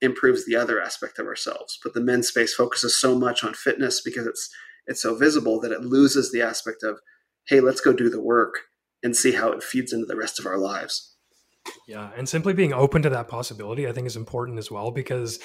[0.01, 1.79] improves the other aspect of ourselves.
[1.83, 4.51] But the men's space focuses so much on fitness because it's
[4.87, 6.99] it's so visible that it loses the aspect of,
[7.47, 8.55] hey, let's go do the work
[9.03, 11.15] and see how it feeds into the rest of our lives.
[11.87, 15.39] Yeah, and simply being open to that possibility, I think, is important as well because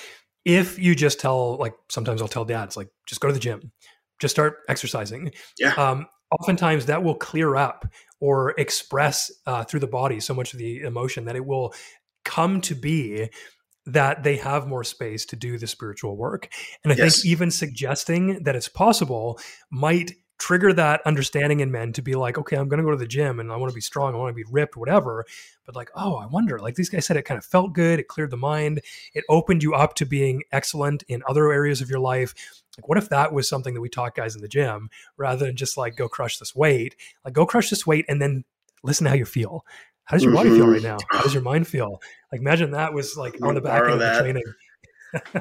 [0.48, 3.72] if you just tell like sometimes i'll tell dads like just go to the gym.
[4.19, 5.32] Just start exercising.
[5.60, 5.74] Yeah.
[5.74, 6.07] Um,
[6.40, 7.86] oftentimes that will clear up
[8.19, 11.74] or express uh, through the body so much of the emotion that it will
[12.26, 13.30] come to be
[13.86, 16.49] that they have more space to do the spiritual work.
[16.84, 17.22] And i yes.
[17.22, 19.40] think even suggesting that it's possible
[19.72, 22.97] might trigger that understanding in men to be like, okay, I'm going to go to
[22.97, 25.26] the gym and I want to be strong, I want to be ripped, whatever.
[25.65, 26.59] But like, oh, I wonder.
[26.59, 27.99] Like these guys said, it kind of felt good.
[27.99, 28.81] It cleared the mind.
[29.14, 32.34] It opened you up to being excellent in other areas of your life.
[32.77, 35.55] Like, what if that was something that we taught guys in the gym rather than
[35.55, 36.95] just like go crush this weight?
[37.26, 38.45] Like, go crush this weight and then
[38.84, 39.65] listen to how you feel.
[40.05, 40.97] How does your body feel right now?
[41.11, 42.01] How does your mind feel?
[42.31, 44.43] Like, imagine that was like on the back end of the training.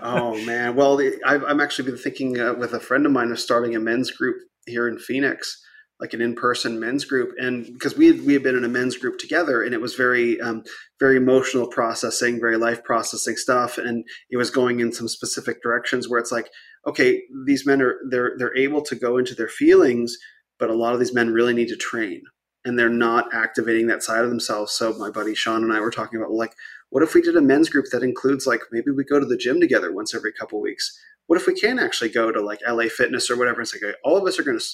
[0.02, 3.38] oh man, well, I've, I'm actually been thinking uh, with a friend of mine of
[3.38, 4.36] starting a men's group
[4.66, 5.62] here in Phoenix,
[5.98, 8.98] like an in-person men's group, and because we had, we had been in a men's
[8.98, 10.62] group together, and it was very um,
[11.00, 16.08] very emotional processing, very life processing stuff, and it was going in some specific directions
[16.08, 16.50] where it's like,
[16.86, 20.16] okay, these men are they're they're able to go into their feelings,
[20.58, 22.20] but a lot of these men really need to train,
[22.64, 24.72] and they're not activating that side of themselves.
[24.72, 26.52] So my buddy Sean and I were talking about like,
[26.90, 29.36] what if we did a men's group that includes like maybe we go to the
[29.36, 30.98] gym together once every couple weeks?
[31.26, 33.60] What if we can actually go to like LA Fitness or whatever?
[33.60, 34.64] It's like uh, all of us are going to.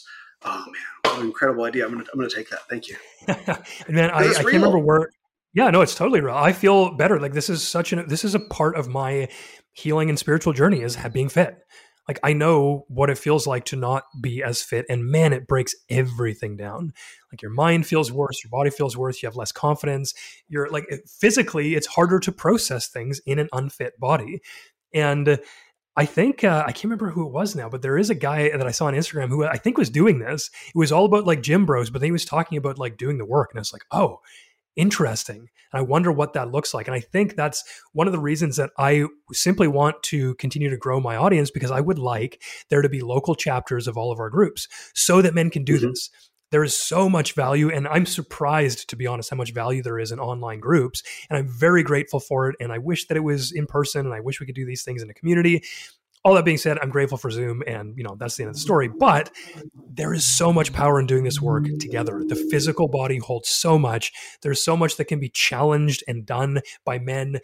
[0.44, 0.74] Oh man,
[1.05, 1.86] what an incredible idea!
[1.86, 2.68] I'm gonna I'm gonna take that.
[2.68, 2.97] Thank you.
[3.28, 5.10] and man, I, I can't remember where.
[5.55, 6.34] Yeah, no, it's totally real.
[6.34, 7.20] I feel better.
[7.20, 9.28] Like this is such an this is a part of my
[9.72, 11.59] healing and spiritual journey is being fit.
[12.08, 15.46] Like I know what it feels like to not be as fit, and man, it
[15.46, 16.92] breaks everything down.
[17.32, 20.12] Like your mind feels worse, your body feels worse, you have less confidence.
[20.48, 20.86] You're like
[21.20, 24.40] physically, it's harder to process things in an unfit body,
[24.92, 25.38] and
[25.94, 28.48] I think uh, I can't remember who it was now, but there is a guy
[28.48, 30.50] that I saw on Instagram who I think was doing this.
[30.68, 33.18] It was all about like gym bros, but then he was talking about like doing
[33.18, 34.20] the work, and I was like, oh,
[34.76, 35.48] interesting.
[35.72, 36.86] And I wonder what that looks like.
[36.86, 40.76] And I think that's one of the reasons that I simply want to continue to
[40.76, 44.18] grow my audience because I would like there to be local chapters of all of
[44.18, 45.88] our groups so that men can do mm-hmm.
[45.88, 46.10] this
[46.52, 49.98] there is so much value and i'm surprised to be honest how much value there
[49.98, 53.24] is in online groups and i'm very grateful for it and i wish that it
[53.24, 55.64] was in person and i wish we could do these things in a community
[56.24, 58.54] all that being said i'm grateful for zoom and you know that's the end of
[58.54, 59.30] the story but
[59.94, 63.78] there is so much power in doing this work together the physical body holds so
[63.78, 64.12] much
[64.42, 67.38] there's so much that can be challenged and done by men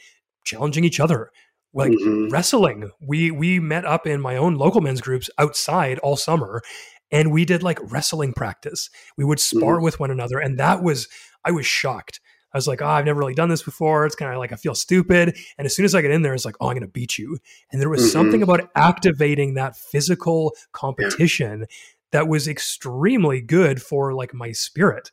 [0.44, 1.30] challenging each other
[1.74, 2.28] like mm-hmm.
[2.30, 6.62] wrestling we we met up in my own local men's groups outside all summer
[7.10, 8.90] and we did like wrestling practice.
[9.16, 9.84] We would spar mm-hmm.
[9.84, 11.08] with one another, and that was
[11.44, 12.20] I was shocked.
[12.52, 14.06] I was like, oh, I've never really done this before.
[14.06, 15.36] It's kind of like I feel stupid.
[15.58, 17.18] And as soon as I get in there, it's like, oh, I'm going to beat
[17.18, 17.38] you.
[17.70, 18.10] And there was mm-hmm.
[18.10, 21.66] something about activating that physical competition yeah.
[22.12, 25.10] that was extremely good for like my spirit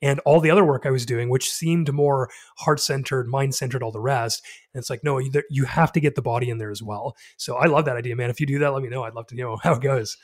[0.00, 3.82] and all the other work I was doing, which seemed more heart centered, mind centered,
[3.82, 4.44] all the rest.
[4.72, 7.16] And it's like, no, you, you have to get the body in there as well.
[7.36, 8.30] So I love that idea, man.
[8.30, 9.02] If you do that, let me know.
[9.02, 10.16] I'd love to know how it goes.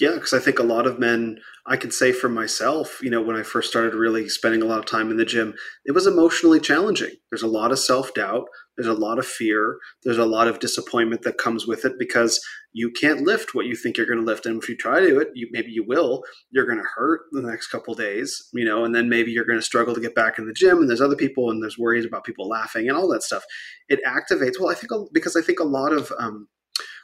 [0.00, 3.20] Yeah, because I think a lot of men, I can say for myself, you know,
[3.20, 5.54] when I first started really spending a lot of time in the gym,
[5.84, 7.12] it was emotionally challenging.
[7.30, 8.46] There's a lot of self doubt,
[8.76, 12.40] there's a lot of fear, there's a lot of disappointment that comes with it because
[12.72, 14.46] you can't lift what you think you're going to lift.
[14.46, 17.20] And if you try to do it, you, maybe you will, you're going to hurt
[17.32, 20.14] the next couple days, you know, and then maybe you're going to struggle to get
[20.14, 20.78] back in the gym.
[20.78, 23.44] And there's other people, and there's worries about people laughing and all that stuff.
[23.88, 24.58] It activates.
[24.58, 26.48] Well, I think because I think a lot of um,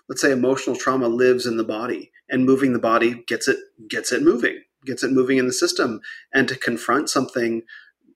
[0.09, 3.59] let's say emotional trauma lives in the body and moving the body gets it
[3.89, 6.01] gets it moving gets it moving in the system.
[6.33, 7.63] And to confront something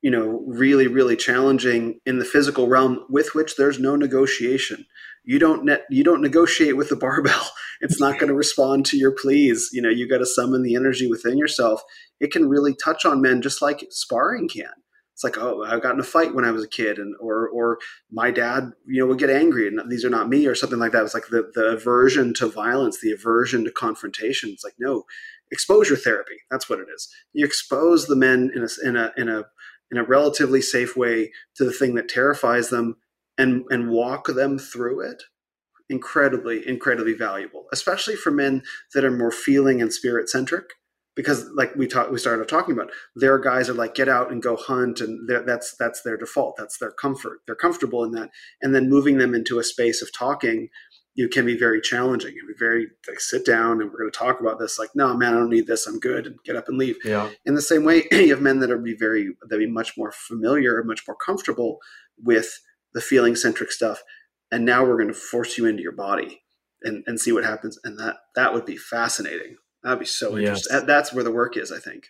[0.00, 4.86] you know really really challenging in the physical realm with which there's no negotiation.
[5.24, 7.50] You don't you don't negotiate with the barbell.
[7.84, 9.70] It's not going to respond to your pleas.
[9.72, 11.82] You know you got to summon the energy within yourself.
[12.20, 14.70] It can really touch on men just like sparring can
[15.12, 17.48] it's like oh i got in a fight when i was a kid and or
[17.48, 17.78] or
[18.10, 20.92] my dad you know would get angry and these are not me or something like
[20.92, 21.04] that.
[21.04, 24.50] It's like the, the aversion to violence the aversion to confrontation.
[24.50, 25.04] It's like no
[25.50, 26.36] exposure therapy.
[26.50, 27.08] That's what it is.
[27.32, 29.44] You expose the men in a in a in a
[29.90, 32.96] in a relatively safe way to the thing that terrifies them
[33.38, 35.22] and and walk them through it.
[35.88, 38.62] Incredibly incredibly valuable especially for men
[38.94, 40.64] that are more feeling and spirit centric
[41.14, 44.42] because like we talked we started talking about their guys are like get out and
[44.42, 46.56] go hunt and that's that's their default.
[46.56, 47.40] That's their comfort.
[47.46, 48.30] They're comfortable in that.
[48.60, 50.68] And then moving them into a space of talking
[51.14, 54.18] you can be very challenging and be very like sit down and we're going to
[54.18, 54.78] talk about this.
[54.78, 55.86] Like no man i don't need this.
[55.86, 56.26] I'm good.
[56.26, 56.96] And get up and leave.
[57.04, 57.28] Yeah.
[57.44, 60.12] In the same way you have men that are be very that be much more
[60.12, 61.78] familiar much more comfortable
[62.18, 62.60] with
[62.94, 64.02] the feeling centric stuff
[64.50, 66.42] and now we're going to force you into your body
[66.82, 67.78] and, and see what happens.
[67.84, 70.66] And that that would be fascinating That'd be so yes.
[70.66, 70.86] interesting.
[70.86, 72.08] That's where the work is, I think.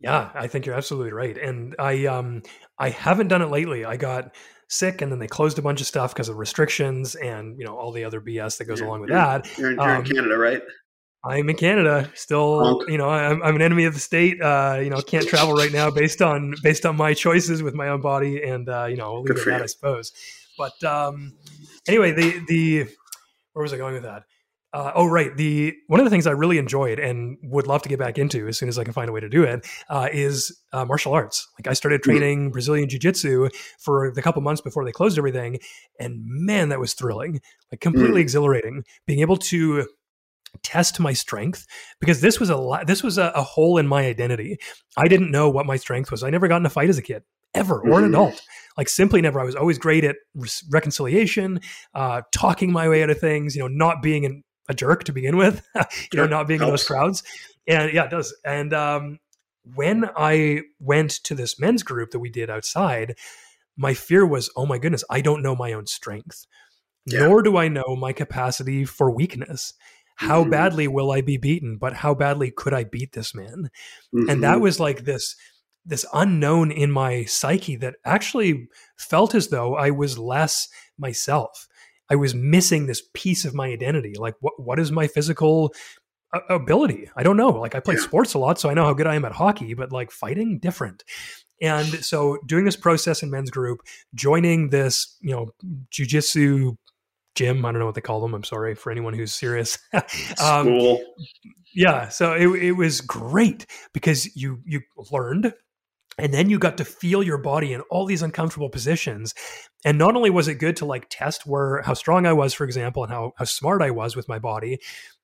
[0.00, 1.36] Yeah, I think you're absolutely right.
[1.36, 2.42] And I um
[2.78, 3.84] I haven't done it lately.
[3.84, 4.34] I got
[4.68, 7.76] sick and then they closed a bunch of stuff because of restrictions and you know
[7.76, 9.58] all the other BS that goes you're, along with you're, that.
[9.58, 10.62] You're, in, you're um, in Canada, right?
[11.26, 12.10] I'm in Canada.
[12.14, 14.42] Still, you know, I'm, I'm an enemy of the state.
[14.42, 17.88] Uh, you know, can't travel right now based on based on my choices with my
[17.88, 20.12] own body, and uh, you know, we'll leave it at that, I suppose.
[20.58, 21.32] But um,
[21.88, 22.86] anyway, the the
[23.54, 24.24] where was I going with that?
[24.74, 25.36] Uh, oh, right.
[25.36, 28.48] The one of the things I really enjoyed and would love to get back into
[28.48, 31.12] as soon as I can find a way to do it uh, is uh, martial
[31.12, 31.48] arts.
[31.56, 35.60] Like I started training Brazilian Jiu Jitsu for the couple months before they closed everything,
[36.00, 37.40] and man, that was thrilling.
[37.70, 38.22] Like completely mm.
[38.22, 38.82] exhilarating.
[39.06, 39.86] Being able to
[40.64, 41.66] test my strength
[42.00, 44.58] because this was a this was a, a, hole in my identity.
[44.96, 46.24] I didn't know what my strength was.
[46.24, 47.22] I never got in a fight as a kid
[47.54, 48.14] ever or an mm-hmm.
[48.14, 48.42] adult.
[48.76, 49.40] Like simply never.
[49.40, 51.60] I was always great at re- reconciliation,
[51.94, 53.54] uh, talking my way out of things.
[53.54, 55.62] You know, not being an, a jerk to begin with.
[56.12, 56.68] you know, not being Helps.
[56.68, 57.22] in those crowds.
[57.66, 58.34] And yeah, it does.
[58.44, 59.18] And um,
[59.74, 63.16] when I went to this men's group that we did outside,
[63.76, 66.46] my fear was, oh my goodness, I don't know my own strength.
[67.06, 67.26] Yeah.
[67.26, 69.74] Nor do I know my capacity for weakness
[70.16, 70.50] how mm-hmm.
[70.50, 71.76] badly will I be beaten?
[71.76, 73.70] But how badly could I beat this man?
[74.14, 74.30] Mm-hmm.
[74.30, 74.62] And that mm-hmm.
[74.62, 75.36] was like this
[75.86, 80.66] this unknown in my psyche that actually felt as though I was less
[80.98, 81.68] myself.
[82.10, 84.14] I was missing this piece of my identity.
[84.18, 85.74] Like, what what is my physical
[86.32, 87.08] uh, ability?
[87.16, 87.50] I don't know.
[87.50, 88.02] Like, I play yeah.
[88.02, 90.58] sports a lot, so I know how good I am at hockey, but like fighting,
[90.58, 91.04] different.
[91.60, 93.80] And so, doing this process in men's group,
[94.14, 95.50] joining this, you know,
[95.90, 96.76] jujitsu
[97.34, 97.64] gym.
[97.64, 98.34] I don't know what they call them.
[98.34, 99.78] I'm sorry for anyone who's serious.
[100.42, 101.00] um, cool.
[101.74, 105.52] Yeah, so it, it was great because you you learned
[106.18, 109.34] and then you got to feel your body in all these uncomfortable positions.
[109.84, 112.64] And not only was it good to like test where how strong i was for
[112.64, 114.78] example and how, how smart i was with my body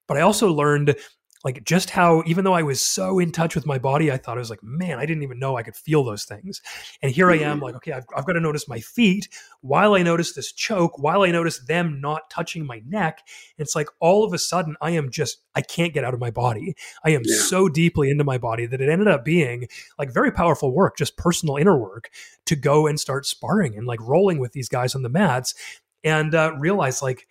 [0.07, 0.97] but i also learned
[1.45, 4.37] like just how even though i was so in touch with my body i thought
[4.37, 6.61] i was like man i didn't even know i could feel those things
[7.03, 7.65] and here i am mm-hmm.
[7.65, 9.29] like okay I've, I've, got to notice my feet
[9.61, 13.27] while i notice this choke while i notice them not touching my neck
[13.59, 16.31] it's like all of a sudden i am just i can't get out of my
[16.31, 17.37] body i am yeah.
[17.37, 19.69] so deeply into my body that it ended up being
[19.99, 22.11] like very powerful work just personal inner work
[22.47, 25.55] to go and start sparring and like rolling with these guys on the mats
[26.03, 27.27] and uh, realize like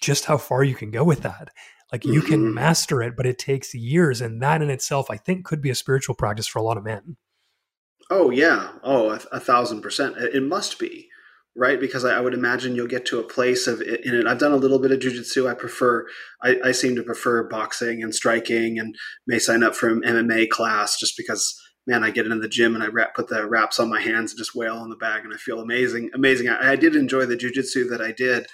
[0.00, 1.50] just how far you can go with that
[1.92, 2.54] like you can mm-hmm.
[2.54, 4.22] master it, but it takes years.
[4.22, 6.84] And that in itself, I think, could be a spiritual practice for a lot of
[6.84, 7.16] men.
[8.10, 8.72] Oh, yeah.
[8.82, 10.16] Oh, a, a thousand percent.
[10.16, 11.08] It must be,
[11.54, 11.78] right?
[11.78, 14.26] Because I, I, would imagine you'll get to a place of in it.
[14.26, 15.48] I've done a little bit of jujitsu.
[15.48, 16.06] I prefer,
[16.42, 18.96] I, I seem to prefer boxing and striking and
[19.26, 22.74] may sign up for an MMA class just because man, I get into the gym
[22.74, 25.24] and I wrap, put the wraps on my hands and just wail on the bag
[25.24, 26.48] and I feel amazing, amazing.
[26.48, 28.46] I, I did enjoy the jujitsu that I did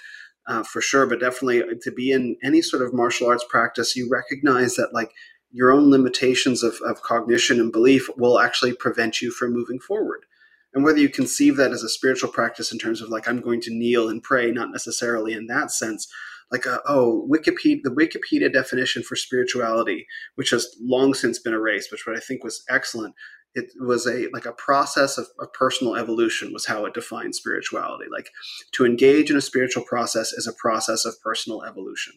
[0.49, 1.05] uh, for sure.
[1.05, 4.93] But definitely uh, to be in any sort of martial arts practice, you recognize that
[4.93, 5.11] like
[5.51, 10.25] your own limitations of, of cognition and belief will actually prevent you from moving forward.
[10.73, 13.61] And whether you conceive that as a spiritual practice in terms of like I'm going
[13.61, 16.07] to kneel and pray, not necessarily in that sense,
[16.51, 20.05] like a, uh, oh Wikipedia the Wikipedia definition for spirituality,
[20.35, 23.15] which has long since been erased, which what I think was excellent,
[23.55, 28.05] it was a like a process of, of, personal evolution was how it defined spirituality.
[28.11, 28.29] Like
[28.73, 32.13] to engage in a spiritual process is a process of personal evolution.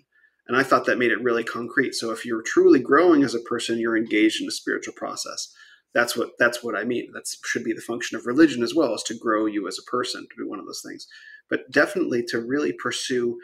[0.49, 1.95] And i thought that made it really concrete.
[1.95, 5.53] So if you're truly growing as a person you're engaged in a spiritual process.
[5.95, 7.11] That's what that's what i mean.
[7.13, 9.91] That should be the function of religion as well as to grow you as a
[9.91, 11.07] person to be one of those things.
[11.49, 13.39] But definitely to really pursue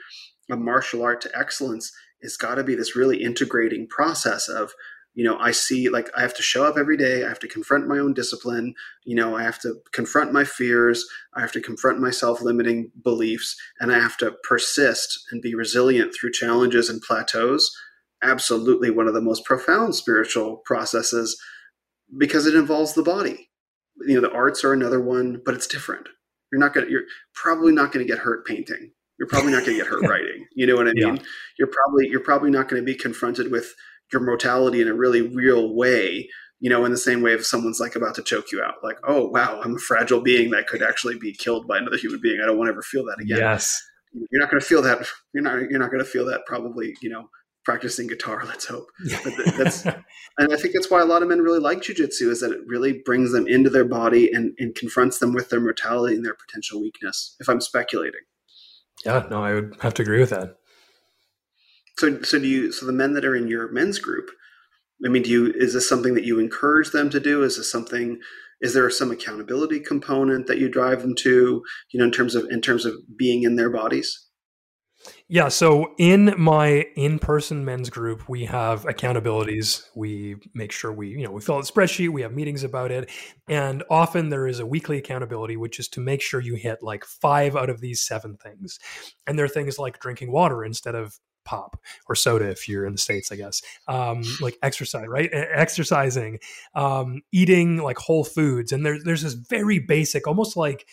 [0.51, 4.73] a martial art to excellence it's got to be this really integrating process of
[5.19, 7.49] you know i see like i have to show up every day i have to
[7.49, 8.73] confront my own discipline
[9.05, 11.05] you know i have to confront my fears
[11.35, 16.15] i have to confront my self-limiting beliefs and i have to persist and be resilient
[16.15, 17.77] through challenges and plateaus.
[18.23, 21.41] Absolutely one of the most profound spiritual processes
[22.17, 23.51] because it involves the body.
[24.07, 26.09] You know the arts are another one but it's different.
[26.53, 27.05] You're not going to you're
[27.35, 28.93] probably not going to get hurt painting.
[29.19, 30.47] You're probably not going to get hurt writing.
[30.55, 31.17] You know what i mean?
[31.17, 31.23] Yeah.
[31.59, 33.75] you're probably you're probably not going to be confronted with
[34.13, 36.29] your mortality in a really real way
[36.61, 38.99] you know in the same way if someone's like about to choke you out like
[39.05, 42.41] oh wow i'm a fragile being that could actually be killed by another human being.
[42.43, 43.39] I don't want to ever feel that again.
[43.39, 43.83] Yes.
[44.13, 46.97] You're not going to feel that you're not you're not going to feel that probably
[47.03, 47.29] you know
[47.65, 48.87] practicing guitar let's hope.
[49.25, 52.41] But that's and i think that's why a lot of men really like jiu-jitsu is
[52.41, 56.17] that it really brings them into their body and, and confronts them with their mortality
[56.17, 58.21] and their potential weakness if i'm speculating.
[59.05, 60.58] Yeah no i would have to agree with that
[61.99, 62.73] so, so do you?
[62.73, 64.31] So the men that are in your men's group,
[65.05, 65.53] I mean, do you?
[65.55, 67.43] Is this something that you encourage them to do?
[67.43, 68.21] Is this something?
[68.61, 71.63] Is there some accountability component that you drive them to?
[71.91, 74.29] You know, in terms of in terms of being in their bodies.
[75.29, 79.85] Yeah, so in my in-person men's group, we have accountabilities.
[79.95, 82.91] We make sure we, you know, we fill out a spreadsheet, we have meetings about
[82.91, 83.09] it,
[83.49, 87.05] and often there is a weekly accountability, which is to make sure you hit like
[87.05, 88.81] five out of these seven things.
[89.27, 91.19] And there are things like drinking water instead of
[91.49, 96.39] pop or soda if you're in the states i guess um, like exercise right exercising
[96.75, 100.87] um, eating like whole foods and there's there's this very basic almost like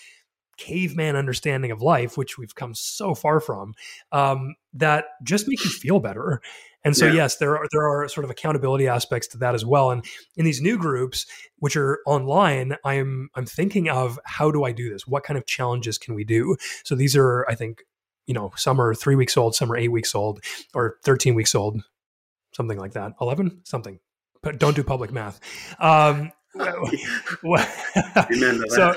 [0.57, 3.73] caveman understanding of life, which we've come so far from,
[4.11, 6.41] um, that just make you feel better.
[6.83, 7.13] And so, yeah.
[7.13, 9.89] yes, there are there are sort of accountability aspects to that as well.
[9.89, 10.05] And
[10.37, 11.25] in these new groups,
[11.57, 15.07] which are online, I'm I'm thinking of how do I do this?
[15.07, 16.55] What kind of challenges can we do?
[16.83, 17.83] So these are, I think,
[18.27, 20.43] you know, some are three weeks old, some are eight weeks old,
[20.73, 21.81] or thirteen weeks old,
[22.53, 23.13] something like that.
[23.21, 23.99] Eleven, something.
[24.41, 25.39] But don't do public math.
[25.79, 26.31] Um,
[28.69, 28.95] so,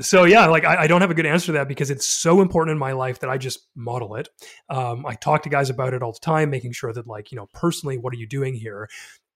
[0.00, 2.40] so yeah, like I, I, don't have a good answer to that because it's so
[2.40, 4.28] important in my life that I just model it.
[4.68, 7.36] Um, I talk to guys about it all the time, making sure that like you
[7.36, 8.88] know personally, what are you doing here?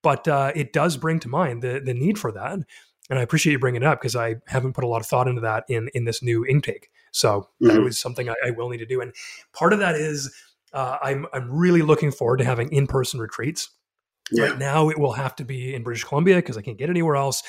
[0.03, 2.59] But uh, it does bring to mind the the need for that,
[3.11, 5.29] and I appreciate you bringing it up because I haven't put a lot of thought
[5.29, 6.91] into that in in this new intake.
[7.15, 7.69] So mm-hmm.
[7.69, 9.15] that was something I, I, will need to do, and
[9.53, 10.35] part of that is
[10.73, 13.71] uh, I'm I'm really looking forward to having in person retreats.
[14.33, 14.45] Yeah.
[14.45, 17.15] Right now, it will have to be in British Columbia because I can't get anywhere
[17.15, 17.43] else.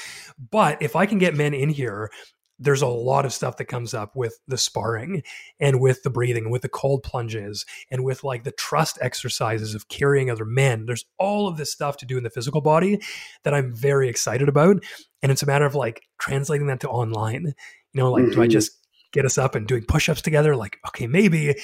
[0.52, 2.12] But if I can get men in here
[2.60, 5.24] there's a lot of stuff that comes up with the sparring
[5.60, 9.88] and with the breathing, with the cold plunges, and with like the trust exercises of
[9.90, 10.86] carrying other men.
[10.86, 13.00] There's all of this stuff to do in the physical body
[13.44, 14.84] that I'm very excited about.
[15.22, 17.54] And it's a matter of like translating that to online.
[17.94, 18.34] You know, like, mm-hmm.
[18.34, 18.52] do I mm-hmm.
[18.52, 18.72] just
[19.16, 20.56] get us up and doing push ups together?
[20.56, 21.56] Like, okay, maybe.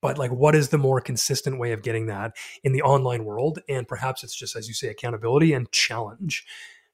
[0.00, 3.58] But like, what is the more consistent way of getting that in the online world?
[3.68, 6.46] And perhaps it's just, as you say, accountability and challenge.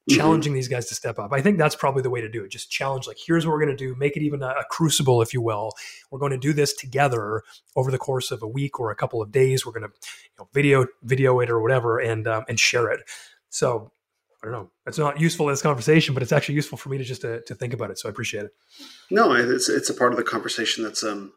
[0.08, 0.20] Mm-hmm.
[0.20, 1.32] challenging these guys to step up.
[1.32, 2.52] I think that's probably the way to do it.
[2.52, 5.20] Just challenge, like, here's what we're going to do, make it even a, a, crucible,
[5.20, 5.72] if you will.
[6.12, 7.42] We're going to do this together
[7.74, 9.66] over the course of a week or a couple of days.
[9.66, 13.00] We're going to you know, video video it or whatever and um, and share it.
[13.48, 13.90] So
[14.46, 14.70] I don't know.
[14.86, 17.42] It's not useful in this conversation, but it's actually useful for me to just to,
[17.42, 17.98] to think about it.
[17.98, 18.52] So I appreciate it.
[19.10, 21.32] No, it's it's a part of the conversation that's um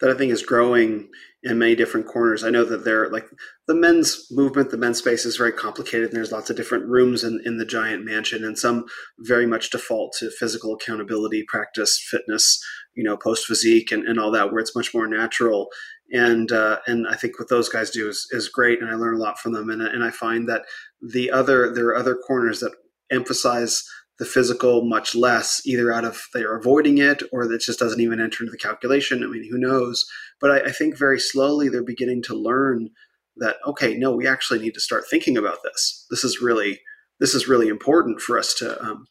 [0.00, 1.08] that I think is growing
[1.42, 2.44] in many different corners.
[2.44, 3.26] I know that there, like
[3.66, 7.24] the men's movement, the men's space is very complicated, and there's lots of different rooms
[7.24, 8.84] in, in the giant mansion, and some
[9.20, 12.62] very much default to physical accountability, practice, fitness,
[12.94, 15.68] you know, post physique, and, and all that, where it's much more natural.
[16.12, 19.14] And uh, and I think what those guys do is, is great, and I learn
[19.14, 19.70] a lot from them.
[19.70, 20.62] And, and I find that
[21.00, 22.72] the other there are other corners that
[23.10, 23.84] emphasize
[24.18, 28.20] the physical much less, either out of they're avoiding it or that just doesn't even
[28.20, 29.24] enter into the calculation.
[29.24, 30.06] I mean, who knows?
[30.40, 32.90] But I, I, think very slowly they're beginning to learn
[33.38, 36.06] that okay, no, we actually need to start thinking about this.
[36.10, 36.80] This is really
[37.18, 39.06] this is really important for us to um,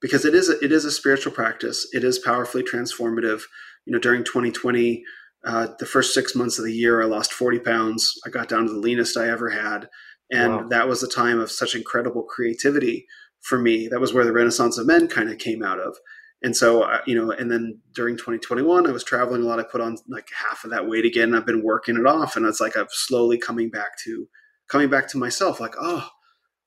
[0.00, 1.86] because it is a, it is a spiritual practice.
[1.92, 3.42] It is powerfully transformative.
[3.86, 5.04] You know, during 2020,
[5.44, 8.12] uh, the first six months of the year, I lost 40 pounds.
[8.26, 9.88] I got down to the leanest I ever had,
[10.30, 10.68] and wow.
[10.68, 13.06] that was a time of such incredible creativity
[13.40, 13.88] for me.
[13.88, 15.96] That was where the Renaissance of Men kind of came out of.
[16.42, 19.58] And so, uh, you know, and then during 2021, I was traveling a lot.
[19.58, 21.34] I put on like half of that weight again.
[21.34, 24.26] I've been working it off, and it's like I'm slowly coming back to
[24.68, 25.60] coming back to myself.
[25.60, 26.08] Like, oh,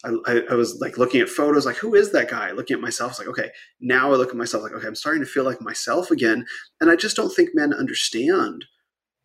[0.03, 2.51] I, I, was like looking at photos, like, who is that guy?
[2.51, 5.23] Looking at myself, it's like, okay, now I look at myself, like, okay, I'm starting
[5.23, 6.45] to feel like myself again.
[6.81, 8.65] And I just don't think men understand.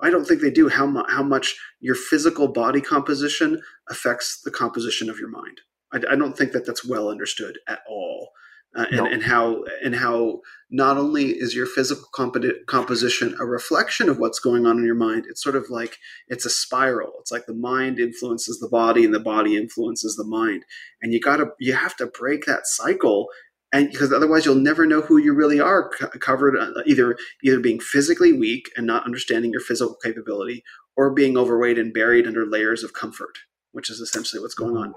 [0.00, 3.60] I don't think they do how, mu- how much your physical body composition
[3.90, 5.60] affects the composition of your mind.
[5.92, 8.30] I, I don't think that that's well understood at all.
[8.78, 9.06] Uh, and, no.
[9.06, 10.40] and how and how
[10.70, 14.94] not only is your physical comp- composition a reflection of what's going on in your
[14.94, 15.98] mind it's sort of like
[16.28, 20.22] it's a spiral it's like the mind influences the body and the body influences the
[20.24, 20.64] mind
[21.02, 23.26] and you gotta you have to break that cycle
[23.72, 25.90] and because otherwise you'll never know who you really are
[26.20, 30.62] covered uh, either either being physically weak and not understanding your physical capability
[30.96, 33.38] or being overweight and buried under layers of comfort
[33.72, 34.94] which is essentially what's going on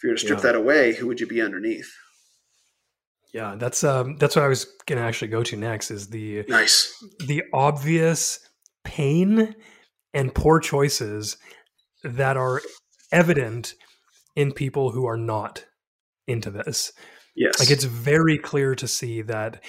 [0.00, 0.44] if you were to strip yeah.
[0.44, 1.94] that away, who would you be underneath?
[3.32, 6.92] Yeah, that's um that's what I was gonna actually go to next is the nice
[7.26, 8.40] the obvious
[8.84, 9.54] pain
[10.12, 11.36] and poor choices
[12.02, 12.60] that are
[13.12, 13.74] evident
[14.34, 15.64] in people who are not
[16.26, 16.92] into this.
[17.36, 17.60] Yes.
[17.60, 19.62] Like it's very clear to see that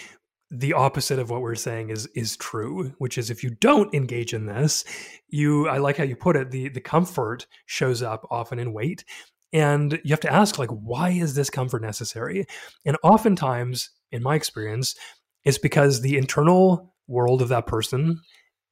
[0.49, 4.33] the opposite of what we're saying is is true, which is if you don't engage
[4.33, 4.83] in this,
[5.29, 9.05] you I like how you put it, the the comfort shows up often in weight
[9.53, 12.45] and you have to ask, like, why is this comfort necessary?
[12.85, 14.95] And oftentimes, in my experience,
[15.43, 18.21] it's because the internal world of that person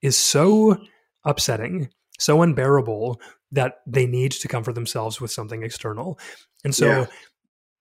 [0.01, 0.77] is so
[1.26, 1.89] upsetting,
[2.19, 3.19] so unbearable
[3.51, 6.19] that they need to comfort themselves with something external.
[6.64, 7.06] And so yeah.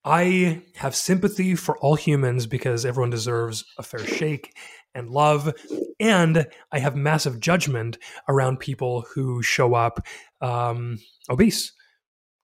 [0.05, 4.57] I have sympathy for all humans because everyone deserves a fair shake
[4.95, 5.53] and love.
[6.01, 7.99] And I have massive judgment
[8.29, 10.07] around people who show up
[10.41, 10.99] um,
[11.29, 11.73] obese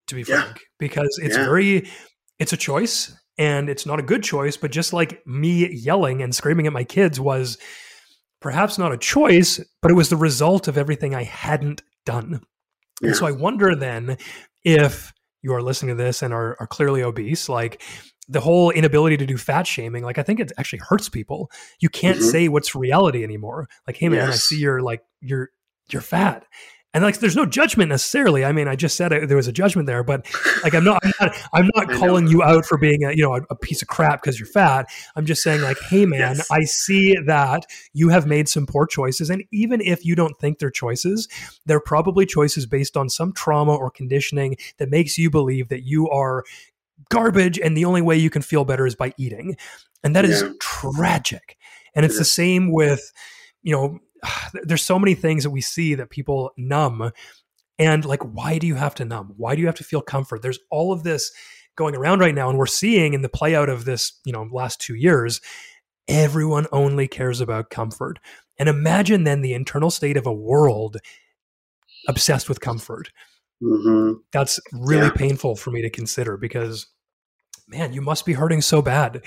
[0.08, 0.62] to be frank, yeah.
[0.78, 1.44] because it's yeah.
[1.44, 1.88] very,
[2.38, 4.56] it's a choice and it's not a good choice.
[4.56, 7.58] But just like me yelling and screaming at my kids was
[8.40, 12.40] perhaps not a choice, but it was the result of everything I hadn't done.
[13.00, 13.08] Yeah.
[13.08, 14.18] And so I wonder then
[14.64, 15.12] if
[15.42, 17.82] you are listening to this and are, are clearly obese, like
[18.28, 21.50] the whole inability to do fat shaming, like I think it actually hurts people.
[21.80, 22.28] You can't mm-hmm.
[22.28, 23.68] say what's reality anymore.
[23.86, 24.34] Like, hey man, yes.
[24.34, 25.50] I see you're like you're
[25.90, 26.44] you're fat.
[26.94, 28.44] And like, there's no judgment necessarily.
[28.44, 30.26] I mean, I just said it, there was a judgment there, but
[30.62, 33.34] like, I'm not, I'm not, I'm not calling you out for being a, you know,
[33.34, 34.86] a, a piece of crap because you're fat.
[35.16, 36.50] I'm just saying like, hey man, yes.
[36.52, 39.28] I see that you have made some poor choices.
[39.28, 41.28] And even if you don't think they're choices,
[41.66, 46.08] they're probably choices based on some trauma or conditioning that makes you believe that you
[46.10, 46.44] are
[47.08, 49.56] garbage and the only way you can feel better is by eating.
[50.04, 50.30] And that yeah.
[50.30, 51.56] is tragic.
[51.94, 53.12] And it's the same with,
[53.62, 53.98] you know,
[54.62, 57.10] there's so many things that we see that people numb.
[57.78, 59.34] And like, why do you have to numb?
[59.36, 60.42] Why do you have to feel comfort?
[60.42, 61.32] There's all of this
[61.76, 62.48] going around right now.
[62.48, 65.40] And we're seeing in the play out of this, you know, last two years,
[66.06, 68.18] everyone only cares about comfort.
[68.58, 70.98] And imagine then the internal state of a world
[72.06, 73.10] obsessed with comfort.
[73.62, 74.18] Mm-hmm.
[74.32, 75.14] That's really yeah.
[75.16, 76.86] painful for me to consider because,
[77.66, 79.22] man, you must be hurting so bad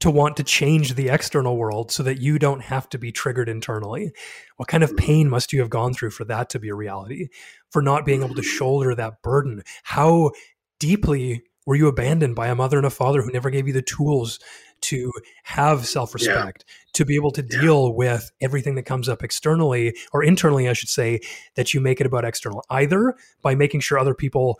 [0.00, 3.48] to want to change the external world so that you don't have to be triggered
[3.48, 4.12] internally?
[4.56, 4.96] What kind of hmm.
[4.96, 7.28] pain must you have gone through for that to be a reality?
[7.70, 9.62] For not being able to shoulder that burden?
[9.82, 10.32] How
[10.78, 13.82] deeply were you abandoned by a mother and a father who never gave you the
[13.82, 14.38] tools
[14.80, 15.12] to
[15.42, 16.74] have self respect, yeah.
[16.94, 17.94] to be able to deal yeah.
[17.94, 21.20] with everything that comes up externally or internally, I should say,
[21.56, 24.58] that you make it about external, either by making sure other people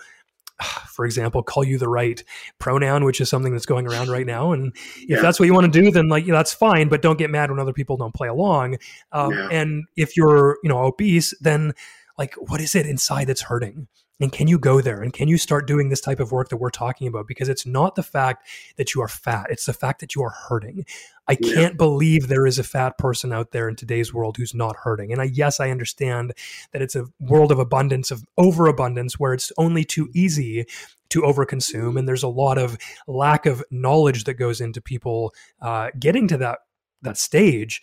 [0.88, 2.22] for example, call you the right
[2.58, 4.52] pronoun, which is something that's going around right now.
[4.52, 5.20] And if yeah.
[5.20, 6.88] that's what you want to do, then like you know, that's fine.
[6.88, 8.78] But don't get mad when other people don't play along.
[9.12, 9.48] Um, yeah.
[9.50, 11.72] And if you're you know obese, then
[12.16, 13.88] like what is it inside that's hurting?
[14.20, 15.00] And can you go there?
[15.00, 17.28] And can you start doing this type of work that we're talking about?
[17.28, 20.30] Because it's not the fact that you are fat, it's the fact that you are
[20.30, 20.84] hurting.
[21.28, 21.54] I yeah.
[21.54, 25.12] can't believe there is a fat person out there in today's world who's not hurting.
[25.12, 26.32] And I, yes, I understand
[26.72, 30.64] that it's a world of abundance, of overabundance, where it's only too easy
[31.10, 31.98] to overconsume.
[31.98, 36.38] And there's a lot of lack of knowledge that goes into people uh, getting to
[36.38, 36.60] that
[37.02, 37.80] that stage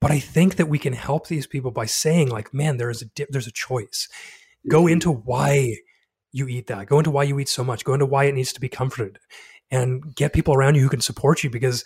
[0.00, 3.02] but i think that we can help these people by saying like man there is
[3.02, 4.08] a there's a choice
[4.68, 5.76] Go into why
[6.32, 6.86] you eat that.
[6.86, 7.84] Go into why you eat so much.
[7.84, 9.18] Go into why it needs to be comforted
[9.70, 11.84] and get people around you who can support you because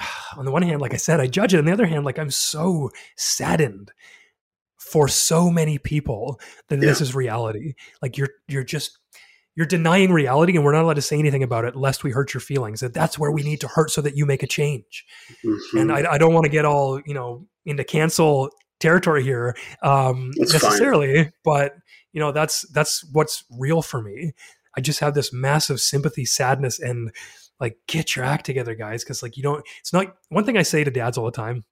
[0.36, 1.58] on the one hand, like I said, I judge it.
[1.58, 3.90] On the other hand, like I'm so saddened
[4.76, 6.86] for so many people that yeah.
[6.86, 7.74] this is reality.
[8.00, 8.98] Like you're you're just
[9.54, 12.32] you're denying reality and we're not allowed to say anything about it lest we hurt
[12.32, 12.80] your feelings.
[12.80, 15.04] That that's where we need to hurt so that you make a change.
[15.44, 15.78] Mm-hmm.
[15.78, 18.50] And I, I don't want to get all, you know, into cancel
[18.80, 21.32] territory here um, necessarily, fine.
[21.44, 21.74] but
[22.18, 24.32] you know that's that's what's real for me.
[24.76, 27.12] I just have this massive sympathy sadness and
[27.60, 30.62] like get your act together guys because like you don't it's not one thing i
[30.62, 31.64] say to dads all the time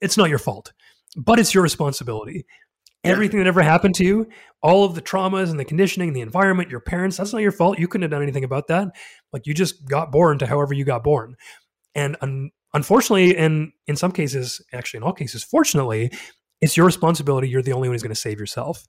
[0.00, 0.72] it's not your fault
[1.16, 2.46] but it's your responsibility.
[3.04, 4.28] Everything that ever happened to you
[4.62, 7.78] all of the traumas and the conditioning the environment your parents that's not your fault.
[7.78, 8.88] You couldn't have done anything about that.
[9.32, 11.36] Like you just got born to however you got born.
[11.94, 16.10] And un- unfortunately and in some cases actually in all cases fortunately
[16.60, 17.48] it's your responsibility.
[17.48, 18.86] You're the only one who's going to save yourself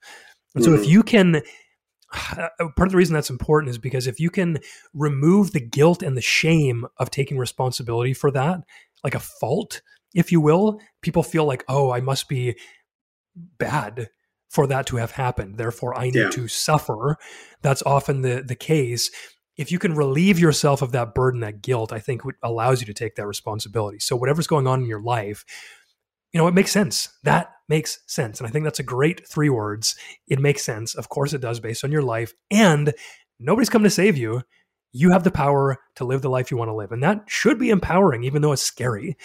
[0.54, 0.82] and so mm-hmm.
[0.82, 1.42] if you can
[2.38, 4.58] uh, part of the reason that's important is because if you can
[4.92, 8.60] remove the guilt and the shame of taking responsibility for that,
[9.02, 9.82] like a fault,
[10.14, 12.56] if you will, people feel like, oh, I must be
[13.58, 14.08] bad
[14.48, 15.58] for that to have happened.
[15.58, 16.30] Therefore, I need yeah.
[16.30, 17.16] to suffer.
[17.62, 19.10] That's often the the case.
[19.56, 22.94] If you can relieve yourself of that burden, that guilt, I think allows you to
[22.94, 24.00] take that responsibility.
[24.00, 25.44] So whatever's going on in your life,
[26.34, 27.08] you know, it makes sense.
[27.22, 28.40] That makes sense.
[28.40, 29.94] And I think that's a great three words.
[30.26, 30.96] It makes sense.
[30.96, 32.34] Of course, it does based on your life.
[32.50, 32.92] And
[33.38, 34.42] nobody's come to save you.
[34.92, 36.90] You have the power to live the life you want to live.
[36.90, 39.16] And that should be empowering, even though it's scary.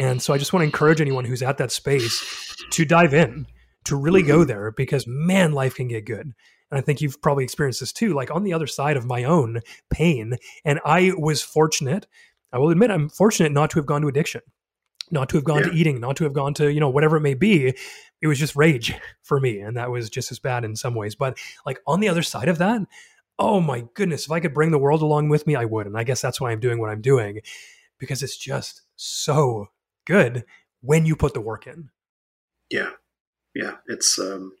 [0.00, 3.46] And so I just want to encourage anyone who's at that space to dive in,
[3.84, 6.32] to really go there, because man, life can get good.
[6.70, 9.22] And I think you've probably experienced this too, like on the other side of my
[9.22, 9.60] own
[9.90, 10.34] pain.
[10.64, 12.08] And I was fortunate,
[12.52, 14.42] I will admit, I'm fortunate not to have gone to addiction
[15.10, 15.70] not to have gone yeah.
[15.70, 17.74] to eating, not to have gone to, you know, whatever it may be.
[18.20, 19.60] It was just rage for me.
[19.60, 21.14] And that was just as bad in some ways.
[21.14, 22.82] But like on the other side of that,
[23.38, 25.86] oh my goodness, if I could bring the world along with me, I would.
[25.86, 27.40] And I guess that's why I'm doing what I'm doing
[27.98, 29.68] because it's just so
[30.06, 30.44] good
[30.80, 31.90] when you put the work in.
[32.70, 32.90] Yeah.
[33.54, 33.76] Yeah.
[33.86, 34.52] It's, um,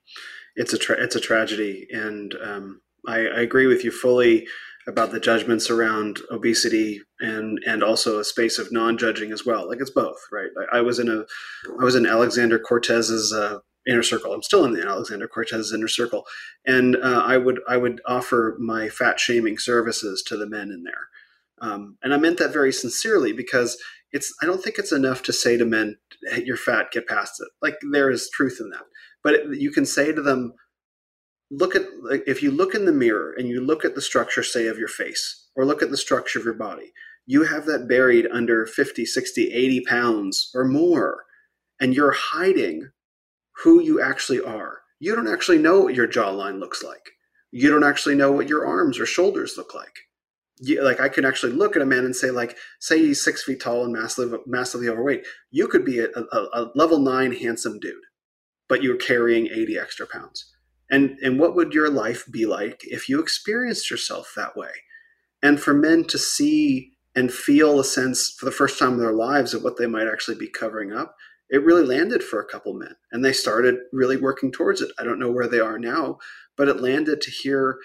[0.56, 1.86] it's a, tra- it's a tragedy.
[1.92, 4.46] And, um, I, I agree with you fully
[4.88, 9.68] about the judgments around obesity and and also a space of non-judging as well.
[9.68, 10.48] Like it's both right?
[10.72, 11.24] I, I was in a
[11.80, 14.32] i was in Alexander Cortes's uh, inner circle.
[14.32, 16.24] I'm still in the Alexander Cortes's inner circle.
[16.66, 20.84] And uh, i would i would offer my fat shaming services to the men in
[20.84, 21.08] there.
[21.60, 23.76] Um, and i meant that very sincerely because
[24.10, 25.96] it's i don't think it's enough to say to men
[26.30, 27.48] hey, you're fat get past it.
[27.60, 28.84] Like there is truth in that.
[29.22, 30.54] But it, you can say to them
[31.50, 31.82] look at
[32.26, 34.88] if you look in the mirror and you look at the structure say of your
[34.88, 36.92] face or look at the structure of your body
[37.26, 41.24] you have that buried under 50 60 80 pounds or more
[41.80, 42.90] and you're hiding
[43.62, 47.12] who you actually are you don't actually know what your jawline looks like
[47.50, 50.00] you don't actually know what your arms or shoulders look like
[50.60, 53.44] you, like I can actually look at a man and say, like, say he's six
[53.44, 55.24] feet tall and massively, massively overweight.
[55.50, 57.94] You could be a, a, a level nine handsome dude,
[58.68, 60.52] but you're carrying 80 extra pounds.
[60.90, 64.70] And and what would your life be like if you experienced yourself that way?
[65.42, 69.12] And for men to see and feel a sense for the first time in their
[69.12, 71.16] lives of what they might actually be covering up,
[71.50, 72.94] it really landed for a couple men.
[73.12, 74.90] And they started really working towards it.
[74.98, 76.18] I don't know where they are now,
[76.56, 77.78] but it landed to hear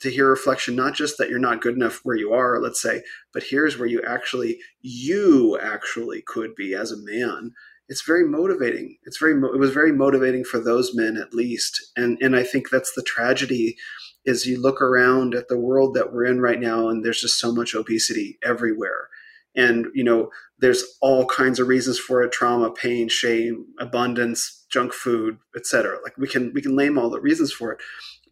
[0.00, 3.02] to hear reflection not just that you're not good enough where you are let's say
[3.34, 7.52] but here's where you actually you actually could be as a man
[7.90, 8.96] it's very motivating.
[9.04, 11.90] It's very it was very motivating for those men at least.
[11.96, 13.76] And and i think that's the tragedy
[14.24, 17.38] is you look around at the world that we're in right now and there's just
[17.38, 19.08] so much obesity everywhere.
[19.56, 20.30] And you know
[20.60, 26.16] there's all kinds of reasons for it trauma pain shame abundance junk food etc like
[26.16, 27.78] we can we can name all the reasons for it.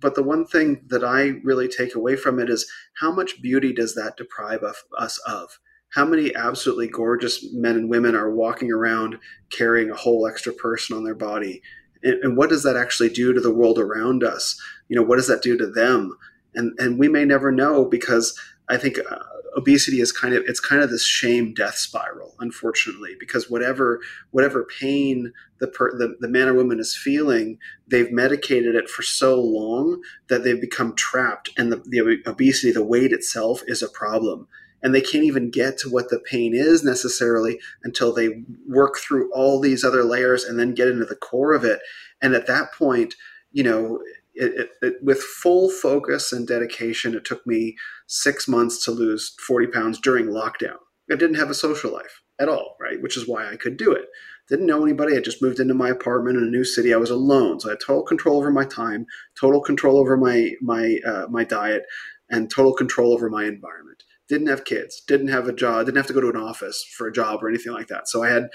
[0.01, 2.70] But the one thing that I really take away from it is
[3.01, 5.59] how much beauty does that deprive of, us of?
[5.90, 9.19] How many absolutely gorgeous men and women are walking around
[9.51, 11.62] carrying a whole extra person on their body?
[12.02, 14.60] And, and what does that actually do to the world around us?
[14.89, 16.16] You know, what does that do to them?
[16.55, 18.39] And, and we may never know because
[18.69, 19.19] I think uh,
[19.56, 24.01] obesity is kind of it's kind of this shame death spiral unfortunately because whatever
[24.31, 27.59] whatever pain the, per, the the man or woman is feeling
[27.89, 32.85] they've medicated it for so long that they've become trapped and the, the obesity the
[32.85, 34.47] weight itself is a problem
[34.83, 39.33] and they can't even get to what the pain is necessarily until they work through
[39.33, 41.81] all these other layers and then get into the core of it
[42.23, 43.15] and at that point
[43.53, 44.01] you know
[44.39, 47.77] it, it, it, with full focus and dedication, it took me
[48.07, 50.77] six months to lose 40 pounds during lockdown.
[51.11, 53.03] I didn't have a social life at all, right?
[53.03, 54.07] Which is why I could do it.
[54.49, 55.17] Didn't know anybody.
[55.17, 56.95] I just moved into my apartment in a new city.
[56.95, 59.07] I was alone, so I had total control over my time,
[59.39, 61.83] total control over my my uh, my diet,
[62.31, 66.07] and total control over my environment didn't have kids, didn't have a job, didn't have
[66.07, 68.09] to go to an office for a job or anything like that.
[68.09, 68.49] So I had,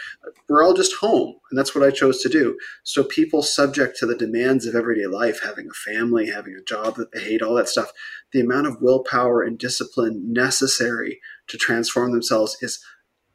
[0.47, 2.57] we're all just home, and that's what I chose to do.
[2.83, 6.95] So people subject to the demands of everyday life, having a family, having a job
[6.95, 7.91] that they hate, all that stuff,
[8.31, 12.83] the amount of willpower and discipline necessary to transform themselves is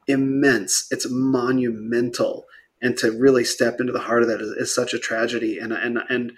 [0.07, 0.87] immense.
[0.91, 2.47] It's monumental.
[2.81, 5.59] And to really step into the heart of that is, is such a tragedy.
[5.59, 6.33] And, and, and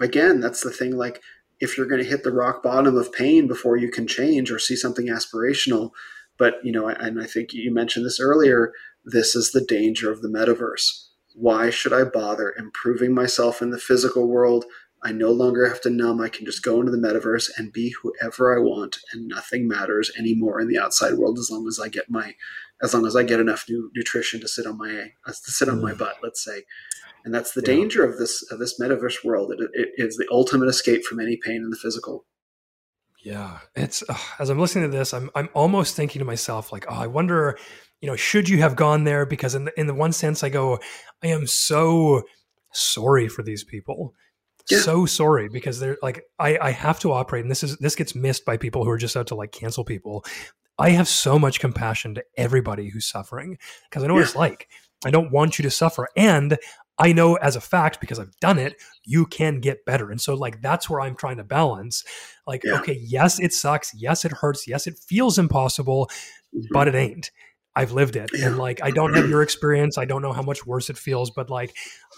[0.00, 1.22] again, that's the thing, like,
[1.60, 4.58] if you're going to hit the rock bottom of pain before you can change or
[4.58, 5.90] see something aspirational.
[6.36, 8.72] But, you know, and I think you mentioned this earlier,
[9.04, 11.08] this is the danger of the metaverse.
[11.34, 14.64] Why should I bother improving myself in the physical world?
[15.04, 16.20] I no longer have to numb.
[16.20, 20.10] I can just go into the metaverse and be whoever I want, and nothing matters
[20.18, 22.34] anymore in the outside world as long as I get my,
[22.82, 25.78] as long as I get enough new nutrition to sit on my to sit on
[25.78, 25.82] mm.
[25.82, 26.16] my butt.
[26.22, 26.62] Let's say,
[27.24, 27.74] and that's the yeah.
[27.74, 29.52] danger of this of this metaverse world.
[29.52, 32.26] It, it is the ultimate escape from any pain in the physical.
[33.24, 36.84] Yeah, it's uh, as I'm listening to this, I'm I'm almost thinking to myself like,
[36.88, 37.58] oh, I wonder,
[38.00, 39.24] you know, should you have gone there?
[39.24, 40.78] Because in the, in the one sense, I go,
[41.22, 42.22] I am so
[42.72, 44.14] sorry for these people.
[44.70, 44.78] Yeah.
[44.78, 48.14] so sorry because they're like I, I have to operate and this is this gets
[48.14, 50.24] missed by people who are just out to like cancel people
[50.78, 53.58] i have so much compassion to everybody who's suffering
[53.90, 54.20] because i know yeah.
[54.20, 54.68] what it's like
[55.04, 56.56] i don't want you to suffer and
[56.98, 60.10] I know as a fact because I've done it, you can get better.
[60.10, 62.04] And so, like, that's where I'm trying to balance.
[62.46, 62.78] Like, yeah.
[62.80, 63.92] okay, yes, it sucks.
[63.94, 64.68] Yes, it hurts.
[64.68, 66.08] Yes, it feels impossible,
[66.54, 66.66] mm-hmm.
[66.72, 67.30] but it ain't.
[67.76, 68.30] I've lived it.
[68.32, 68.46] Yeah.
[68.46, 69.98] And like, I don't have your experience.
[69.98, 71.74] I don't know how much worse it feels, but like,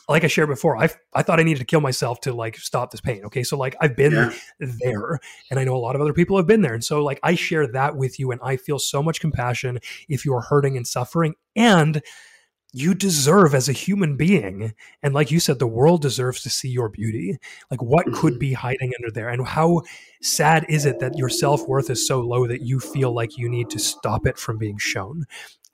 [0.08, 2.90] like I shared before, I I thought I needed to kill myself to like stop
[2.90, 3.24] this pain.
[3.24, 3.42] Okay.
[3.42, 4.32] So like I've been yeah.
[4.60, 5.18] there
[5.50, 6.74] and I know a lot of other people have been there.
[6.74, 9.78] And so like I share that with you and I feel so much compassion
[10.08, 11.34] if you are hurting and suffering.
[11.56, 12.02] And
[12.76, 16.68] you deserve as a human being and like you said the world deserves to see
[16.68, 17.38] your beauty.
[17.70, 18.38] Like what could mm-hmm.
[18.38, 19.30] be hiding under there?
[19.30, 19.80] And how
[20.20, 23.70] sad is it that your self-worth is so low that you feel like you need
[23.70, 25.24] to stop it from being shown?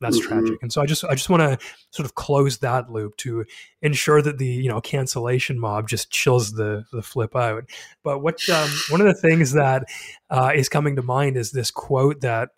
[0.01, 0.29] That's mm-hmm.
[0.29, 0.63] tragic.
[0.63, 3.47] And so i just i just want to sort of close that loop to
[3.81, 7.65] ensure that the you know cancellation mob just chills the the flip out.
[8.05, 9.87] But what um, one of the things that
[10.31, 12.51] uh, is coming to mind is this quote that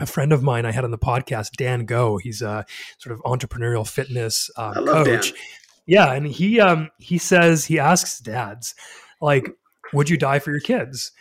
[0.00, 2.18] a friend of mine I had on the podcast, Dan Go.
[2.18, 2.64] He's a
[2.98, 5.32] sort of entrepreneurial fitness uh, coach.
[5.32, 5.40] Dan.
[5.86, 8.74] Yeah, and he um, he says he asks dads
[9.20, 9.50] like,
[9.92, 11.12] "Would you die for your kids?"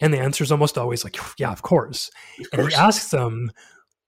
[0.00, 2.10] And the answer is almost always like, "Yeah, of course."
[2.52, 3.52] Of and he asks them,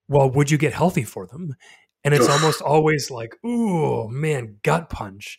[0.08, 1.54] "Well, would you get healthy for them?"
[2.02, 5.38] And it's almost always like, "Ooh, man, gut punch,"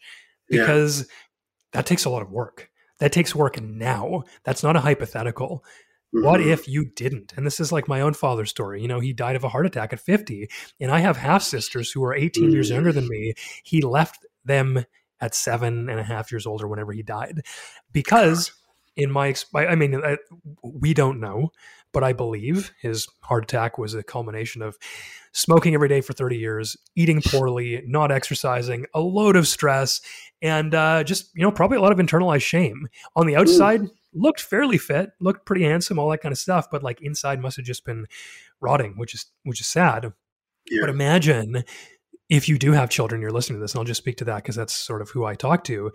[0.50, 1.06] because yeah.
[1.74, 2.70] that takes a lot of work
[3.00, 4.24] That takes work now.
[4.46, 5.66] That's not a hypothetical.
[6.16, 6.26] Mm-hmm.
[6.26, 7.34] What if you didn't?
[7.36, 8.82] And this is like my own father's story.
[8.82, 11.92] You know, he died of a heart attack at 50, and I have half sisters
[11.92, 12.54] who are 18 mm-hmm.
[12.54, 13.34] years younger than me.
[13.64, 14.86] He left them
[15.20, 17.42] at seven and a half years old or whenever he died
[17.92, 18.52] because
[18.96, 20.18] in my i mean I,
[20.64, 21.52] we don't know
[21.92, 24.78] but i believe his heart attack was a culmination of
[25.32, 30.02] smoking every day for 30 years eating poorly not exercising a load of stress
[30.42, 33.90] and uh, just you know probably a lot of internalized shame on the outside Ooh
[34.16, 37.58] looked fairly fit, looked pretty handsome, all that kind of stuff, but like inside must
[37.58, 38.08] have just been
[38.62, 40.14] rotting, which is which is sad.
[40.70, 40.82] Yeah.
[40.82, 41.64] But imagine
[42.30, 44.38] if you do have children, you're listening to this, and I'll just speak to that
[44.38, 45.92] because that's sort of who I talk to.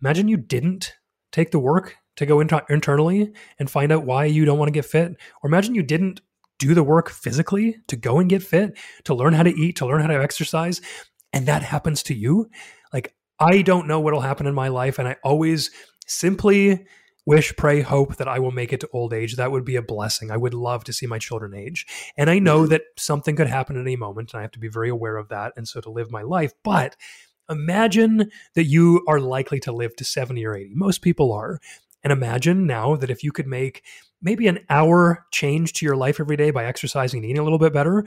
[0.00, 0.92] Imagine you didn't
[1.32, 4.72] take the work to go inter- internally and find out why you don't want to
[4.72, 5.12] get fit,
[5.42, 6.20] or imagine you didn't
[6.58, 9.86] do the work physically to go and get fit, to learn how to eat, to
[9.86, 10.80] learn how to exercise,
[11.32, 12.48] and that happens to you.
[12.92, 15.70] Like I don't know what'll happen in my life, and I always
[16.06, 16.86] simply
[17.26, 19.36] wish, pray, hope that I will make it to old age.
[19.36, 20.30] That would be a blessing.
[20.30, 21.86] I would love to see my children age.
[22.16, 22.70] And I know mm-hmm.
[22.70, 25.28] that something could happen at any moment, and I have to be very aware of
[25.28, 25.52] that.
[25.56, 26.52] And so to live my life.
[26.62, 26.96] But
[27.50, 30.74] imagine that you are likely to live to 70 or 80.
[30.74, 31.60] Most people are.
[32.02, 33.82] And imagine now that if you could make
[34.22, 37.58] maybe an hour change to your life every day by exercising and eating a little
[37.58, 38.04] bit better,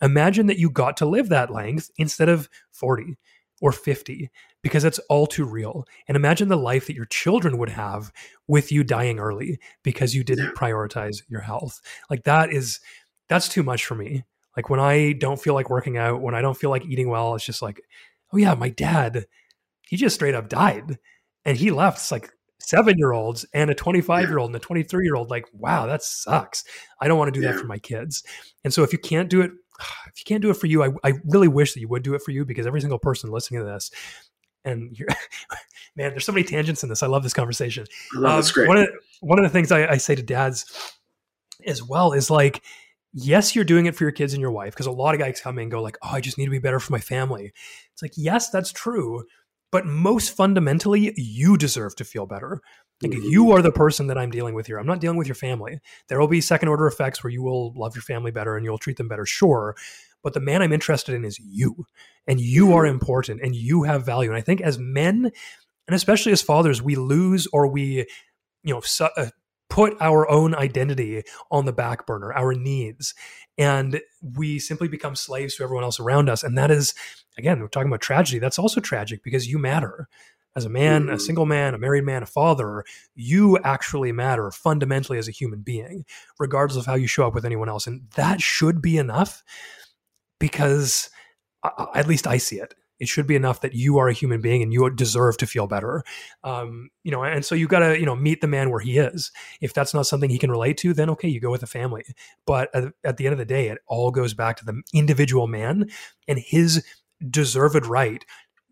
[0.00, 3.16] imagine that you got to live that length instead of 40
[3.62, 4.28] or 50
[4.60, 5.86] because it's all too real.
[6.08, 8.12] And imagine the life that your children would have
[8.48, 11.80] with you dying early because you didn't prioritize your health.
[12.10, 12.80] Like that is
[13.28, 14.24] that's too much for me.
[14.56, 17.36] Like when I don't feel like working out, when I don't feel like eating well,
[17.36, 17.80] it's just like,
[18.32, 19.26] oh yeah, my dad,
[19.86, 20.98] he just straight up died.
[21.44, 25.04] And he left like seven year olds and a 25 year old and a 23
[25.04, 25.30] year old.
[25.30, 26.64] Like, wow, that sucks.
[27.00, 27.52] I don't want to do yeah.
[27.52, 28.24] that for my kids.
[28.64, 29.52] And so if you can't do it,
[30.06, 32.14] if you can't do it for you, I, I really wish that you would do
[32.14, 33.90] it for you because every single person listening to this,
[34.64, 35.08] and you're,
[35.96, 37.02] man, there's so many tangents in this.
[37.02, 37.86] I love this conversation.
[38.16, 38.68] Um, that's great.
[38.68, 38.88] One of,
[39.20, 40.94] one of the things I, I say to dads
[41.66, 42.62] as well is like,
[43.12, 45.40] yes, you're doing it for your kids and your wife because a lot of guys
[45.40, 47.52] come in and go like, oh, I just need to be better for my family.
[47.92, 49.24] It's like, yes, that's true.
[49.70, 52.60] But most fundamentally, you deserve to feel better.
[53.02, 53.28] Like mm-hmm.
[53.28, 54.78] you are the person that I'm dealing with here.
[54.78, 55.80] I'm not dealing with your family.
[56.08, 58.78] There will be second order effects where you will love your family better and you'll
[58.78, 59.74] treat them better, sure.
[60.22, 61.86] But the man I'm interested in is you,
[62.26, 62.94] and you are mm-hmm.
[62.94, 64.30] important, and you have value.
[64.30, 65.32] And I think as men,
[65.88, 68.06] and especially as fathers, we lose or we,
[68.62, 69.30] you know, su- uh,
[69.68, 73.14] put our own identity on the back burner, our needs,
[73.58, 76.42] and we simply become slaves to everyone else around us.
[76.44, 76.94] And that is,
[77.36, 78.38] again, we're talking about tragedy.
[78.38, 80.08] That's also tragic because you matter
[80.54, 82.84] as a man, a single man, a married man, a father,
[83.14, 86.04] you actually matter fundamentally as a human being,
[86.38, 87.86] regardless of how you show up with anyone else.
[87.86, 89.42] And that should be enough
[90.38, 91.10] because
[91.62, 92.74] uh, at least I see it.
[92.98, 95.66] It should be enough that you are a human being and you deserve to feel
[95.66, 96.04] better.
[96.44, 98.98] Um, you know, and so you got to, you know, meet the man where he
[98.98, 99.32] is.
[99.60, 102.04] If that's not something he can relate to, then okay, you go with the family.
[102.46, 105.48] But at, at the end of the day, it all goes back to the individual
[105.48, 105.90] man
[106.28, 106.84] and his
[107.28, 108.24] deserved right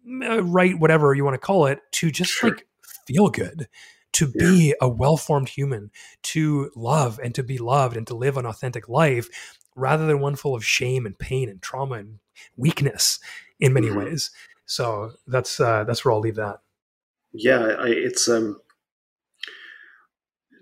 [0.06, 2.51] right, whatever you want to call it, to just sure.
[2.51, 2.66] like
[3.06, 3.68] feel good,
[4.12, 4.47] to yeah.
[4.47, 5.90] be a well formed human,
[6.22, 9.28] to love and to be loved and to live an authentic life
[9.77, 12.18] rather than one full of shame and pain and trauma and
[12.56, 13.18] weakness
[13.59, 13.98] in many mm-hmm.
[13.98, 14.31] ways.
[14.66, 16.60] So that's uh, that's where I'll leave that.
[17.32, 18.60] Yeah, I, it's um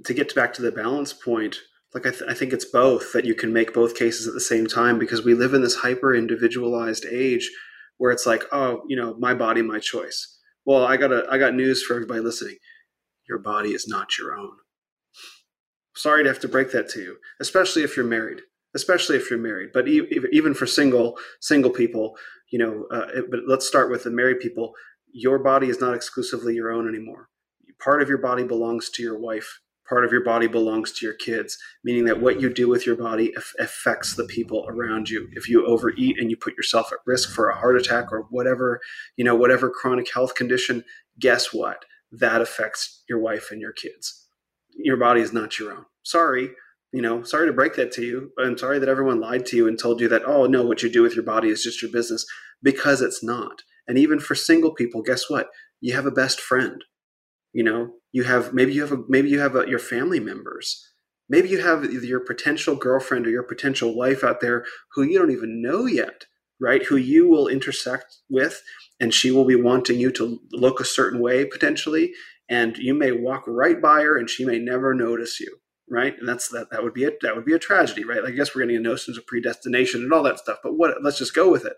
[0.04, 1.56] to get back to the balance point.
[1.94, 4.40] Like I, th- I think it's both that you can make both cases at the
[4.40, 7.50] same time because we live in this hyper individualized age
[7.98, 10.38] where it's like, oh, you know, my body, my choice.
[10.64, 12.56] Well, I got a, I got news for everybody listening.
[13.28, 14.52] Your body is not your own.
[15.94, 18.40] Sorry to have to break that to you, especially if you're married.
[18.74, 22.16] Especially if you're married, but even for single single people,
[22.52, 22.84] you know.
[22.92, 24.74] Uh, but let's start with the married people.
[25.10, 27.30] Your body is not exclusively your own anymore.
[27.82, 31.14] Part of your body belongs to your wife part of your body belongs to your
[31.14, 35.28] kids, meaning that what you do with your body affects the people around you.
[35.32, 38.80] If you overeat and you put yourself at risk for a heart attack or whatever,
[39.16, 40.84] you know, whatever chronic health condition,
[41.18, 41.84] guess what?
[42.12, 44.26] That affects your wife and your kids.
[44.76, 45.84] Your body is not your own.
[46.02, 46.50] Sorry,
[46.92, 48.30] you know, sorry to break that to you.
[48.38, 50.90] I'm sorry that everyone lied to you and told you that, oh, no, what you
[50.90, 52.24] do with your body is just your business
[52.62, 53.62] because it's not.
[53.86, 55.48] And even for single people, guess what?
[55.80, 56.84] You have a best friend
[57.52, 60.84] you know you have maybe you have a maybe you have a, your family members.
[61.30, 64.64] Maybe you have your potential girlfriend or your potential wife out there
[64.94, 66.24] who you don't even know yet
[66.60, 68.62] right who you will intersect with
[68.98, 72.12] and she will be wanting you to look a certain way potentially
[72.48, 75.58] and you may walk right by her and she may never notice you
[75.90, 76.14] right?
[76.18, 78.24] And that's that that would be a that would be a tragedy right?
[78.24, 81.18] I guess we're getting a notions of predestination and all that stuff but what let's
[81.18, 81.74] just go with it.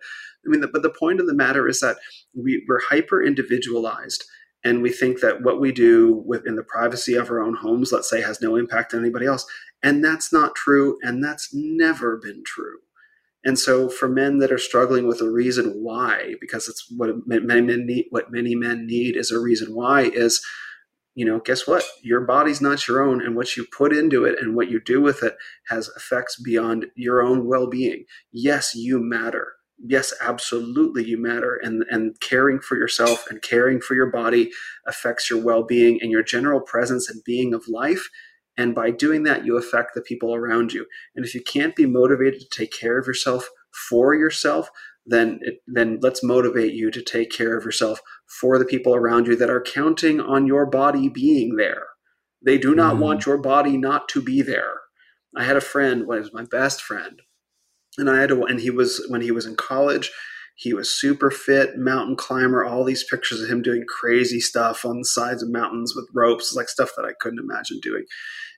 [0.46, 1.96] I mean the, but the point of the matter is that
[2.34, 4.24] we, we're hyper individualized
[4.64, 8.10] and we think that what we do within the privacy of our own homes, let's
[8.10, 9.46] say, has no impact on anybody else.
[9.82, 12.78] And that's not true, and that's never been true.
[13.42, 17.62] And so, for men that are struggling with a reason why, because it's what many
[17.62, 20.44] men need, what many men need is a reason why is,
[21.14, 21.82] you know, guess what?
[22.02, 25.00] Your body's not your own, and what you put into it and what you do
[25.00, 25.36] with it
[25.68, 28.04] has effects beyond your own well-being.
[28.30, 29.54] Yes, you matter.
[29.82, 34.50] Yes, absolutely, you matter, and and caring for yourself and caring for your body
[34.86, 38.08] affects your well-being and your general presence and being of life
[38.60, 40.86] and by doing that, you affect the people around you.
[41.16, 43.48] And if you can't be motivated to take care of yourself
[43.88, 44.68] for yourself,
[45.06, 49.26] then it, then let's motivate you to take care of yourself for the people around
[49.26, 51.84] you that are counting on your body being there.
[52.44, 52.98] They do not mm.
[52.98, 54.74] want your body not to be there.
[55.34, 57.22] I had a friend, what was my best friend,
[58.00, 60.10] and I had to, and he was when he was in college.
[60.56, 64.98] He was super fit, mountain climber, all these pictures of him doing crazy stuff on
[64.98, 68.04] the sides of mountains with ropes, like stuff that I couldn't imagine doing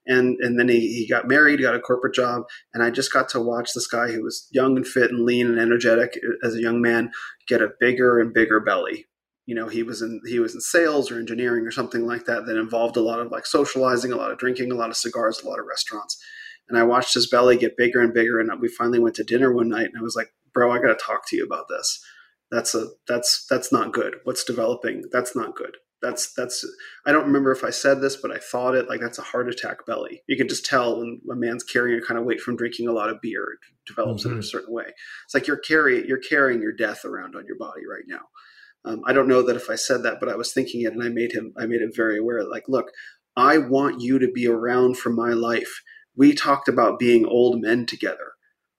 [0.07, 2.45] and and then he, he got married, got a corporate job,
[2.75, 5.47] and I just got to watch this guy who was young and fit and lean
[5.47, 7.11] and energetic as a young man
[7.47, 9.07] get a bigger and bigger belly.
[9.47, 12.47] You know, he was in he was in sales or engineering or something like that
[12.47, 15.41] that involved a lot of like socializing, a lot of drinking, a lot of cigars,
[15.41, 16.19] a lot of restaurants.
[16.73, 19.53] And I watched his belly get bigger and bigger, and we finally went to dinner
[19.53, 22.03] one night, and I was like, "Bro, I got to talk to you about this.
[22.51, 24.17] That's a that's that's not good.
[24.25, 25.05] What's developing?
[25.13, 26.67] That's not good." that's that's
[27.07, 29.49] i don't remember if i said this but i thought it like that's a heart
[29.49, 32.57] attack belly you can just tell when a man's carrying a kind of weight from
[32.57, 34.33] drinking a lot of beer it develops mm-hmm.
[34.33, 34.85] in a certain way
[35.25, 38.21] it's like you're carrying you're carrying your death around on your body right now
[38.85, 41.03] um, i don't know that if i said that but i was thinking it and
[41.03, 42.91] i made him i made him very aware like look
[43.37, 45.83] i want you to be around for my life
[46.17, 48.33] we talked about being old men together.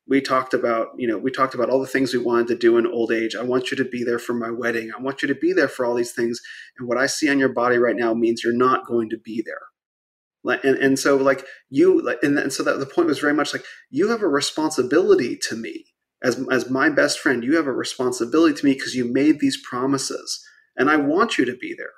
[0.08, 2.78] We talked about you know we talked about all the things we wanted to do
[2.78, 3.36] in old age.
[3.36, 4.92] I want you to be there for my wedding.
[4.96, 6.42] I want you to be there for all these things.
[6.78, 9.44] And what i see on your body right now means you're not going to be
[9.46, 10.60] there.
[10.64, 13.64] And, and so like you and, and so that the point was very much like
[13.90, 15.86] you have a responsibility to me.
[16.22, 19.62] As as my best friend you have a responsibility to me because you made these
[19.66, 20.46] promises.
[20.76, 21.94] And i want you to be there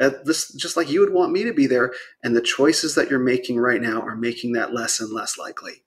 [0.00, 1.92] at this just like you would want me to be there
[2.22, 5.82] and the choices that you're making right now are making that less and less likely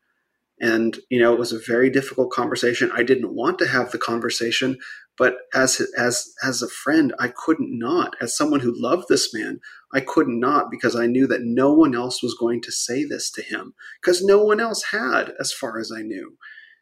[0.62, 2.92] and, you know, it was a very difficult conversation.
[2.94, 4.78] I didn't want to have the conversation,
[5.18, 8.16] but as, as, as a friend, I couldn't not.
[8.22, 9.60] As someone who loved this man,
[9.92, 13.32] I could not because I knew that no one else was going to say this
[13.32, 16.38] to him because no one else had, as far as I knew.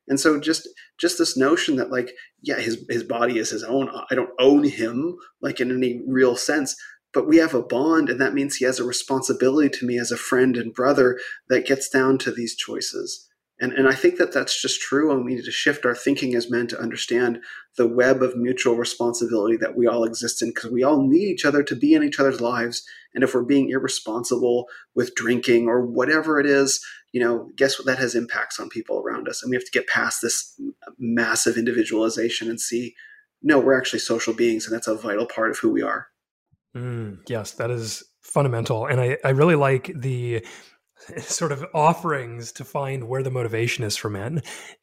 [0.10, 3.92] And so just just this notion that like yeah his his body is his own
[4.10, 6.76] I don't own him like in any real sense
[7.14, 10.12] but we have a bond and that means he has a responsibility to me as
[10.12, 11.20] a friend and brother
[11.50, 13.30] that gets down to these choices
[13.62, 15.12] and, and I think that that's just true.
[15.12, 17.42] And we need to shift our thinking as men to understand
[17.76, 21.46] the web of mutual responsibility that we all exist in because we all need each
[21.46, 22.86] other to be in each other's lives.
[23.14, 27.86] And if we're being irresponsible with drinking or whatever it is, you know, guess what?
[27.86, 29.44] That has impacts on people around us.
[29.44, 30.58] And we have to get past this
[30.98, 32.96] massive individualization and see,
[33.42, 34.66] no, we're actually social beings.
[34.66, 36.08] And that's a vital part of who we are.
[36.76, 38.86] Mm, yes, that is fundamental.
[38.86, 40.46] And I, I really like the
[41.20, 44.42] sort of offerings to find where the motivation is for men.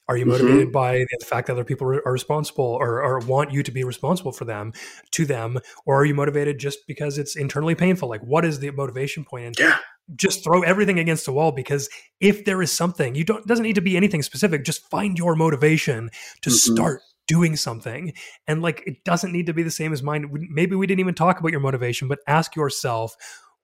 [0.09, 0.33] Are you mm-hmm.
[0.33, 0.73] motivated mm-hmm.
[0.73, 4.33] by the fact that other people are responsible or, or, want you to be responsible
[4.33, 4.73] for them
[5.13, 8.09] to them, or are you motivated just because it's internally painful?
[8.09, 9.47] Like, what is the motivation point?
[9.47, 9.79] And yeah.
[10.15, 11.89] just throw everything against the wall because
[12.21, 14.65] if there is something, you don't doesn't need to be anything specific.
[14.65, 16.11] Just find your motivation
[16.43, 16.75] to mm-hmm.
[16.75, 18.13] start doing something
[18.47, 21.15] and like it doesn't need to be the same as mine maybe we didn't even
[21.15, 23.17] talk about your motivation but ask yourself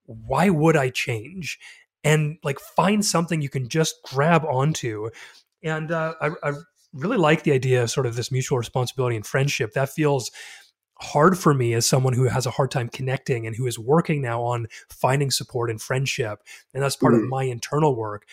[0.05, 1.59] why would i change
[2.05, 5.11] and like find something you can just grab onto.
[5.63, 6.53] And uh, I, I
[6.93, 9.73] really like the idea of sort of this mutual responsibility and friendship.
[9.73, 10.31] That feels
[11.01, 14.23] hard for me as someone who has a hard time connecting and who is working
[14.23, 16.41] now on finding support and friendship.
[16.75, 17.23] And that's part mm.
[17.23, 18.27] of my internal work.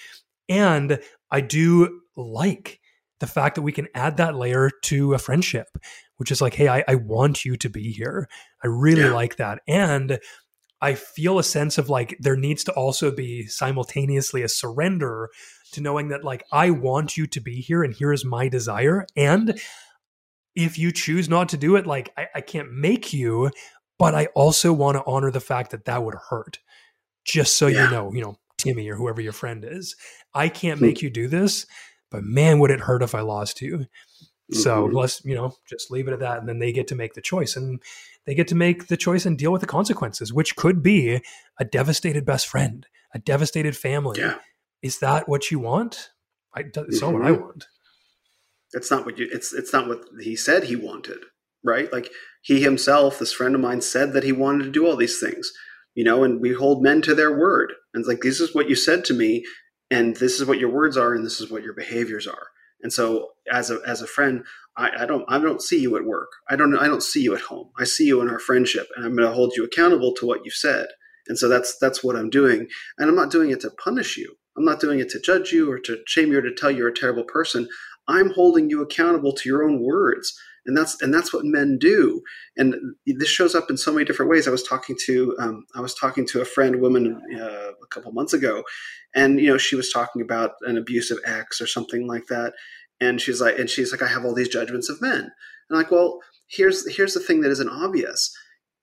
[0.48, 1.00] And
[1.32, 2.80] I do like
[3.20, 5.68] the fact that we can add that layer to a friendship,
[6.18, 8.28] which is like, hey, I, I want you to be here.
[8.64, 9.14] I really yeah.
[9.14, 9.60] like that.
[9.68, 10.20] And
[10.82, 15.30] I feel a sense of like there needs to also be simultaneously a surrender
[15.74, 19.06] to knowing that like I want you to be here and here is my desire.
[19.16, 19.60] And
[20.56, 23.52] if you choose not to do it, like I, I can't make you,
[23.98, 26.60] but I also want to honor the fact that that would hurt.
[27.26, 27.86] Just so yeah.
[27.86, 29.96] you know, you know, Timmy or whoever your friend is,
[30.34, 30.86] I can't hmm.
[30.86, 31.66] make you do this,
[32.12, 33.88] but man, would it hurt if I lost you.
[34.52, 34.96] So mm-hmm.
[34.96, 36.40] let's, you know, just leave it at that.
[36.40, 37.56] And then they get to make the choice.
[37.56, 37.82] And
[38.26, 41.22] they get to make the choice and deal with the consequences, which could be
[41.60, 44.20] a devastated best friend, a devastated family.
[44.20, 44.40] Yeah.
[44.82, 46.10] Is that what you want?
[46.56, 47.06] I, it's mm-hmm.
[47.06, 47.42] not what I mm-hmm.
[47.42, 47.68] want.
[48.74, 49.28] It's not what you.
[49.32, 51.20] It's it's not what he said he wanted.
[51.64, 51.92] right?
[51.92, 55.20] Like he himself, this friend of mine, said that he wanted to do all these
[55.20, 55.52] things,
[55.96, 57.74] you know, and we hold men to their word.
[57.94, 59.44] And it's like, this is what you said to me,
[59.92, 62.48] and this is what your words are, and this is what your behaviors are.
[62.82, 64.44] And so, as a as a friend,
[64.78, 66.30] I, I don't I don't see you at work.
[66.50, 67.72] I don't I don't see you at home.
[67.78, 70.46] I see you in our friendship, and I'm going to hold you accountable to what
[70.46, 70.88] you've said.
[71.28, 74.36] And so that's that's what I'm doing, and I'm not doing it to punish you.
[74.58, 76.90] I'm not doing it to judge you or to shame you or to tell you're
[76.90, 77.68] a terrible person.
[78.08, 80.38] I'm holding you accountable to your own words
[80.70, 82.22] and that's and that's what men do.
[82.56, 82.76] And
[83.08, 84.48] this shows up in so many different ways.
[84.48, 88.12] I was talking to um, i was talking to a friend woman uh, a couple
[88.12, 88.64] months ago
[89.16, 92.54] and you know she was talking about an abusive ex or something like that.
[93.02, 95.22] And she's like and she's like i have all these judgments of men.
[95.22, 95.32] And
[95.72, 98.32] I'm like well here's here's the thing that isn't obvious.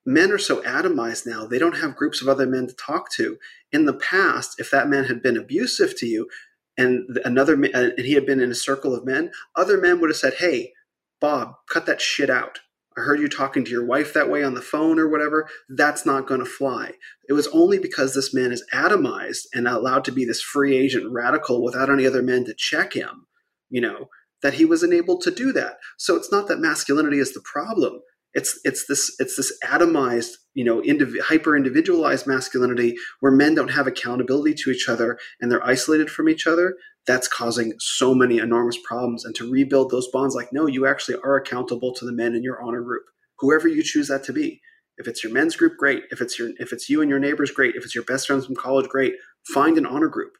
[0.05, 3.39] Men are so atomized now they don't have groups of other men to talk to.
[3.71, 6.29] In the past if that man had been abusive to you
[6.77, 10.17] and another and he had been in a circle of men other men would have
[10.17, 10.73] said hey
[11.20, 12.61] Bob, cut that shit out.
[12.97, 15.49] I heard you talking to your wife that way on the phone or whatever.
[15.69, 16.93] That's not going to fly.
[17.28, 21.12] It was only because this man is atomized and allowed to be this free agent
[21.12, 23.27] radical without any other men to check him,
[23.69, 24.09] you know,
[24.43, 25.77] that he was enabled to do that.
[25.99, 28.01] So it's not that masculinity is the problem.
[28.33, 33.70] It's it's this it's this atomized, you know, indiv- hyper individualized masculinity where men don't
[33.70, 38.39] have accountability to each other and they're isolated from each other that's causing so many
[38.39, 39.25] enormous problems.
[39.25, 42.43] And to rebuild those bonds, like, no, you actually are accountable to the men in
[42.43, 43.05] your honor group,
[43.39, 44.60] whoever you choose that to be.
[44.99, 46.05] If it's your men's group, great.
[46.10, 47.75] If it's your if it's you and your neighbors, great.
[47.76, 49.15] If it's your best friends from college, great.
[49.52, 50.33] Find an honor group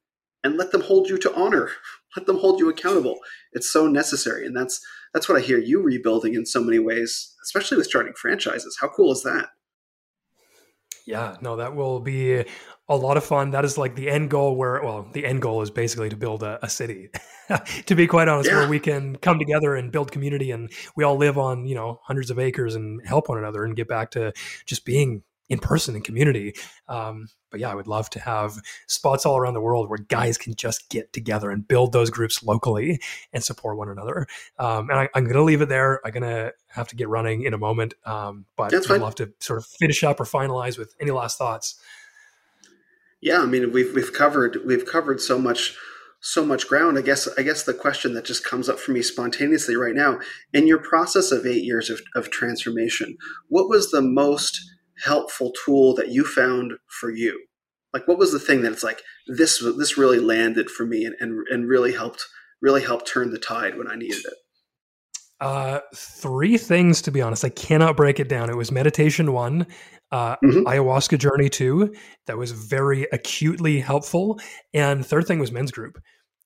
[0.43, 1.71] and let them hold you to honor.
[2.17, 3.19] Let them hold you accountable.
[3.53, 4.47] It's so necessary.
[4.47, 4.81] And that's
[5.13, 8.79] that's what I hear you rebuilding in so many ways, especially with starting franchises.
[8.81, 9.51] How cool is that?
[11.07, 12.45] Yeah, no, that will be
[12.89, 13.53] a lot of fun.
[13.53, 16.43] That is like the end goal where, well, the end goal is basically to build
[16.43, 17.11] a, a city,
[17.87, 18.59] to be quite honest, yeah.
[18.59, 22.01] where we can come together and build community and we all live on, you know,
[22.03, 24.33] hundreds of acres and help one another and get back to
[24.67, 26.55] just being in person and community.
[26.89, 30.37] Um, but yeah, I would love to have spots all around the world where guys
[30.37, 33.01] can just get together and build those groups locally
[33.33, 34.27] and support one another.
[34.59, 36.01] Um, and I, am going to leave it there.
[36.05, 37.95] I'm going to have to get running in a moment.
[38.05, 41.81] Um, but I'd love to sort of finish up or finalize with any last thoughts.
[43.21, 45.75] Yeah, I mean we've we've covered we've covered so much
[46.21, 46.99] so much ground.
[46.99, 50.19] I guess I guess the question that just comes up for me spontaneously right now,
[50.53, 53.17] in your process of eight years of, of transformation,
[53.49, 54.61] what was the most
[55.05, 57.45] helpful tool that you found for you?
[57.93, 61.15] Like what was the thing that it's like this this really landed for me and,
[61.21, 62.25] and, and really helped
[62.61, 64.35] really helped turn the tide when I needed it?
[65.39, 67.45] Uh, three things to be honest.
[67.45, 68.49] I cannot break it down.
[68.49, 69.67] It was meditation one,
[70.13, 70.61] uh, mm-hmm.
[70.67, 71.95] ayahuasca journey two
[72.27, 74.39] that was very acutely helpful
[74.73, 75.99] and third thing was men's group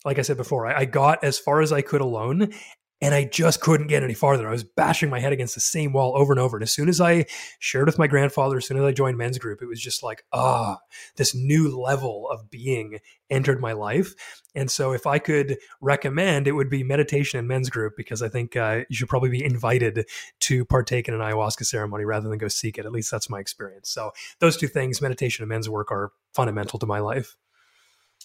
[0.05, 2.53] like i said before I, I, got as far as i could alone
[3.01, 4.49] and i just couldn't get any farther.
[4.49, 6.57] I was bashing my head against the same wall over and over.
[6.57, 7.27] And as soon as i
[7.59, 10.25] shared with my grandfather as soon as i joined men's group it was just like
[10.33, 10.79] ah
[11.17, 12.99] this new level of being
[13.31, 14.15] entered my life.
[14.55, 18.29] And so if i could recommend it would be meditation and men's group because i
[18.29, 20.07] think uh, you should probably be invited
[20.41, 22.87] to partake in an ayahuasca ceremony rather than go seek it.
[22.87, 23.91] At least that's my experience.
[23.91, 27.37] So those two things meditation and men's work are fundamental to my life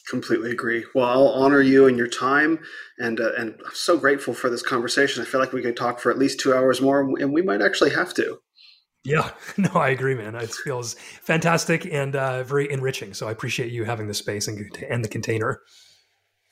[0.09, 0.85] Completely agree.
[0.93, 2.59] Well, I'll honor you and your time,
[3.00, 5.24] and uh, and I'm so grateful for this conversation.
[5.24, 7.61] I feel like we could talk for at least two hours more, and we might
[7.61, 8.40] actually have to.
[9.03, 10.35] Yeah, no, I agree, man.
[10.35, 13.14] It feels fantastic and uh, very enriching.
[13.14, 15.61] So I appreciate you having the space and, and the container.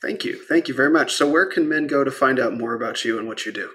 [0.00, 0.42] Thank you.
[0.48, 1.14] Thank you very much.
[1.14, 3.70] So, where can men go to find out more about you and what you do?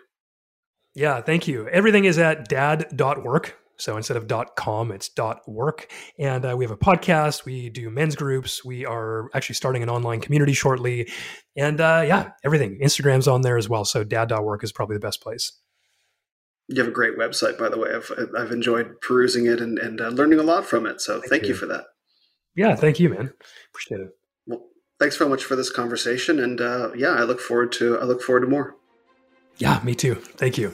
[0.93, 1.67] Yeah, thank you.
[1.69, 3.57] Everything is at dad.work.
[3.79, 5.09] So instead of .com, it's
[5.47, 5.91] .work.
[6.17, 7.45] And uh, we have a podcast.
[7.45, 8.63] We do men's groups.
[8.63, 11.09] We are actually starting an online community shortly.
[11.55, 12.79] And uh, yeah, everything.
[12.83, 13.85] Instagram's on there as well.
[13.85, 15.53] So dad.work is probably the best place.
[16.67, 17.89] You have a great website, by the way.
[17.95, 21.01] I've, I've enjoyed perusing it and, and uh, learning a lot from it.
[21.01, 21.49] So thank, thank you.
[21.49, 21.55] you.
[21.55, 21.85] for that.
[22.55, 23.33] Yeah, thank you, man.
[23.71, 24.09] Appreciate it.
[24.45, 24.67] Well,
[24.99, 26.39] thanks so much for this conversation.
[26.39, 28.75] And uh, yeah, I look forward to I look forward to more.
[29.57, 30.15] Yeah, me too.
[30.15, 30.73] Thank you.